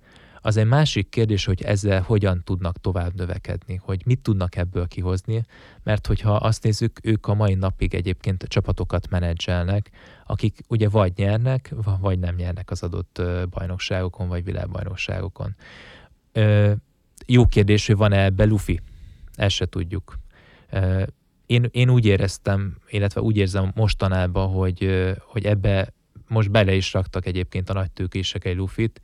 Az 0.46 0.56
egy 0.56 0.66
másik 0.66 1.08
kérdés, 1.08 1.44
hogy 1.44 1.62
ezzel 1.62 2.02
hogyan 2.02 2.42
tudnak 2.44 2.80
tovább 2.80 3.14
növekedni, 3.14 3.80
hogy 3.82 4.02
mit 4.04 4.20
tudnak 4.20 4.56
ebből 4.56 4.86
kihozni, 4.86 5.44
mert 5.82 6.06
hogyha 6.06 6.34
azt 6.34 6.62
nézzük, 6.62 6.98
ők 7.02 7.26
a 7.26 7.34
mai 7.34 7.54
napig 7.54 7.94
egyébként 7.94 8.42
csapatokat 8.42 9.10
menedzselnek, 9.10 9.90
akik 10.26 10.58
ugye 10.68 10.88
vagy 10.88 11.12
nyernek, 11.16 11.74
vagy 12.00 12.18
nem 12.18 12.34
nyernek 12.34 12.70
az 12.70 12.82
adott 12.82 13.22
bajnokságokon, 13.50 14.28
vagy 14.28 14.44
világbajnokságokon. 14.44 15.56
Jó 17.26 17.46
kérdés, 17.46 17.86
hogy 17.86 17.96
van-e 17.96 18.24
ebbe 18.24 18.44
lufi? 18.44 18.80
Ezt 19.34 19.54
se 19.54 19.66
tudjuk 19.66 20.18
én, 21.46 21.68
én 21.70 21.90
úgy 21.90 22.06
éreztem, 22.06 22.76
illetve 22.88 23.20
úgy 23.20 23.36
érzem 23.36 23.72
mostanában, 23.74 24.48
hogy, 24.48 25.12
hogy 25.20 25.44
ebbe 25.44 25.92
most 26.28 26.50
bele 26.50 26.74
is 26.74 26.92
raktak 26.92 27.26
egyébként 27.26 27.70
a 27.70 27.72
nagy 27.72 27.90
tőkések 27.90 28.44
egy 28.44 28.56
lufit, 28.56 29.00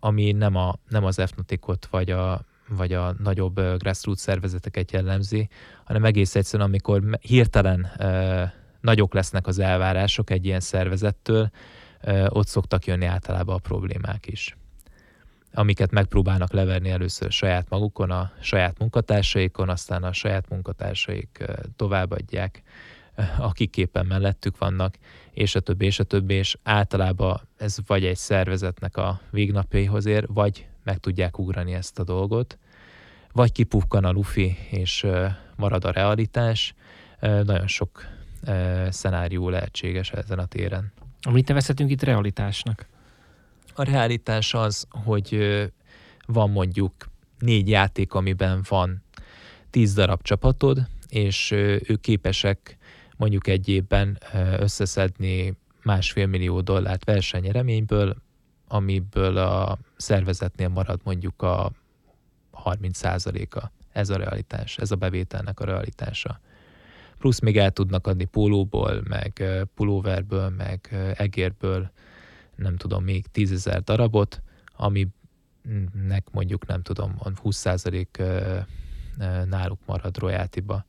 ami 0.00 0.32
nem, 0.32 0.56
a, 0.56 0.74
nem 0.88 1.04
az 1.04 1.22
Fnaticot 1.26 1.86
vagy 1.86 2.10
a, 2.10 2.40
vagy 2.68 2.92
a 2.92 3.14
nagyobb 3.18 3.60
grassroots 3.78 4.18
szervezeteket 4.18 4.92
jellemzi, 4.92 5.48
hanem 5.84 6.04
egész 6.04 6.34
egyszerűen, 6.34 6.68
amikor 6.68 7.02
hirtelen 7.20 7.90
nagyok 8.80 9.14
lesznek 9.14 9.46
az 9.46 9.58
elvárások 9.58 10.30
egy 10.30 10.44
ilyen 10.44 10.60
szervezettől, 10.60 11.50
ott 12.28 12.46
szoktak 12.46 12.86
jönni 12.86 13.04
általában 13.04 13.54
a 13.54 13.58
problémák 13.58 14.26
is 14.26 14.56
amiket 15.52 15.90
megpróbálnak 15.90 16.52
leverni 16.52 16.90
először 16.90 17.30
saját 17.30 17.68
magukon, 17.68 18.10
a 18.10 18.32
saját 18.40 18.78
munkatársaikon, 18.78 19.68
aztán 19.68 20.02
a 20.02 20.12
saját 20.12 20.48
munkatársaik 20.48 21.44
továbbadják, 21.76 22.62
akik 23.38 23.70
képen 23.70 24.06
mellettük 24.06 24.58
vannak, 24.58 24.94
és 25.38 25.54
a 25.54 25.60
többi, 25.60 25.86
és 25.86 25.98
a 25.98 26.04
többi, 26.04 26.34
és 26.34 26.56
általában 26.62 27.40
ez 27.56 27.76
vagy 27.86 28.04
egy 28.04 28.16
szervezetnek 28.16 28.96
a 28.96 29.20
végnapjaihoz 29.30 30.06
ér, 30.06 30.26
vagy 30.26 30.66
meg 30.84 30.98
tudják 30.98 31.38
ugrani 31.38 31.74
ezt 31.74 31.98
a 31.98 32.04
dolgot, 32.04 32.58
vagy 33.32 33.52
kipukkan 33.52 34.04
a 34.04 34.10
lufi, 34.10 34.56
és 34.70 35.06
marad 35.56 35.84
a 35.84 35.90
realitás. 35.90 36.74
Nagyon 37.20 37.66
sok 37.66 38.06
szenárió 38.88 39.48
lehetséges 39.48 40.10
ezen 40.10 40.38
a 40.38 40.46
téren. 40.46 40.92
Amit 41.22 41.48
nevezhetünk 41.48 41.90
itt 41.90 42.02
realitásnak? 42.02 42.86
A 43.74 43.82
realitás 43.82 44.54
az, 44.54 44.86
hogy 44.90 45.38
van 46.26 46.50
mondjuk 46.50 46.92
négy 47.38 47.68
játék, 47.68 48.14
amiben 48.14 48.64
van 48.68 49.02
tíz 49.70 49.94
darab 49.94 50.22
csapatod, 50.22 50.86
és 51.08 51.50
ők 51.50 52.00
képesek 52.00 52.77
mondjuk 53.18 53.46
egy 53.46 53.68
évben 53.68 54.18
összeszedni 54.58 55.56
másfél 55.82 56.26
millió 56.26 56.60
dollárt 56.60 57.04
versenyereményből, 57.04 58.16
amiből 58.68 59.36
a 59.36 59.78
szervezetnél 59.96 60.68
marad 60.68 61.00
mondjuk 61.04 61.42
a 61.42 61.72
30% 62.64 63.48
a 63.54 63.70
Ez 63.92 64.10
a 64.10 64.16
realitás, 64.16 64.78
ez 64.78 64.90
a 64.90 64.96
bevételnek 64.96 65.60
a 65.60 65.64
realitása. 65.64 66.40
Plusz 67.18 67.40
még 67.40 67.56
el 67.56 67.70
tudnak 67.70 68.06
adni 68.06 68.24
pólóból, 68.24 69.02
meg 69.08 69.44
pulóverből, 69.74 70.48
meg 70.48 70.88
egérből, 71.16 71.90
nem 72.56 72.76
tudom, 72.76 73.04
még 73.04 73.26
tízezer 73.26 73.82
darabot, 73.82 74.42
aminek 74.76 76.30
mondjuk 76.30 76.66
nem 76.66 76.82
tudom, 76.82 77.16
20% 77.24 78.64
náluk 79.48 79.80
marad 79.86 80.18
royalty-ba 80.18 80.84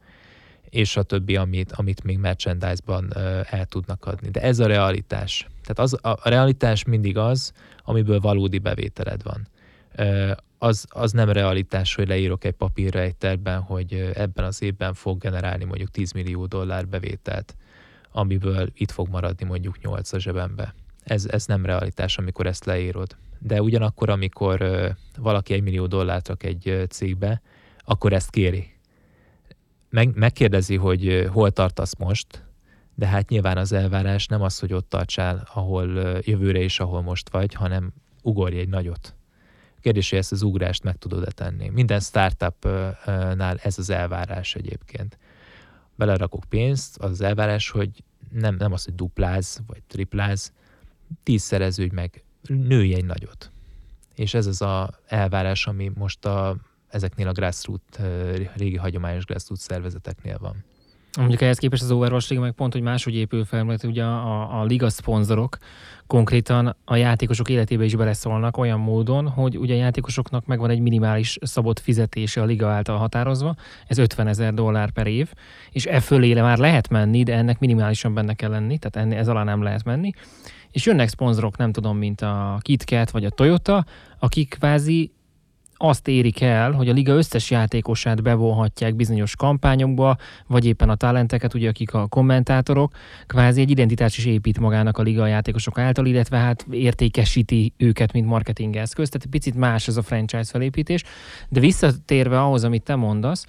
és 0.70 0.98
a 0.98 1.04
többi, 1.04 1.36
amit, 1.36 1.72
amit 1.72 2.04
még 2.04 2.18
merchandise-ban 2.18 3.14
el 3.50 3.66
tudnak 3.66 4.06
adni. 4.06 4.30
De 4.30 4.42
ez 4.42 4.60
a 4.60 4.66
realitás. 4.66 5.48
Tehát 5.62 5.80
az, 5.80 5.98
a, 6.06 6.30
realitás 6.30 6.84
mindig 6.84 7.18
az, 7.18 7.52
amiből 7.84 8.20
valódi 8.20 8.58
bevételed 8.58 9.24
van. 9.24 9.48
Az, 10.58 10.86
az 10.90 11.12
nem 11.12 11.30
realitás, 11.30 11.96
hogy 11.96 12.08
leírok 12.08 12.44
egy 12.44 12.54
papírra 12.54 13.00
egy 13.00 13.16
terben, 13.16 13.62
hogy 13.62 14.12
ebben 14.14 14.46
az 14.46 14.62
évben 14.62 14.94
fog 14.94 15.18
generálni 15.18 15.64
mondjuk 15.64 15.92
10 15.92 16.12
millió 16.12 16.46
dollár 16.46 16.88
bevételt, 16.88 17.56
amiből 18.12 18.70
itt 18.74 18.92
fog 18.92 19.08
maradni 19.10 19.46
mondjuk 19.46 19.82
8 19.82 20.14
a 20.14 20.20
zsebembe. 20.20 20.74
Ez, 21.04 21.26
ez 21.26 21.46
nem 21.46 21.66
realitás, 21.66 22.18
amikor 22.18 22.46
ezt 22.46 22.66
leírod. 22.66 23.16
De 23.40 23.62
ugyanakkor, 23.62 24.10
amikor 24.10 24.66
valaki 25.18 25.54
egy 25.54 25.62
millió 25.62 25.88
dollárt 25.88 26.28
rak 26.28 26.44
egy 26.44 26.86
cégbe, 26.90 27.42
akkor 27.86 28.14
ezt 28.14 28.30
kéri 28.30 28.79
meg, 29.90 30.16
megkérdezi, 30.16 30.76
hogy 30.76 31.28
hol 31.32 31.52
tartasz 31.52 31.96
most, 31.96 32.44
de 32.96 33.08
hát 33.08 33.30
nyilván 33.30 33.58
az 33.58 33.72
elvárás 33.72 34.28
nem 34.28 34.42
az, 34.42 34.60
hogy 34.60 34.74
ott 34.74 34.90
tartsál, 34.90 35.48
ahol 35.54 36.20
jövőre 36.22 36.60
is, 36.60 36.80
ahol 36.80 37.02
most 37.02 37.30
vagy, 37.30 37.54
hanem 37.54 37.94
ugorj 38.22 38.60
egy 38.60 38.70
nagyot. 38.70 39.16
Kérdés, 39.82 40.10
hogy 40.10 40.20
ezt 40.20 40.32
az 40.32 40.42
ugrást 40.42 40.84
meg 40.84 40.98
tudod-e 40.98 41.32
tenni. 41.32 41.70
Minden 41.70 42.00
startupnál 42.00 43.58
ez 43.64 43.78
az 43.78 43.90
elvárás 43.90 44.56
egyébként. 44.56 45.18
Belerakok 45.96 46.44
pénzt, 46.50 46.98
az 46.98 47.12
az 47.12 47.22
elvárás, 47.22 47.70
hogy 47.70 47.90
nem, 48.32 48.56
nem 48.56 48.74
az, 48.74 48.84
hogy 48.84 48.96
dupláz, 48.96 49.62
vagy 49.68 49.82
tripláz, 49.88 50.54
tízszereződj 51.24 51.96
meg, 51.96 52.24
nőj 52.48 52.94
egy 52.94 53.06
nagyot. 53.06 53.52
És 54.16 54.34
ez 54.34 54.46
az 54.46 54.62
a 54.62 54.90
elvárás, 55.08 55.68
ami 55.68 55.92
most 55.96 56.26
a 56.26 56.58
ezeknél 56.90 57.28
a 57.28 57.32
grassroot, 57.32 58.00
régi 58.56 58.76
hagyományos 58.76 59.26
grassroot 59.26 59.60
szervezeteknél 59.60 60.38
van. 60.42 60.64
Mondjuk 61.18 61.42
ehhez 61.42 61.58
képest 61.58 61.84
az 61.84 61.92
Overwatch 61.92 62.30
Liga 62.30 62.42
meg 62.42 62.52
pont, 62.52 62.74
hogy 62.74 62.82
máshogy 62.82 63.16
épül 63.16 63.46
fel, 63.46 63.64
mert 63.64 63.84
ugye 63.84 64.04
a, 64.04 64.60
a 64.60 64.64
liga 64.64 64.90
szponzorok 64.90 65.58
konkrétan 66.08 66.76
a 66.86 66.96
játékosok 66.96 67.50
életébe 67.50 67.84
is 67.84 67.96
beleszólnak 67.96 68.58
olyan 68.58 68.80
módon, 68.80 69.28
hogy 69.28 69.58
ugye 69.58 69.74
a 69.74 69.78
játékosoknak 69.78 70.46
megvan 70.46 70.70
egy 70.70 70.80
minimális 70.80 71.38
szabott 71.42 71.80
fizetése 71.80 72.42
a 72.42 72.46
liga 72.46 72.68
által 72.68 72.98
határozva, 72.98 73.56
ez 73.88 73.98
50 73.98 74.28
ezer 74.28 74.54
dollár 74.54 74.92
per 74.92 75.08
év, 75.08 75.34
és 75.72 75.86
e 75.86 76.00
fölére 76.00 76.42
már 76.42 76.58
lehet 76.58 76.90
menni, 76.90 77.24
de 77.24 77.36
ennek 77.36 77.60
minimálisan 77.60 78.14
benne 78.14 78.34
kell 78.34 78.50
lenni, 78.50 78.78
tehát 78.78 79.08
ennél, 79.08 79.20
ez 79.20 79.28
alá 79.28 79.44
nem 79.44 79.62
lehet 79.62 79.84
menni. 79.84 80.12
És 80.72 80.86
jönnek 80.86 81.10
szponzorok, 81.10 81.58
nem 81.58 81.72
tudom, 81.72 81.98
mint 81.98 82.22
a 82.22 82.58
KitKat 82.62 83.12
vagy 83.12 83.26
a 83.26 83.30
Toyota, 83.30 83.86
akik 84.20 84.50
kvázi 84.50 85.12
azt 85.82 86.08
érik 86.08 86.42
el, 86.42 86.72
hogy 86.72 86.90
a 86.90 86.94
liga 86.94 87.14
összes 87.14 87.52
játékosát 87.52 88.24
bevonhatják 88.24 88.96
bizonyos 88.96 89.36
kampányokba, 89.36 90.18
vagy 90.48 90.66
éppen 90.66 90.90
a 90.90 90.96
talenteket, 90.96 91.54
ugye 91.54 91.70
akik 91.70 91.94
a 91.94 92.08
kommentátorok, 92.08 92.94
kvázi 93.28 93.62
egy 93.62 93.70
identitás 93.70 94.18
is 94.18 94.26
épít 94.26 94.60
magának 94.60 94.98
a 94.98 95.02
liga 95.02 95.24
a 95.24 95.28
játékosok 95.28 95.78
által, 95.78 96.06
illetve 96.06 96.38
hát 96.38 96.66
értékesíti 96.72 97.74
őket, 97.78 98.14
mint 98.14 98.28
marketing 98.28 98.76
eszköz. 98.76 99.10
Tehát 99.10 99.28
picit 99.28 99.56
más 99.56 99.88
ez 99.88 99.98
a 99.98 100.02
franchise 100.02 100.44
felépítés. 100.52 101.04
De 101.50 101.60
visszatérve 101.60 102.42
ahhoz, 102.42 102.64
amit 102.64 102.84
te 102.84 102.96
mondasz, 102.96 103.46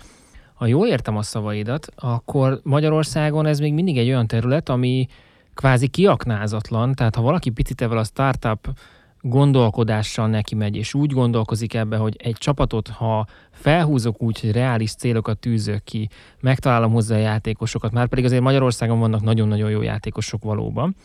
ha 0.54 0.66
jól 0.66 0.86
értem 0.86 1.16
a 1.16 1.22
szavaidat, 1.22 1.86
akkor 1.96 2.60
Magyarországon 2.62 3.46
ez 3.46 3.58
még 3.58 3.74
mindig 3.74 3.98
egy 3.98 4.08
olyan 4.08 4.26
terület, 4.26 4.68
ami 4.68 5.06
kvázi 5.54 5.88
kiaknázatlan, 5.88 6.94
tehát 6.94 7.14
ha 7.14 7.22
valaki 7.22 7.50
picit 7.50 7.80
evel 7.80 7.98
a 7.98 8.04
startup 8.04 8.68
gondolkodással 9.20 10.28
neki 10.28 10.54
megy, 10.54 10.76
és 10.76 10.94
úgy 10.94 11.12
gondolkozik 11.12 11.74
ebbe, 11.74 11.96
hogy 11.96 12.16
egy 12.18 12.36
csapatot, 12.38 12.88
ha 12.88 13.26
felhúzok 13.50 14.22
úgy, 14.22 14.40
hogy 14.40 14.52
reális 14.52 14.94
célokat 14.94 15.38
tűzök 15.38 15.84
ki, 15.84 16.08
megtalálom 16.40 16.92
hozzá 16.92 17.16
a 17.16 17.18
játékosokat, 17.18 17.92
már 17.92 18.08
pedig 18.08 18.24
azért 18.24 18.42
Magyarországon 18.42 18.98
vannak 18.98 19.22
nagyon-nagyon 19.22 19.70
jó 19.70 19.82
játékosok 19.82 20.42
valóban, 20.42 20.96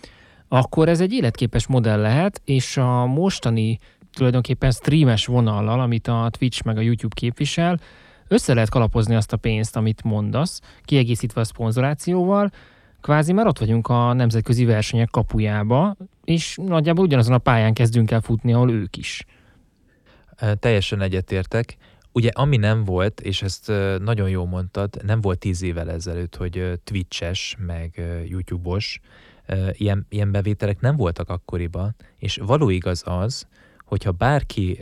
akkor 0.47 0.89
ez 0.89 1.01
egy 1.01 1.13
életképes 1.13 1.67
modell 1.67 1.99
lehet, 1.99 2.41
és 2.45 2.77
a 2.77 3.05
mostani 3.05 3.79
tulajdonképpen 4.13 4.71
streames 4.71 5.25
vonallal, 5.25 5.79
amit 5.79 6.07
a 6.07 6.29
Twitch 6.37 6.65
meg 6.65 6.77
a 6.77 6.81
YouTube 6.81 7.15
képvisel, 7.15 7.79
össze 8.27 8.53
lehet 8.53 8.69
kalapozni 8.69 9.15
azt 9.15 9.33
a 9.33 9.37
pénzt, 9.37 9.75
amit 9.75 10.03
mondasz, 10.03 10.61
kiegészítve 10.83 11.41
a 11.41 11.43
szponzorációval, 11.43 12.51
kvázi 13.01 13.33
már 13.33 13.47
ott 13.47 13.59
vagyunk 13.59 13.87
a 13.87 14.13
nemzetközi 14.13 14.65
versenyek 14.65 15.09
kapujába, 15.09 15.95
és 16.25 16.57
nagyjából 16.61 17.05
ugyanazon 17.05 17.33
a 17.33 17.37
pályán 17.37 17.73
kezdünk 17.73 18.11
el 18.11 18.21
futni, 18.21 18.53
ahol 18.53 18.71
ők 18.71 18.97
is. 18.97 19.25
Teljesen 20.59 21.01
egyetértek. 21.01 21.77
Ugye 22.11 22.29
ami 22.33 22.57
nem 22.57 22.83
volt, 22.83 23.21
és 23.21 23.41
ezt 23.41 23.71
nagyon 23.99 24.29
jól 24.29 24.45
mondtad, 24.47 25.03
nem 25.03 25.21
volt 25.21 25.39
tíz 25.39 25.61
évvel 25.61 25.91
ezelőtt, 25.91 26.35
hogy 26.35 26.79
Twitches, 26.83 27.55
meg 27.59 28.01
YouTube-os, 28.27 28.99
ilyen, 29.71 30.05
ilyen 30.09 30.31
bevételek 30.31 30.79
nem 30.79 30.95
voltak 30.95 31.29
akkoriban, 31.29 31.95
és 32.17 32.39
való 32.45 32.69
igaz 32.69 33.03
az, 33.05 33.47
hogyha 33.85 34.11
bárki 34.11 34.79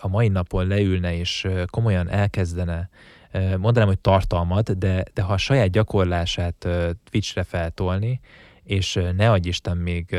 a 0.00 0.08
mai 0.08 0.28
napon 0.28 0.66
leülne 0.66 1.16
és 1.16 1.48
komolyan 1.70 2.08
elkezdene 2.08 2.90
mondanám, 3.58 3.88
hogy 3.88 3.98
tartalmat, 3.98 4.78
de, 4.78 5.04
de 5.14 5.22
ha 5.22 5.32
a 5.32 5.36
saját 5.36 5.70
gyakorlását 5.70 6.68
Twitchre 7.10 7.42
feltolni, 7.42 8.20
és 8.62 9.00
ne 9.16 9.30
adj 9.30 9.48
Isten 9.48 9.76
még 9.76 10.16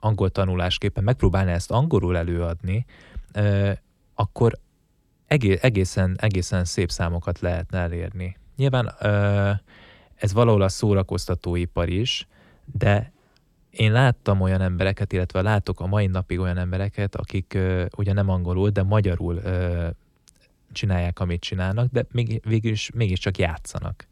angol 0.00 0.30
tanulásképpen 0.30 1.04
megpróbálná 1.04 1.52
ezt 1.52 1.70
angolul 1.70 2.16
előadni, 2.16 2.86
akkor 4.14 4.58
egészen, 5.26 6.16
egészen 6.20 6.64
szép 6.64 6.90
számokat 6.90 7.40
lehetne 7.40 7.78
elérni. 7.78 8.36
Nyilván 8.56 8.94
ez 10.14 10.32
valahol 10.32 10.62
a 10.62 10.68
szórakoztatóipar 10.68 11.88
is, 11.88 12.26
de 12.64 13.12
én 13.70 13.92
láttam 13.92 14.40
olyan 14.40 14.60
embereket, 14.60 15.12
illetve 15.12 15.42
látok 15.42 15.80
a 15.80 15.86
mai 15.86 16.06
napig 16.06 16.38
olyan 16.38 16.58
embereket, 16.58 17.16
akik 17.16 17.58
ugye 17.96 18.12
nem 18.12 18.28
angolul, 18.28 18.70
de 18.70 18.82
magyarul 18.82 19.40
csinálják, 20.72 21.20
amit 21.20 21.40
csinálnak, 21.40 21.92
de 21.92 22.04
még, 22.12 22.40
végül 22.44 22.70
is 22.70 22.90
mégiscsak 22.94 23.38
játszanak. 23.38 24.06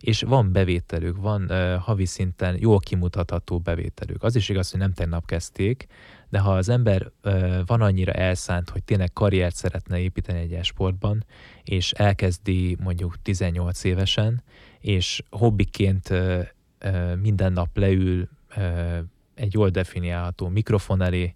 És 0.00 0.22
van 0.22 0.52
bevételük, 0.52 1.16
van 1.16 1.42
uh, 1.48 1.74
havi 1.74 2.04
szinten 2.04 2.56
jól 2.60 2.78
kimutatható 2.78 3.58
bevételük. 3.58 4.22
Az 4.22 4.36
is 4.36 4.48
igaz, 4.48 4.70
hogy 4.70 4.80
nem 4.80 4.92
tegnap 4.92 5.26
kezdték, 5.26 5.86
de 6.28 6.38
ha 6.38 6.52
az 6.54 6.68
ember 6.68 7.10
uh, 7.24 7.58
van 7.66 7.80
annyira 7.80 8.12
elszánt, 8.12 8.70
hogy 8.70 8.84
tényleg 8.84 9.12
karriert 9.12 9.54
szeretne 9.54 9.98
építeni 9.98 10.38
egy 10.38 10.64
sportban, 10.64 11.24
és 11.64 11.92
elkezdi 11.92 12.76
mondjuk 12.80 13.22
18 13.22 13.84
évesen, 13.84 14.42
és 14.80 15.22
hobbiként 15.30 16.10
uh, 16.10 16.46
uh, 16.84 17.16
minden 17.16 17.52
nap 17.52 17.76
leül 17.76 18.28
uh, 18.56 18.98
egy 19.34 19.54
jól 19.54 19.68
definiálható 19.68 20.48
mikrofon 20.48 21.02
elé, 21.02 21.34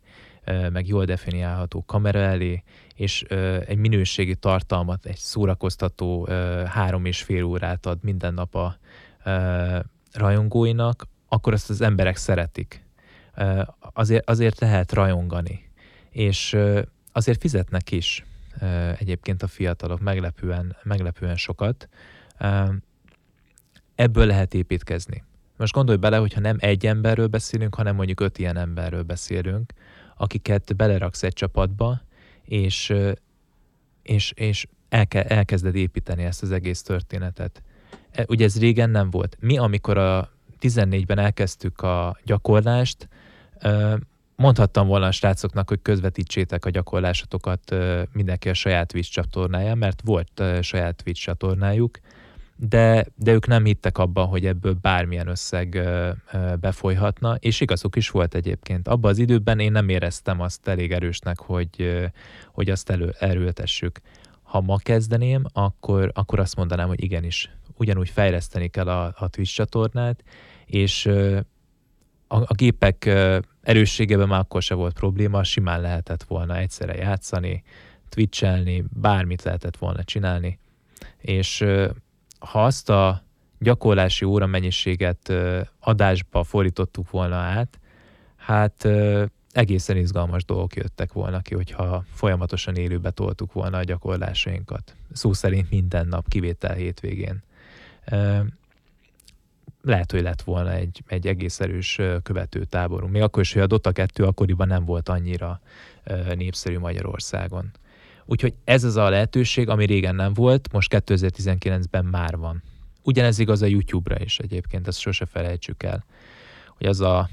meg 0.72 0.86
jól 0.86 1.04
definiálható 1.04 1.84
kamera 1.86 2.18
elé, 2.18 2.62
és 3.02 3.22
egy 3.66 3.76
minőségi 3.76 4.34
tartalmat, 4.34 5.06
egy 5.06 5.16
szórakoztató 5.16 6.28
három 6.66 7.04
és 7.04 7.22
fél 7.22 7.44
órát 7.44 7.86
ad 7.86 7.98
minden 8.02 8.34
nap 8.34 8.54
a 8.54 8.78
rajongóinak, 10.12 11.06
akkor 11.28 11.52
azt 11.52 11.70
az 11.70 11.80
emberek 11.80 12.16
szeretik. 12.16 12.84
Azért, 13.92 14.28
azért 14.30 14.60
lehet 14.60 14.92
rajongani. 14.92 15.70
És 16.10 16.56
azért 17.12 17.40
fizetnek 17.40 17.90
is 17.90 18.24
egyébként 18.98 19.42
a 19.42 19.46
fiatalok 19.46 20.00
meglepően, 20.00 20.76
meglepően 20.82 21.36
sokat. 21.36 21.88
Ebből 23.94 24.26
lehet 24.26 24.54
építkezni. 24.54 25.24
Most 25.56 25.74
gondolj 25.74 25.98
bele, 25.98 26.16
hogyha 26.16 26.40
nem 26.40 26.56
egy 26.60 26.86
emberről 26.86 27.26
beszélünk, 27.26 27.74
hanem 27.74 27.94
mondjuk 27.94 28.20
öt 28.20 28.38
ilyen 28.38 28.56
emberről 28.56 29.02
beszélünk, 29.02 29.72
akiket 30.16 30.76
beleraksz 30.76 31.22
egy 31.22 31.32
csapatba, 31.32 32.00
és, 32.44 32.94
és, 34.02 34.32
és 34.36 34.66
elke, 34.88 35.24
elkezded 35.24 35.74
építeni 35.74 36.24
ezt 36.24 36.42
az 36.42 36.50
egész 36.50 36.82
történetet. 36.82 37.62
E, 38.10 38.24
ugye 38.28 38.44
ez 38.44 38.58
régen 38.58 38.90
nem 38.90 39.10
volt. 39.10 39.36
Mi, 39.40 39.58
amikor 39.58 39.98
a 39.98 40.30
14-ben 40.60 41.18
elkezdtük 41.18 41.80
a 41.80 42.16
gyakorlást, 42.24 43.08
mondhattam 44.36 44.86
volna 44.86 45.06
a 45.06 45.12
srácoknak, 45.12 45.68
hogy 45.68 45.82
közvetítsétek 45.82 46.64
a 46.64 46.70
gyakorlásotokat 46.70 47.74
mindenki 48.12 48.48
a 48.48 48.54
saját 48.54 48.88
Twitch 48.88 49.10
csatornáján, 49.10 49.78
mert 49.78 50.00
volt 50.04 50.42
saját 50.60 51.02
Twitch 51.02 51.22
csatornájuk, 51.22 51.98
de, 52.68 53.06
de 53.16 53.32
ők 53.32 53.46
nem 53.46 53.64
hittek 53.64 53.98
abban, 53.98 54.26
hogy 54.26 54.46
ebből 54.46 54.72
bármilyen 54.80 55.26
összeg 55.26 55.88
befolyhatna, 56.60 57.34
és 57.34 57.60
igazuk 57.60 57.96
is 57.96 58.10
volt 58.10 58.34
egyébként. 58.34 58.88
Abban 58.88 59.10
az 59.10 59.18
időben 59.18 59.58
én 59.58 59.72
nem 59.72 59.88
éreztem 59.88 60.40
azt 60.40 60.68
elég 60.68 60.92
erősnek, 60.92 61.40
hogy, 61.40 62.02
hogy 62.52 62.70
azt 62.70 62.90
elő, 62.90 63.14
erőltessük. 63.18 64.00
Ha 64.42 64.60
ma 64.60 64.76
kezdeném, 64.76 65.44
akkor, 65.52 66.10
akkor 66.14 66.38
azt 66.38 66.56
mondanám, 66.56 66.88
hogy 66.88 67.02
igenis, 67.02 67.50
ugyanúgy 67.76 68.10
fejleszteni 68.10 68.68
kell 68.68 68.88
a, 68.88 69.14
a 69.16 69.28
Twitch 69.28 69.54
csatornát, 69.54 70.24
és 70.66 71.06
a, 72.26 72.36
a 72.36 72.54
gépek 72.54 73.04
erősségében 73.62 74.28
már 74.28 74.40
akkor 74.40 74.62
se 74.62 74.74
volt 74.74 74.94
probléma, 74.94 75.44
simán 75.44 75.80
lehetett 75.80 76.22
volna 76.22 76.56
egyszerre 76.56 76.94
játszani, 76.94 77.62
twitchelni, 78.08 78.84
bármit 79.00 79.42
lehetett 79.42 79.76
volna 79.76 80.04
csinálni, 80.04 80.58
és 81.20 81.64
ha 82.42 82.64
azt 82.64 82.90
a 82.90 83.22
gyakorlási 83.58 84.24
óra 84.24 84.46
mennyiséget 84.46 85.32
adásba 85.80 86.44
fordítottuk 86.44 87.10
volna 87.10 87.36
át, 87.36 87.80
hát 88.36 88.88
egészen 89.52 89.96
izgalmas 89.96 90.44
dolgok 90.44 90.76
jöttek 90.76 91.12
volna 91.12 91.40
ki, 91.40 91.54
hogyha 91.54 92.04
folyamatosan 92.14 92.76
élőbe 92.76 93.10
toltuk 93.10 93.52
volna 93.52 93.78
a 93.78 93.82
gyakorlásainkat. 93.82 94.94
Szó 95.12 95.32
szerint 95.32 95.70
minden 95.70 96.06
nap, 96.06 96.28
kivétel 96.28 96.74
hétvégén. 96.74 97.42
Lehet, 99.82 100.10
hogy 100.10 100.22
lett 100.22 100.42
volna 100.42 100.72
egy, 100.72 101.02
egy 101.06 101.26
egész 101.26 101.60
erős 101.60 102.00
követő 102.22 102.64
táborunk. 102.64 103.12
Még 103.12 103.22
akkor 103.22 103.42
is, 103.42 103.52
hogy 103.52 103.62
a 103.62 103.66
Dota 103.66 103.92
2 103.92 104.24
akkoriban 104.24 104.66
nem 104.66 104.84
volt 104.84 105.08
annyira 105.08 105.60
népszerű 106.34 106.78
Magyarországon. 106.78 107.70
Úgyhogy 108.24 108.54
ez 108.64 108.84
az 108.84 108.96
a 108.96 109.08
lehetőség, 109.08 109.68
ami 109.68 109.86
régen 109.86 110.14
nem 110.14 110.32
volt, 110.32 110.72
most 110.72 111.02
2019-ben 111.06 112.04
már 112.04 112.36
van. 112.36 112.62
Ugyanez 113.02 113.38
igaz 113.38 113.62
a 113.62 113.66
YouTube-ra 113.66 114.20
is 114.20 114.38
egyébként, 114.38 114.86
ezt 114.86 114.98
sose 114.98 115.26
felejtsük 115.26 115.82
el, 115.82 116.04
hogy 116.76 116.86
az 116.86 117.00
a, 117.00 117.28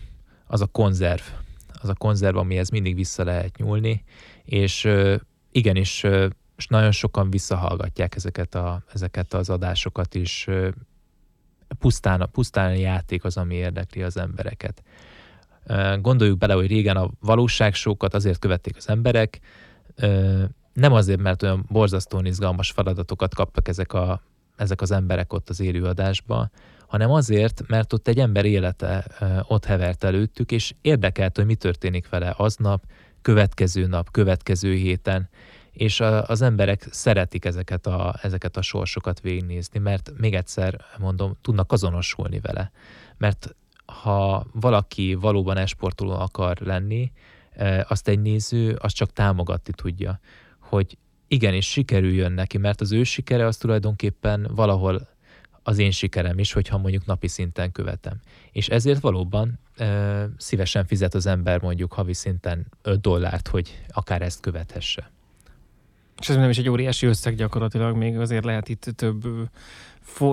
az 0.47 0.61
a 0.61 0.65
konzerv, 0.65 1.21
az 1.81 1.89
a 1.89 1.93
konzerv, 1.93 2.37
amihez 2.37 2.69
mindig 2.69 2.95
vissza 2.95 3.23
lehet 3.23 3.57
nyúlni, 3.57 4.03
és 4.45 4.87
igenis, 5.51 6.03
és 6.57 6.67
nagyon 6.67 6.91
sokan 6.91 7.29
visszahallgatják 7.29 8.15
ezeket, 8.15 8.55
a, 8.55 8.83
ezeket 8.93 9.33
az 9.33 9.49
adásokat 9.49 10.15
is, 10.15 10.47
pusztán, 11.79 12.29
pusztán 12.31 12.71
a 12.71 12.77
játék 12.77 13.23
az, 13.23 13.37
ami 13.37 13.55
érdekli 13.55 14.01
az 14.01 14.17
embereket. 14.17 14.83
Gondoljuk 16.01 16.37
bele, 16.37 16.53
hogy 16.53 16.67
régen 16.67 16.97
a 16.97 17.09
valóságsókat 17.19 18.13
azért 18.13 18.39
követték 18.39 18.77
az 18.77 18.89
emberek, 18.89 19.39
nem 20.80 20.93
azért, 20.93 21.21
mert 21.21 21.43
olyan 21.43 21.65
borzasztóan 21.69 22.25
izgalmas 22.25 22.71
feladatokat 22.71 23.36
kaptak 23.36 23.67
ezek, 23.67 23.93
a, 23.93 24.21
ezek 24.55 24.82
az 24.82 24.91
emberek 24.91 25.34
ott 25.34 25.49
az 25.49 25.59
élőadásba, 25.59 26.49
hanem 26.88 27.11
azért, 27.11 27.63
mert 27.67 27.93
ott 27.93 28.07
egy 28.07 28.19
ember 28.19 28.45
élete 28.45 29.05
ott 29.47 29.65
hevert 29.65 30.03
előttük, 30.03 30.51
és 30.51 30.73
érdekelt, 30.82 31.36
hogy 31.36 31.45
mi 31.45 31.55
történik 31.55 32.09
vele 32.09 32.34
aznap, 32.38 32.84
következő 33.21 33.86
nap, 33.86 34.11
következő 34.11 34.73
héten, 34.73 35.30
és 35.71 35.99
a, 35.99 36.27
az 36.27 36.41
emberek 36.41 36.88
szeretik 36.91 37.45
ezeket 37.45 37.88
a, 37.88 38.15
ezeket 38.21 38.57
a 38.57 38.61
sorsokat 38.61 39.19
végignézni, 39.19 39.80
mert 39.80 40.11
még 40.17 40.34
egyszer 40.34 40.86
mondom, 40.97 41.38
tudnak 41.41 41.71
azonosulni 41.71 42.39
vele. 42.39 42.71
Mert 43.17 43.55
ha 43.86 44.45
valaki 44.53 45.13
valóban 45.13 45.57
esportoló 45.57 46.11
akar 46.11 46.57
lenni, 46.59 47.11
azt 47.88 48.07
egy 48.07 48.19
néző, 48.19 48.77
azt 48.80 48.95
csak 48.95 49.13
támogatni 49.13 49.73
tudja 49.75 50.19
hogy 50.70 50.97
igenis 51.28 51.70
sikerüljön 51.70 52.32
neki, 52.32 52.57
mert 52.57 52.82
az 52.82 52.91
ő 52.91 53.03
sikere 53.03 53.45
az 53.45 53.57
tulajdonképpen 53.57 54.47
valahol 54.55 55.07
az 55.63 55.78
én 55.78 55.91
sikerem 55.91 56.39
is, 56.39 56.53
hogyha 56.53 56.78
mondjuk 56.78 57.05
napi 57.05 57.28
szinten 57.28 57.72
követem. 57.72 58.20
És 58.51 58.67
ezért 58.67 58.99
valóban 58.99 59.59
e, 59.78 60.30
szívesen 60.38 60.86
fizet 60.86 61.13
az 61.13 61.26
ember 61.26 61.61
mondjuk 61.61 61.93
havi 61.93 62.13
szinten 62.13 62.67
5 62.82 63.01
dollárt, 63.01 63.47
hogy 63.47 63.82
akár 63.88 64.22
ezt 64.22 64.39
követhesse. 64.39 65.11
És 66.20 66.30
ez 66.30 66.36
nem 66.36 66.49
is 66.49 66.57
egy 66.57 66.70
óriási 66.70 67.05
összeg 67.05 67.36
gyakorlatilag, 67.36 67.95
még 67.95 68.17
azért 68.17 68.45
lehet 68.45 68.70
itt 68.70 68.84
több 68.95 69.49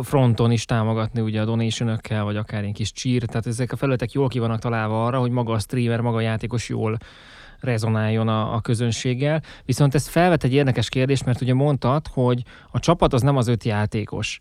fronton 0.02 0.50
is 0.50 0.64
támogatni 0.64 1.20
ugye 1.20 1.40
a 1.40 1.44
donation 1.44 2.00
vagy 2.08 2.36
akár 2.36 2.64
egy 2.64 2.72
kis 2.72 2.92
csír, 2.92 3.24
tehát 3.24 3.46
ezek 3.46 3.72
a 3.72 3.76
felületek 3.76 4.12
jól 4.12 4.28
ki 4.28 4.38
vannak 4.38 4.60
találva 4.60 5.06
arra, 5.06 5.18
hogy 5.18 5.30
maga 5.30 5.52
a 5.52 5.58
streamer, 5.58 6.00
maga 6.00 6.16
a 6.16 6.20
játékos 6.20 6.68
jól 6.68 6.98
rezonáljon 7.60 8.28
a, 8.28 8.54
a 8.54 8.60
közönséggel. 8.60 9.42
Viszont 9.64 9.94
ez 9.94 10.08
felvet 10.08 10.44
egy 10.44 10.52
érdekes 10.52 10.88
kérdést, 10.88 11.24
mert 11.24 11.40
ugye 11.40 11.54
mondtad, 11.54 12.06
hogy 12.06 12.42
a 12.70 12.78
csapat 12.78 13.12
az 13.12 13.22
nem 13.22 13.36
az 13.36 13.48
öt 13.48 13.64
játékos. 13.64 14.38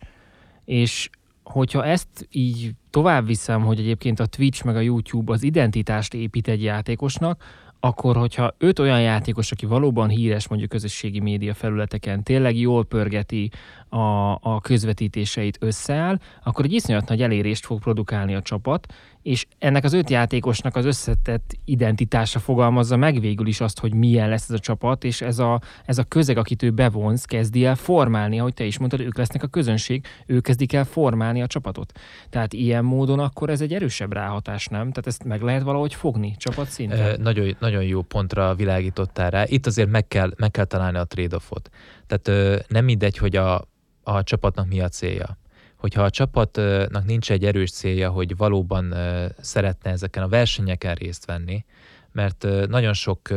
És 0.66 1.09
hogyha 1.43 1.86
ezt 1.86 2.28
így 2.32 2.72
tovább 2.89 3.26
viszem, 3.26 3.61
hogy 3.61 3.80
egyébként 3.80 4.20
a 4.20 4.26
Twitch 4.26 4.66
meg 4.66 4.76
a 4.76 4.80
YouTube 4.80 5.34
az 5.34 5.43
identitást 5.43 6.13
épít 6.13 6.47
egy 6.47 6.63
játékosnak, 6.63 7.43
akkor 7.80 8.16
hogyha 8.16 8.55
öt 8.57 8.80
olyan 8.80 9.01
játékos, 9.01 9.51
aki 9.51 9.66
valóban 9.66 10.09
híres 10.09 10.47
mondjuk 10.47 10.70
közösségi 10.70 11.20
média 11.20 11.53
felületeken, 11.53 12.24
tényleg 12.24 12.57
jól 12.57 12.86
pörgeti 12.86 13.51
a, 13.89 14.32
a 14.32 14.59
közvetítéseit 14.61 15.57
összeáll, 15.59 16.20
akkor 16.43 16.66
egy 16.66 16.74
iszonyat 16.74 17.09
nagy 17.09 17.22
elérést 17.22 17.66
fog 17.66 17.80
produkálni 17.80 18.36
a 18.36 18.41
csapat, 18.41 18.93
és 19.26 19.45
ennek 19.57 19.84
az 19.84 19.93
öt 19.93 20.09
játékosnak 20.09 20.76
az 20.76 20.86
összetett 20.86 21.55
identitása 21.65 22.39
fogalmazza 22.39 22.95
meg 22.95 23.19
végül 23.19 23.47
is 23.47 23.61
azt, 23.61 23.80
hogy 23.80 23.93
milyen 23.93 24.30
lesz 24.30 24.49
ez 24.49 24.55
a 24.55 24.59
csapat, 24.59 25.03
és 25.03 25.21
ez 25.21 25.39
a, 25.39 25.61
ez 25.86 25.97
a 25.97 26.03
közeg, 26.03 26.38
akit 26.38 26.63
ő 26.63 26.71
bevonz, 26.71 27.26
kezdi 27.26 27.65
el 27.65 27.76
formálni, 27.76 28.39
ahogy 28.39 28.53
te 28.53 28.63
is 28.63 28.78
mondtad, 28.78 28.99
ők 28.99 29.17
lesznek 29.17 29.43
a 29.43 29.47
közönség, 29.47 30.05
ők 30.26 30.43
kezdik 30.43 30.73
el 30.73 30.86
formálni 30.86 31.41
a 31.41 31.47
csapatot. 31.47 31.99
Tehát 32.30 32.53
ilyen 32.53 32.84
módon 32.84 33.19
akkor 33.19 33.49
ez 33.49 33.61
egy 33.61 33.73
erősebb 33.73 34.13
ráhatás, 34.13 34.65
nem? 34.65 34.89
Tehát 34.89 35.07
ezt 35.07 35.23
meg 35.23 35.41
lehet 35.41 35.63
valahogy 35.63 35.93
fogni 35.93 36.36
csapat 36.38 36.67
szinten? 36.67 36.99
E, 36.99 37.17
nagyon, 37.17 37.55
nagyon 37.59 37.84
jó 37.84 38.01
pontra 38.01 38.55
világítottál 38.55 39.30
rá. 39.30 39.43
Itt 39.47 39.65
azért 39.65 39.89
meg 39.89 40.07
kell, 40.07 40.32
meg 40.38 40.51
kell 40.51 40.65
találni 40.65 40.97
a 40.97 41.03
trade-offot. 41.03 41.69
Tehát 42.07 42.28
ö, 42.28 42.59
nem 42.67 42.86
mindegy, 42.86 43.17
hogy 43.17 43.36
a, 43.36 43.67
a 44.03 44.23
csapatnak 44.23 44.67
mi 44.67 44.82
a 44.82 44.88
célja 44.89 45.38
hogyha 45.86 46.04
a 46.04 46.10
csapatnak 46.10 47.06
nincs 47.06 47.32
egy 47.32 47.46
erős 47.46 47.72
célja, 47.72 48.10
hogy 48.10 48.38
valóban 48.38 48.94
szeretne 49.40 49.92
ezeken 49.92 50.24
a 50.24 50.28
versenyeken 50.28 50.96
részt 50.96 51.26
venni, 51.26 51.66
mert 52.12 52.48
nagyon 52.68 52.94
sok 52.94 53.30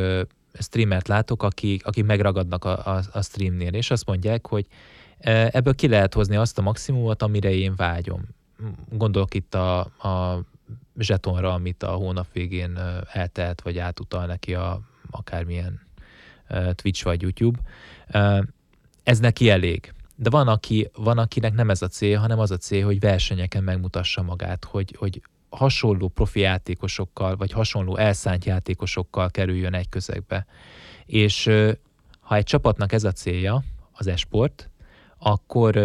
streamert 0.59 1.09
látok, 1.09 1.43
akik, 1.43 1.87
akik 1.87 2.05
megragadnak 2.05 2.65
a, 2.65 2.87
a, 2.87 3.03
a 3.13 3.23
streamnél, 3.23 3.75
és 3.75 3.91
azt 3.91 4.07
mondják, 4.07 4.47
hogy 4.47 4.67
ebből 5.51 5.75
ki 5.75 5.89
lehet 5.89 6.15
hozni 6.15 6.37
azt 6.37 6.59
a 6.59 6.63
maximumot, 6.63 7.23
amire 7.23 7.51
én 7.51 7.75
vágyom. 7.77 8.23
Gondolok 8.91 9.35
itt 9.35 9.55
a, 9.55 9.79
a 9.81 10.43
zsetonra, 10.99 11.53
amit 11.53 11.83
a 11.83 11.91
hónap 11.91 12.27
végén 12.33 12.79
eltehet, 13.13 13.63
vagy 13.63 13.79
átutal 13.79 14.27
neki 14.27 14.55
a 14.55 14.81
akármilyen 15.11 15.81
Twitch 16.73 17.05
vagy 17.05 17.23
YouTube. 17.23 17.59
Ez 19.03 19.19
neki 19.19 19.51
elég. 19.51 19.93
De 20.21 20.31
van, 20.31 20.49
aki, 20.49 20.91
van, 20.95 21.19
akinek 21.19 21.53
nem 21.55 21.71
ez 21.71 21.83
a 21.83 21.89
cél, 21.89 22.19
hanem 22.19 22.39
az 22.39 22.51
a 22.51 22.57
cél, 22.57 22.85
hogy 22.85 23.01
versenyeken 23.01 23.64
megmutassa 23.64 24.23
magát, 24.23 24.64
hogy, 24.64 24.95
hogy 24.99 25.23
hasonló 25.51 26.09
profi 26.09 26.41
játékosokkal, 26.41 27.37
vagy 27.37 27.53
hasonló 27.53 27.97
elszánt 27.97 28.45
játékosokkal 28.45 29.31
kerüljön 29.31 29.75
egy 29.75 29.89
közegbe. 29.89 30.47
És 31.07 31.51
ha 32.21 32.35
egy 32.35 32.45
csapatnak 32.45 32.93
ez 32.93 33.05
a 33.05 33.12
célja, 33.12 33.62
az 33.93 34.07
esport, 34.07 34.71
akkor, 35.19 35.77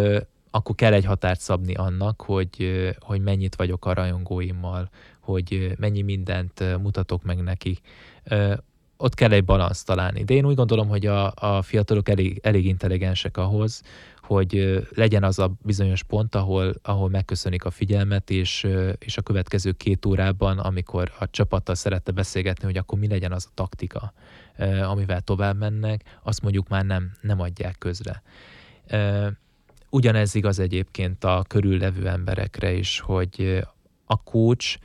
akkor 0.51 0.75
kell 0.75 0.93
egy 0.93 1.05
határt 1.05 1.39
szabni 1.39 1.73
annak, 1.73 2.21
hogy, 2.21 2.71
hogy 2.99 3.21
mennyit 3.21 3.55
vagyok 3.55 3.86
a 3.86 3.93
rajongóimmal, 3.93 4.89
hogy 5.19 5.73
mennyi 5.77 6.01
mindent 6.01 6.81
mutatok 6.81 7.23
meg 7.23 7.43
nekik. 7.43 7.79
Ott 8.97 9.13
kell 9.13 9.31
egy 9.31 9.45
balanszt 9.45 9.86
találni. 9.86 10.23
De 10.23 10.34
én 10.34 10.45
úgy 10.45 10.55
gondolom, 10.55 10.88
hogy 10.88 11.05
a, 11.05 11.34
a 11.36 11.61
fiatalok 11.61 12.09
elég, 12.09 12.39
elég 12.43 12.65
intelligensek 12.65 13.38
ahhoz, 13.38 13.81
hogy 14.26 14.82
legyen 14.95 15.24
az 15.24 15.39
a 15.39 15.51
bizonyos 15.61 16.03
pont, 16.03 16.36
ahol, 16.36 16.74
ahol 16.82 17.09
megköszönik 17.09 17.65
a 17.65 17.71
figyelmet, 17.71 18.30
és, 18.30 18.67
és 18.99 19.17
a 19.17 19.21
következő 19.21 19.71
két 19.71 20.05
órában, 20.05 20.59
amikor 20.59 21.11
a 21.19 21.30
csapattal 21.30 21.76
szerette 21.76 22.11
beszélgetni, 22.11 22.65
hogy 22.65 22.78
akkor 22.78 22.99
mi 22.99 23.07
legyen 23.07 23.32
az 23.32 23.45
a 23.49 23.53
taktika, 23.53 24.13
amivel 24.84 25.21
tovább 25.21 25.57
mennek, 25.57 26.19
azt 26.24 26.41
mondjuk 26.41 26.67
már 26.67 26.86
nem, 26.86 27.11
nem 27.21 27.39
adják 27.39 27.78
közre. 27.78 28.21
Ugyanez 29.89 30.36
igaz 30.36 30.59
egyébként 30.59 31.24
a 31.24 31.43
körüllevő 31.47 32.07
emberekre 32.07 32.71
is, 32.71 32.99
hogy 32.99 33.63
a 34.05 34.24
coach 34.24 34.78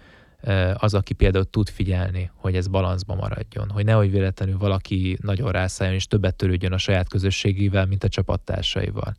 az, 0.74 0.94
aki 0.94 1.14
például 1.14 1.50
tud 1.50 1.68
figyelni, 1.68 2.30
hogy 2.34 2.56
ez 2.56 2.66
balanszba 2.66 3.14
maradjon, 3.14 3.70
hogy 3.70 3.84
nehogy 3.84 4.10
véletlenül 4.10 4.58
valaki 4.58 5.18
nagyon 5.22 5.50
rászálljon 5.50 5.96
és 5.96 6.06
többet 6.06 6.34
törődjön 6.34 6.72
a 6.72 6.78
saját 6.78 7.08
közösségével, 7.08 7.86
mint 7.86 8.04
a 8.04 8.08
csapattársaival. 8.08 9.16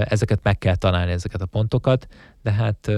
Ezeket 0.00 0.42
meg 0.42 0.58
kell 0.58 0.76
találni, 0.76 1.12
ezeket 1.12 1.40
a 1.40 1.46
pontokat, 1.46 2.06
de 2.42 2.52
hát 2.52 2.90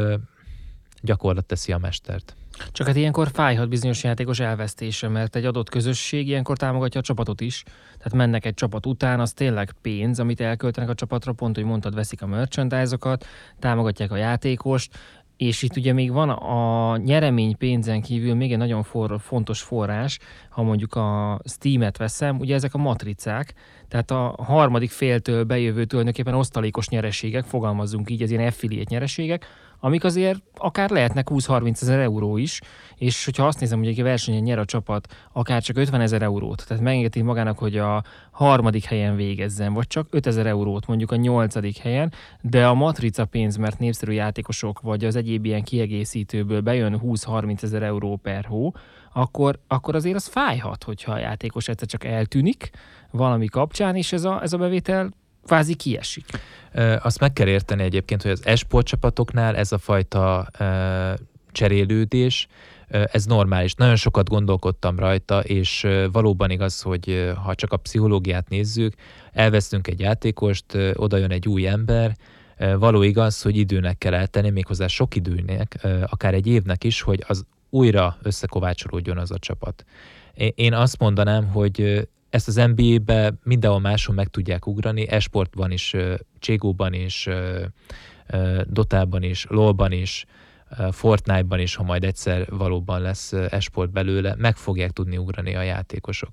gyakorlat 1.00 1.44
teszi 1.44 1.72
a 1.72 1.78
mestert. 1.78 2.36
Csak 2.72 2.86
hát 2.86 2.96
ilyenkor 2.96 3.28
fájhat 3.32 3.68
bizonyos 3.68 4.04
játékos 4.04 4.40
elvesztése, 4.40 5.08
mert 5.08 5.36
egy 5.36 5.44
adott 5.44 5.68
közösség 5.68 6.28
ilyenkor 6.28 6.56
támogatja 6.56 7.00
a 7.00 7.02
csapatot 7.02 7.40
is. 7.40 7.62
Tehát 7.96 8.12
mennek 8.14 8.44
egy 8.44 8.54
csapat 8.54 8.86
után, 8.86 9.20
az 9.20 9.32
tényleg 9.32 9.74
pénz, 9.82 10.18
amit 10.20 10.40
elköltenek 10.40 10.90
a 10.90 10.94
csapatra, 10.94 11.32
pont, 11.32 11.56
hogy 11.56 11.64
mondtad, 11.64 11.94
veszik 11.94 12.22
a 12.22 12.26
merchandise-okat, 12.26 13.26
támogatják 13.58 14.10
a 14.10 14.16
játékost, 14.16 14.98
és 15.46 15.62
itt 15.62 15.76
ugye 15.76 15.92
még 15.92 16.12
van 16.12 16.30
a 16.30 16.96
nyeremény 16.96 17.56
pénzen 17.56 18.02
kívül 18.02 18.34
még 18.34 18.52
egy 18.52 18.58
nagyon 18.58 18.82
for, 18.82 19.20
fontos 19.20 19.60
forrás, 19.60 20.18
ha 20.50 20.62
mondjuk 20.62 20.94
a 20.94 21.40
Steam-et 21.44 21.96
veszem, 21.96 22.38
ugye 22.38 22.54
ezek 22.54 22.74
a 22.74 22.78
matricák, 22.78 23.54
tehát 23.88 24.10
a 24.10 24.34
harmadik 24.38 24.90
féltől 24.90 25.44
bejövő 25.44 25.84
tulajdonképpen 25.84 26.34
osztalékos 26.34 26.88
nyereségek, 26.88 27.44
fogalmazzunk 27.44 28.10
így, 28.10 28.22
az 28.22 28.30
ilyen 28.30 28.46
affiliate 28.46 28.94
nyereségek, 28.94 29.46
amik 29.84 30.04
azért 30.04 30.42
akár 30.56 30.90
lehetnek 30.90 31.26
20-30 31.30 31.82
ezer 31.82 32.00
euró 32.00 32.36
is, 32.36 32.60
és 32.96 33.24
hogyha 33.24 33.46
azt 33.46 33.60
nézem, 33.60 33.78
hogy 33.78 33.88
egy 33.88 34.02
versenyen 34.02 34.42
nyer 34.42 34.58
a 34.58 34.64
csapat 34.64 35.14
akár 35.32 35.62
csak 35.62 35.76
50 35.76 36.00
ezer 36.00 36.22
eurót, 36.22 36.64
tehát 36.66 36.82
megengedi 36.82 37.22
magának, 37.22 37.58
hogy 37.58 37.76
a 37.76 38.02
harmadik 38.30 38.84
helyen 38.84 39.16
végezzen, 39.16 39.72
vagy 39.72 39.86
csak 39.86 40.06
5 40.10 40.26
ezer 40.26 40.46
eurót 40.46 40.86
mondjuk 40.86 41.10
a 41.10 41.16
nyolcadik 41.16 41.76
helyen, 41.76 42.12
de 42.40 42.66
a 42.66 42.74
matrica 42.74 43.24
pénz, 43.24 43.56
mert 43.56 43.78
népszerű 43.78 44.12
játékosok, 44.12 44.80
vagy 44.80 45.04
az 45.04 45.16
egyéb 45.16 45.44
ilyen 45.44 45.62
kiegészítőből 45.62 46.60
bejön 46.60 47.00
20-30 47.04 47.62
ezer 47.62 47.82
euró 47.82 48.16
per 48.16 48.44
hó, 48.44 48.72
akkor, 49.12 49.58
akkor 49.66 49.94
azért 49.94 50.16
az 50.16 50.26
fájhat, 50.26 50.84
hogyha 50.84 51.12
a 51.12 51.18
játékos 51.18 51.68
egyszer 51.68 51.88
csak 51.88 52.04
eltűnik 52.04 52.70
valami 53.10 53.46
kapcsán, 53.46 53.96
és 53.96 54.12
ez 54.12 54.24
a, 54.24 54.42
ez 54.42 54.52
a 54.52 54.58
bevétel 54.58 55.12
kvázi 55.44 55.74
kiesik. 55.74 56.24
Azt 57.02 57.20
meg 57.20 57.32
kell 57.32 57.46
érteni 57.46 57.82
egyébként, 57.82 58.22
hogy 58.22 58.30
az 58.30 58.46
esport 58.46 58.86
csapatoknál 58.86 59.56
ez 59.56 59.72
a 59.72 59.78
fajta 59.78 60.50
cserélődés, 61.52 62.46
ez 62.88 63.24
normális. 63.24 63.74
Nagyon 63.74 63.96
sokat 63.96 64.28
gondolkodtam 64.28 64.98
rajta, 64.98 65.40
és 65.40 65.86
valóban 66.12 66.50
igaz, 66.50 66.80
hogy 66.80 67.32
ha 67.44 67.54
csak 67.54 67.72
a 67.72 67.76
pszichológiát 67.76 68.48
nézzük, 68.48 68.94
elvesztünk 69.32 69.86
egy 69.86 70.00
játékost, 70.00 70.64
oda 70.94 71.16
jön 71.16 71.30
egy 71.30 71.48
új 71.48 71.66
ember, 71.66 72.16
való 72.78 73.02
igaz, 73.02 73.42
hogy 73.42 73.56
időnek 73.56 73.98
kell 73.98 74.14
eltenni, 74.14 74.50
méghozzá 74.50 74.86
sok 74.86 75.14
időnek, 75.14 75.86
akár 76.06 76.34
egy 76.34 76.46
évnek 76.46 76.84
is, 76.84 77.00
hogy 77.00 77.24
az 77.26 77.46
újra 77.70 78.16
összekovácsolódjon 78.22 79.18
az 79.18 79.30
a 79.30 79.38
csapat. 79.38 79.84
Én 80.54 80.74
azt 80.74 80.98
mondanám, 80.98 81.46
hogy 81.46 82.08
ezt 82.32 82.48
az 82.48 82.54
NBA-be 82.54 83.32
mindenhol 83.42 83.80
máshol 83.80 84.14
meg 84.14 84.28
tudják 84.28 84.66
ugrani, 84.66 85.08
esportban 85.08 85.70
is, 85.70 85.96
Cségóban 86.38 86.92
is, 86.92 87.28
Dotában 88.64 89.22
is, 89.22 89.46
LoL-ban 89.48 89.92
is, 89.92 90.24
Fortnite-ban 90.90 91.58
is, 91.58 91.74
ha 91.74 91.82
majd 91.82 92.04
egyszer 92.04 92.46
valóban 92.50 93.00
lesz 93.00 93.32
esport 93.32 93.90
belőle, 93.90 94.34
meg 94.38 94.56
fogják 94.56 94.90
tudni 94.90 95.16
ugrani 95.16 95.54
a 95.54 95.62
játékosok. 95.62 96.30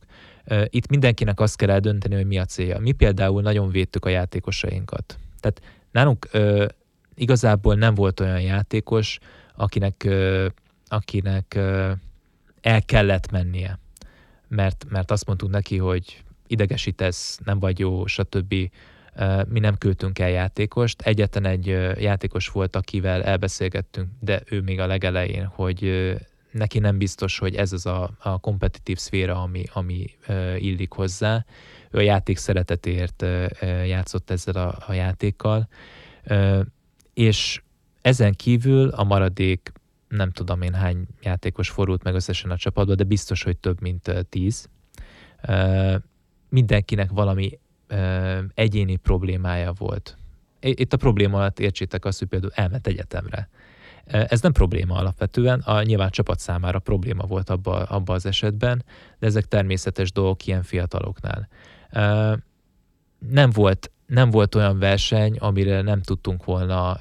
Itt 0.65 0.89
mindenkinek 0.89 1.39
azt 1.39 1.55
kell 1.55 1.69
eldönteni, 1.69 2.15
hogy 2.15 2.25
mi 2.25 2.39
a 2.39 2.45
célja. 2.45 2.79
Mi 2.79 2.91
például 2.91 3.41
nagyon 3.41 3.69
védtük 3.69 4.05
a 4.05 4.09
játékosainkat. 4.09 5.17
Tehát 5.39 5.61
nálunk 5.91 6.29
igazából 7.15 7.75
nem 7.75 7.93
volt 7.93 8.19
olyan 8.19 8.41
játékos, 8.41 9.19
akinek, 9.55 10.07
akinek 10.87 11.55
el 12.61 12.85
kellett 12.85 13.31
mennie 13.31 13.79
mert, 14.49 14.85
mert 14.89 15.11
azt 15.11 15.25
mondtuk 15.25 15.49
neki, 15.49 15.77
hogy 15.77 16.23
idegesítesz, 16.47 17.39
nem 17.43 17.59
vagy 17.59 17.79
jó, 17.79 18.05
stb. 18.05 18.53
Mi 19.47 19.59
nem 19.59 19.77
küldtünk 19.77 20.19
el 20.19 20.29
játékost. 20.29 21.01
Egyetlen 21.01 21.45
egy 21.45 21.65
játékos 21.99 22.47
volt, 22.47 22.75
akivel 22.75 23.23
elbeszélgettünk, 23.23 24.09
de 24.19 24.41
ő 24.49 24.61
még 24.61 24.79
a 24.79 24.87
legelején, 24.87 25.45
hogy 25.45 26.13
neki 26.51 26.79
nem 26.79 26.97
biztos, 26.97 27.39
hogy 27.39 27.55
ez 27.55 27.73
az 27.73 27.85
a, 27.85 28.11
a 28.19 28.39
kompetitív 28.39 28.97
szféra, 28.97 29.41
ami, 29.41 29.63
ami 29.73 30.05
illik 30.57 30.91
hozzá. 30.91 31.45
Ő 31.91 31.97
a 31.97 32.01
játék 32.01 32.37
szeretetért 32.37 33.25
játszott 33.85 34.29
ezzel 34.29 34.55
a, 34.55 34.77
a 34.87 34.93
játékkal, 34.93 35.69
és 37.13 37.61
ezen 38.01 38.33
kívül 38.33 38.89
a 38.89 39.03
maradék 39.03 39.71
nem 40.09 40.31
tudom 40.31 40.61
én 40.61 40.73
hány 40.73 41.07
játékos 41.21 41.69
forult 41.69 42.03
meg 42.03 42.15
összesen 42.15 42.51
a 42.51 42.57
csapatba, 42.57 42.95
de 42.95 43.03
biztos, 43.03 43.43
hogy 43.43 43.57
több 43.57 43.81
mint 43.81 44.27
tíz. 44.29 44.69
Mindenkinek 46.49 47.09
valami 47.11 47.59
egyéni 48.53 48.95
problémája 48.95 49.71
volt. 49.71 50.17
Itt 50.59 50.93
a 50.93 50.97
probléma 50.97 51.37
alatt 51.37 51.59
értsétek 51.59 52.05
azt, 52.05 52.19
hogy 52.19 52.27
például 52.27 52.51
elment 52.55 52.87
egyetemre. 52.87 53.49
Ez 54.05 54.41
nem 54.41 54.51
probléma 54.51 54.95
alapvetően, 54.95 55.59
a 55.59 55.83
nyilván 55.83 56.09
csapat 56.09 56.39
számára 56.39 56.79
probléma 56.79 57.25
volt 57.25 57.49
abba, 57.49 57.83
abba 57.83 58.13
az 58.13 58.25
esetben, 58.25 58.85
de 59.19 59.27
ezek 59.27 59.45
természetes 59.45 60.11
dolgok 60.11 60.45
ilyen 60.45 60.63
fiataloknál. 60.63 61.49
Nem 63.29 63.49
volt, 63.49 63.91
nem 64.05 64.29
volt 64.29 64.55
olyan 64.55 64.79
verseny, 64.79 65.37
amire 65.37 65.81
nem 65.81 66.01
tudtunk 66.01 66.45
volna 66.45 66.97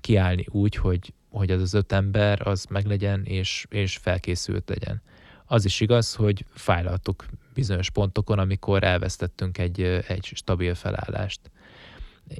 kiállni 0.00 0.46
úgy, 0.50 0.74
hogy 0.76 1.12
hogy 1.34 1.50
az 1.50 1.60
az 1.60 1.74
öt 1.74 1.92
ember 1.92 2.46
az 2.48 2.64
meglegyen 2.68 3.24
és, 3.24 3.66
és 3.70 3.96
felkészült 3.96 4.68
legyen. 4.68 5.02
Az 5.46 5.64
is 5.64 5.80
igaz, 5.80 6.14
hogy 6.14 6.44
fájlaltuk 6.54 7.26
bizonyos 7.54 7.90
pontokon, 7.90 8.38
amikor 8.38 8.82
elvesztettünk 8.82 9.58
egy, 9.58 9.80
egy 10.08 10.30
stabil 10.34 10.74
felállást. 10.74 11.40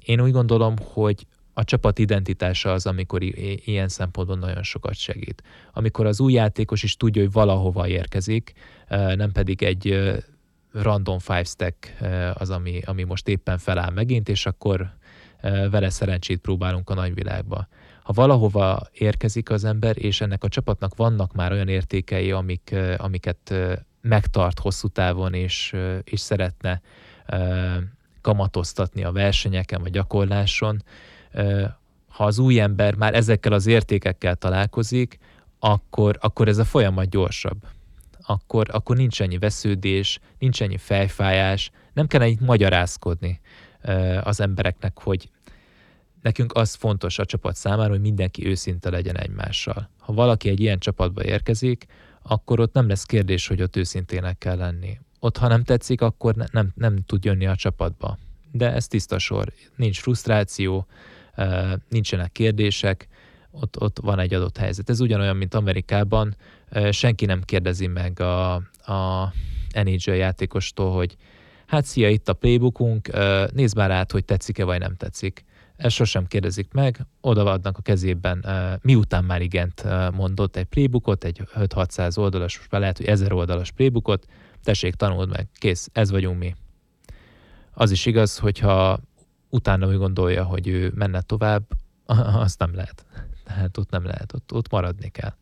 Én 0.05 0.21
úgy 0.21 0.33
gondolom, 0.33 0.75
hogy 0.79 1.27
a 1.53 1.65
csapat 1.65 1.99
identitása 1.99 2.73
az, 2.73 2.87
amikor 2.87 3.23
i- 3.23 3.63
ilyen 3.65 3.89
szempontból 3.89 4.37
nagyon 4.37 4.63
sokat 4.63 4.95
segít. 4.95 5.43
Amikor 5.73 6.07
az 6.07 6.21
új 6.21 6.33
játékos 6.33 6.83
is 6.83 6.97
tudja, 6.97 7.23
hogy 7.23 7.33
valahova 7.33 7.89
érkezik, 7.89 8.53
nem 8.89 9.33
pedig 9.33 9.63
egy 9.63 10.13
random 10.73 11.19
five 11.19 11.45
stack 11.45 11.97
az, 12.35 12.51
ami, 12.51 12.81
ami 12.85 13.03
most 13.03 13.29
éppen 13.29 13.59
feláll 13.59 13.91
megint, 13.91 14.29
és 14.29 14.47
akkor 14.47 14.95
vele 15.71 15.91
szerencsét 15.91 16.39
próbálunk 16.39 16.91
a 16.91 16.95
nagyvilágba 16.95 17.69
ha 18.05 18.13
valahova 18.13 18.81
érkezik 18.93 19.51
az 19.51 19.65
ember, 19.65 20.05
és 20.05 20.21
ennek 20.21 20.45
a 20.45 20.49
csapatnak 20.49 20.97
vannak 20.97 21.33
már 21.33 21.53
olyan 21.53 21.69
értékei, 21.69 22.31
amik, 22.31 22.75
amiket 22.97 23.55
megtart 24.01 24.59
hosszú 24.59 24.89
távon, 24.89 25.35
és, 25.35 25.77
és 26.05 26.21
szeretne 26.21 26.81
kamatoztatni 28.21 29.05
a 29.05 29.13
versenyeken 29.13 29.83
vagy 29.83 29.91
gyakorláson, 29.91 30.83
ha 32.09 32.25
az 32.25 32.39
új 32.39 32.61
ember 32.61 32.95
már 32.95 33.15
ezekkel 33.15 33.53
az 33.53 33.67
értékekkel 33.67 34.35
találkozik, 34.35 35.19
akkor, 35.59 36.19
akkor 36.21 36.49
ez 36.49 36.59
a 36.59 36.65
folyamat 36.65 37.09
gyorsabb. 37.09 37.59
Akkor, 38.27 38.67
akkor 38.73 38.97
nincs 38.97 39.23
ennyi 39.23 39.39
vesződés, 39.39 40.19
nincs 40.39 40.63
ennyi 40.63 40.79
fejfájás, 40.79 41.71
nem 41.93 42.07
kell 42.07 42.23
ennyit 42.23 42.41
magyarázkodni 42.41 43.41
az 44.23 44.41
embereknek, 44.41 44.99
hogy 44.99 45.29
Nekünk 46.25 46.53
az 46.55 46.75
fontos 46.75 47.19
a 47.19 47.25
csapat 47.25 47.57
számára, 47.57 47.91
hogy 47.91 48.01
mindenki 48.01 48.47
őszinte 48.47 48.91
legyen 48.91 49.19
egymással. 49.19 49.91
Ha 49.99 50.13
valaki 50.13 50.49
egy 50.49 50.61
ilyen 50.61 50.79
csapatba 50.79 51.25
érkezik, 51.25 51.87
akkor 52.23 52.61
ott 52.61 52.73
nem 52.73 52.89
lesz 52.89 53.05
kérdés, 53.05 53.47
hogy 53.47 53.63
ott 53.63 53.77
őszintének 53.77 54.39
kell 54.39 54.57
lenni. 54.57 54.99
Ott, 55.21 55.37
ha 55.37 55.49
nem 55.49 55.65
tetszik, 55.65 56.01
akkor 56.01 56.35
ne, 56.35 56.45
nem, 56.51 56.73
nem 56.75 56.97
tud 57.07 57.25
jönni 57.25 57.47
a 57.47 57.57
csapatba. 57.57 58.19
De 58.53 58.73
ez 58.73 58.87
tiszta 58.87 59.19
sor. 59.19 59.53
Nincs 59.77 60.01
frusztráció, 60.01 60.87
nincsenek 61.89 62.33
kérdések, 62.33 63.09
ott, 63.51 63.81
ott 63.81 63.99
van 64.03 64.19
egy 64.19 64.35
adott 64.35 64.57
helyzet. 64.57 64.91
Ez 64.91 65.01
ugyanolyan, 65.01 65.37
mint 65.37 65.55
Amerikában, 65.55 66.37
senki 66.91 67.25
nem 67.25 67.43
kérdezi 67.43 67.87
meg 67.87 68.21
a, 68.21 68.55
a 68.93 69.33
NHL 69.83 70.13
játékostól, 70.13 70.93
hogy 70.93 71.17
hát 71.67 71.85
szia, 71.85 72.09
itt 72.09 72.29
a 72.29 72.33
playbookunk, 72.33 73.11
nézd 73.53 73.77
már 73.77 73.91
át, 73.91 74.13
hogy 74.13 74.25
tetszik-e 74.25 74.65
vagy 74.65 74.79
nem 74.79 74.97
tetszik 74.97 75.45
ezt 75.77 75.95
sosem 75.95 76.27
kérdezik 76.27 76.73
meg, 76.73 77.07
odaadnak 77.21 77.79
a 77.79 77.83
kezében, 77.83 78.47
miután 78.83 79.25
már 79.25 79.43
igent 79.43 79.85
mondott 80.13 80.57
egy 80.57 80.65
playbookot, 80.65 81.25
egy 81.25 81.43
5-600 81.55 82.19
oldalas, 82.19 82.57
most 82.57 82.71
már 82.71 82.81
lehet, 82.81 82.97
hogy 82.97 83.07
1000 83.07 83.33
oldalas 83.33 83.71
playbookot, 83.71 84.27
tessék, 84.63 84.95
tanuld 84.95 85.29
meg, 85.29 85.49
kész, 85.55 85.89
ez 85.93 86.11
vagyunk 86.11 86.39
mi. 86.39 86.55
Az 87.73 87.91
is 87.91 88.07
igaz, 88.07 88.39
hogyha 88.39 89.01
utána 89.51 89.87
úgy 89.87 89.97
gondolja, 89.97 90.45
hogy 90.45 90.69
ő 90.69 90.93
menne 90.95 91.21
tovább, 91.21 91.63
azt 92.45 92.59
nem 92.59 92.75
lehet. 92.75 93.07
Tehát 93.45 93.77
ott 93.77 93.91
nem 93.91 94.05
lehet, 94.05 94.33
ott, 94.33 94.53
ott 94.53 94.71
maradni 94.71 95.09
kell. 95.09 95.35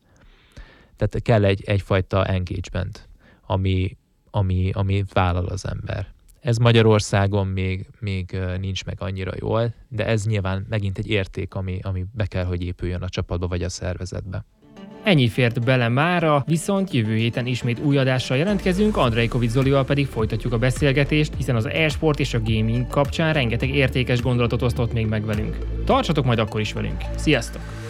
Tehát 0.95 1.21
kell 1.21 1.43
egy, 1.43 1.63
egyfajta 1.65 2.25
engagement, 2.25 3.09
ami, 3.45 3.97
ami, 4.31 4.71
ami 4.73 5.03
vállal 5.13 5.45
az 5.45 5.67
ember. 5.67 6.13
Ez 6.43 6.57
Magyarországon 6.57 7.47
még, 7.47 7.85
még 7.99 8.37
nincs 8.59 8.85
meg 8.85 8.95
annyira 8.99 9.31
jól, 9.39 9.73
de 9.89 10.05
ez 10.05 10.25
nyilván 10.25 10.65
megint 10.69 10.97
egy 10.97 11.09
érték, 11.09 11.53
ami, 11.53 11.79
ami 11.81 12.05
be 12.13 12.25
kell, 12.25 12.43
hogy 12.45 12.63
épüljön 12.63 13.01
a 13.01 13.09
csapatba 13.09 13.47
vagy 13.47 13.63
a 13.63 13.69
szervezetbe. 13.69 14.45
Ennyi 15.03 15.27
fért 15.27 15.63
bele 15.63 15.87
mára, 15.87 16.43
viszont 16.47 16.93
jövő 16.93 17.15
héten 17.15 17.45
ismét 17.45 17.79
új 17.79 17.97
adással 17.97 18.37
jelentkezünk, 18.37 18.97
Andrei 18.97 19.27
Kovic 19.27 19.51
Zolival 19.51 19.85
pedig 19.85 20.07
folytatjuk 20.07 20.53
a 20.53 20.57
beszélgetést, 20.57 21.33
hiszen 21.37 21.55
az 21.55 21.65
e-sport 21.65 22.19
és 22.19 22.33
a 22.33 22.41
gaming 22.41 22.87
kapcsán 22.87 23.33
rengeteg 23.33 23.69
értékes 23.69 24.21
gondolatot 24.21 24.61
osztott 24.61 24.93
még 24.93 25.07
meg 25.07 25.25
velünk. 25.25 25.57
Tartsatok 25.85 26.25
majd 26.25 26.39
akkor 26.39 26.59
is 26.59 26.73
velünk. 26.73 27.01
Sziasztok! 27.15 27.82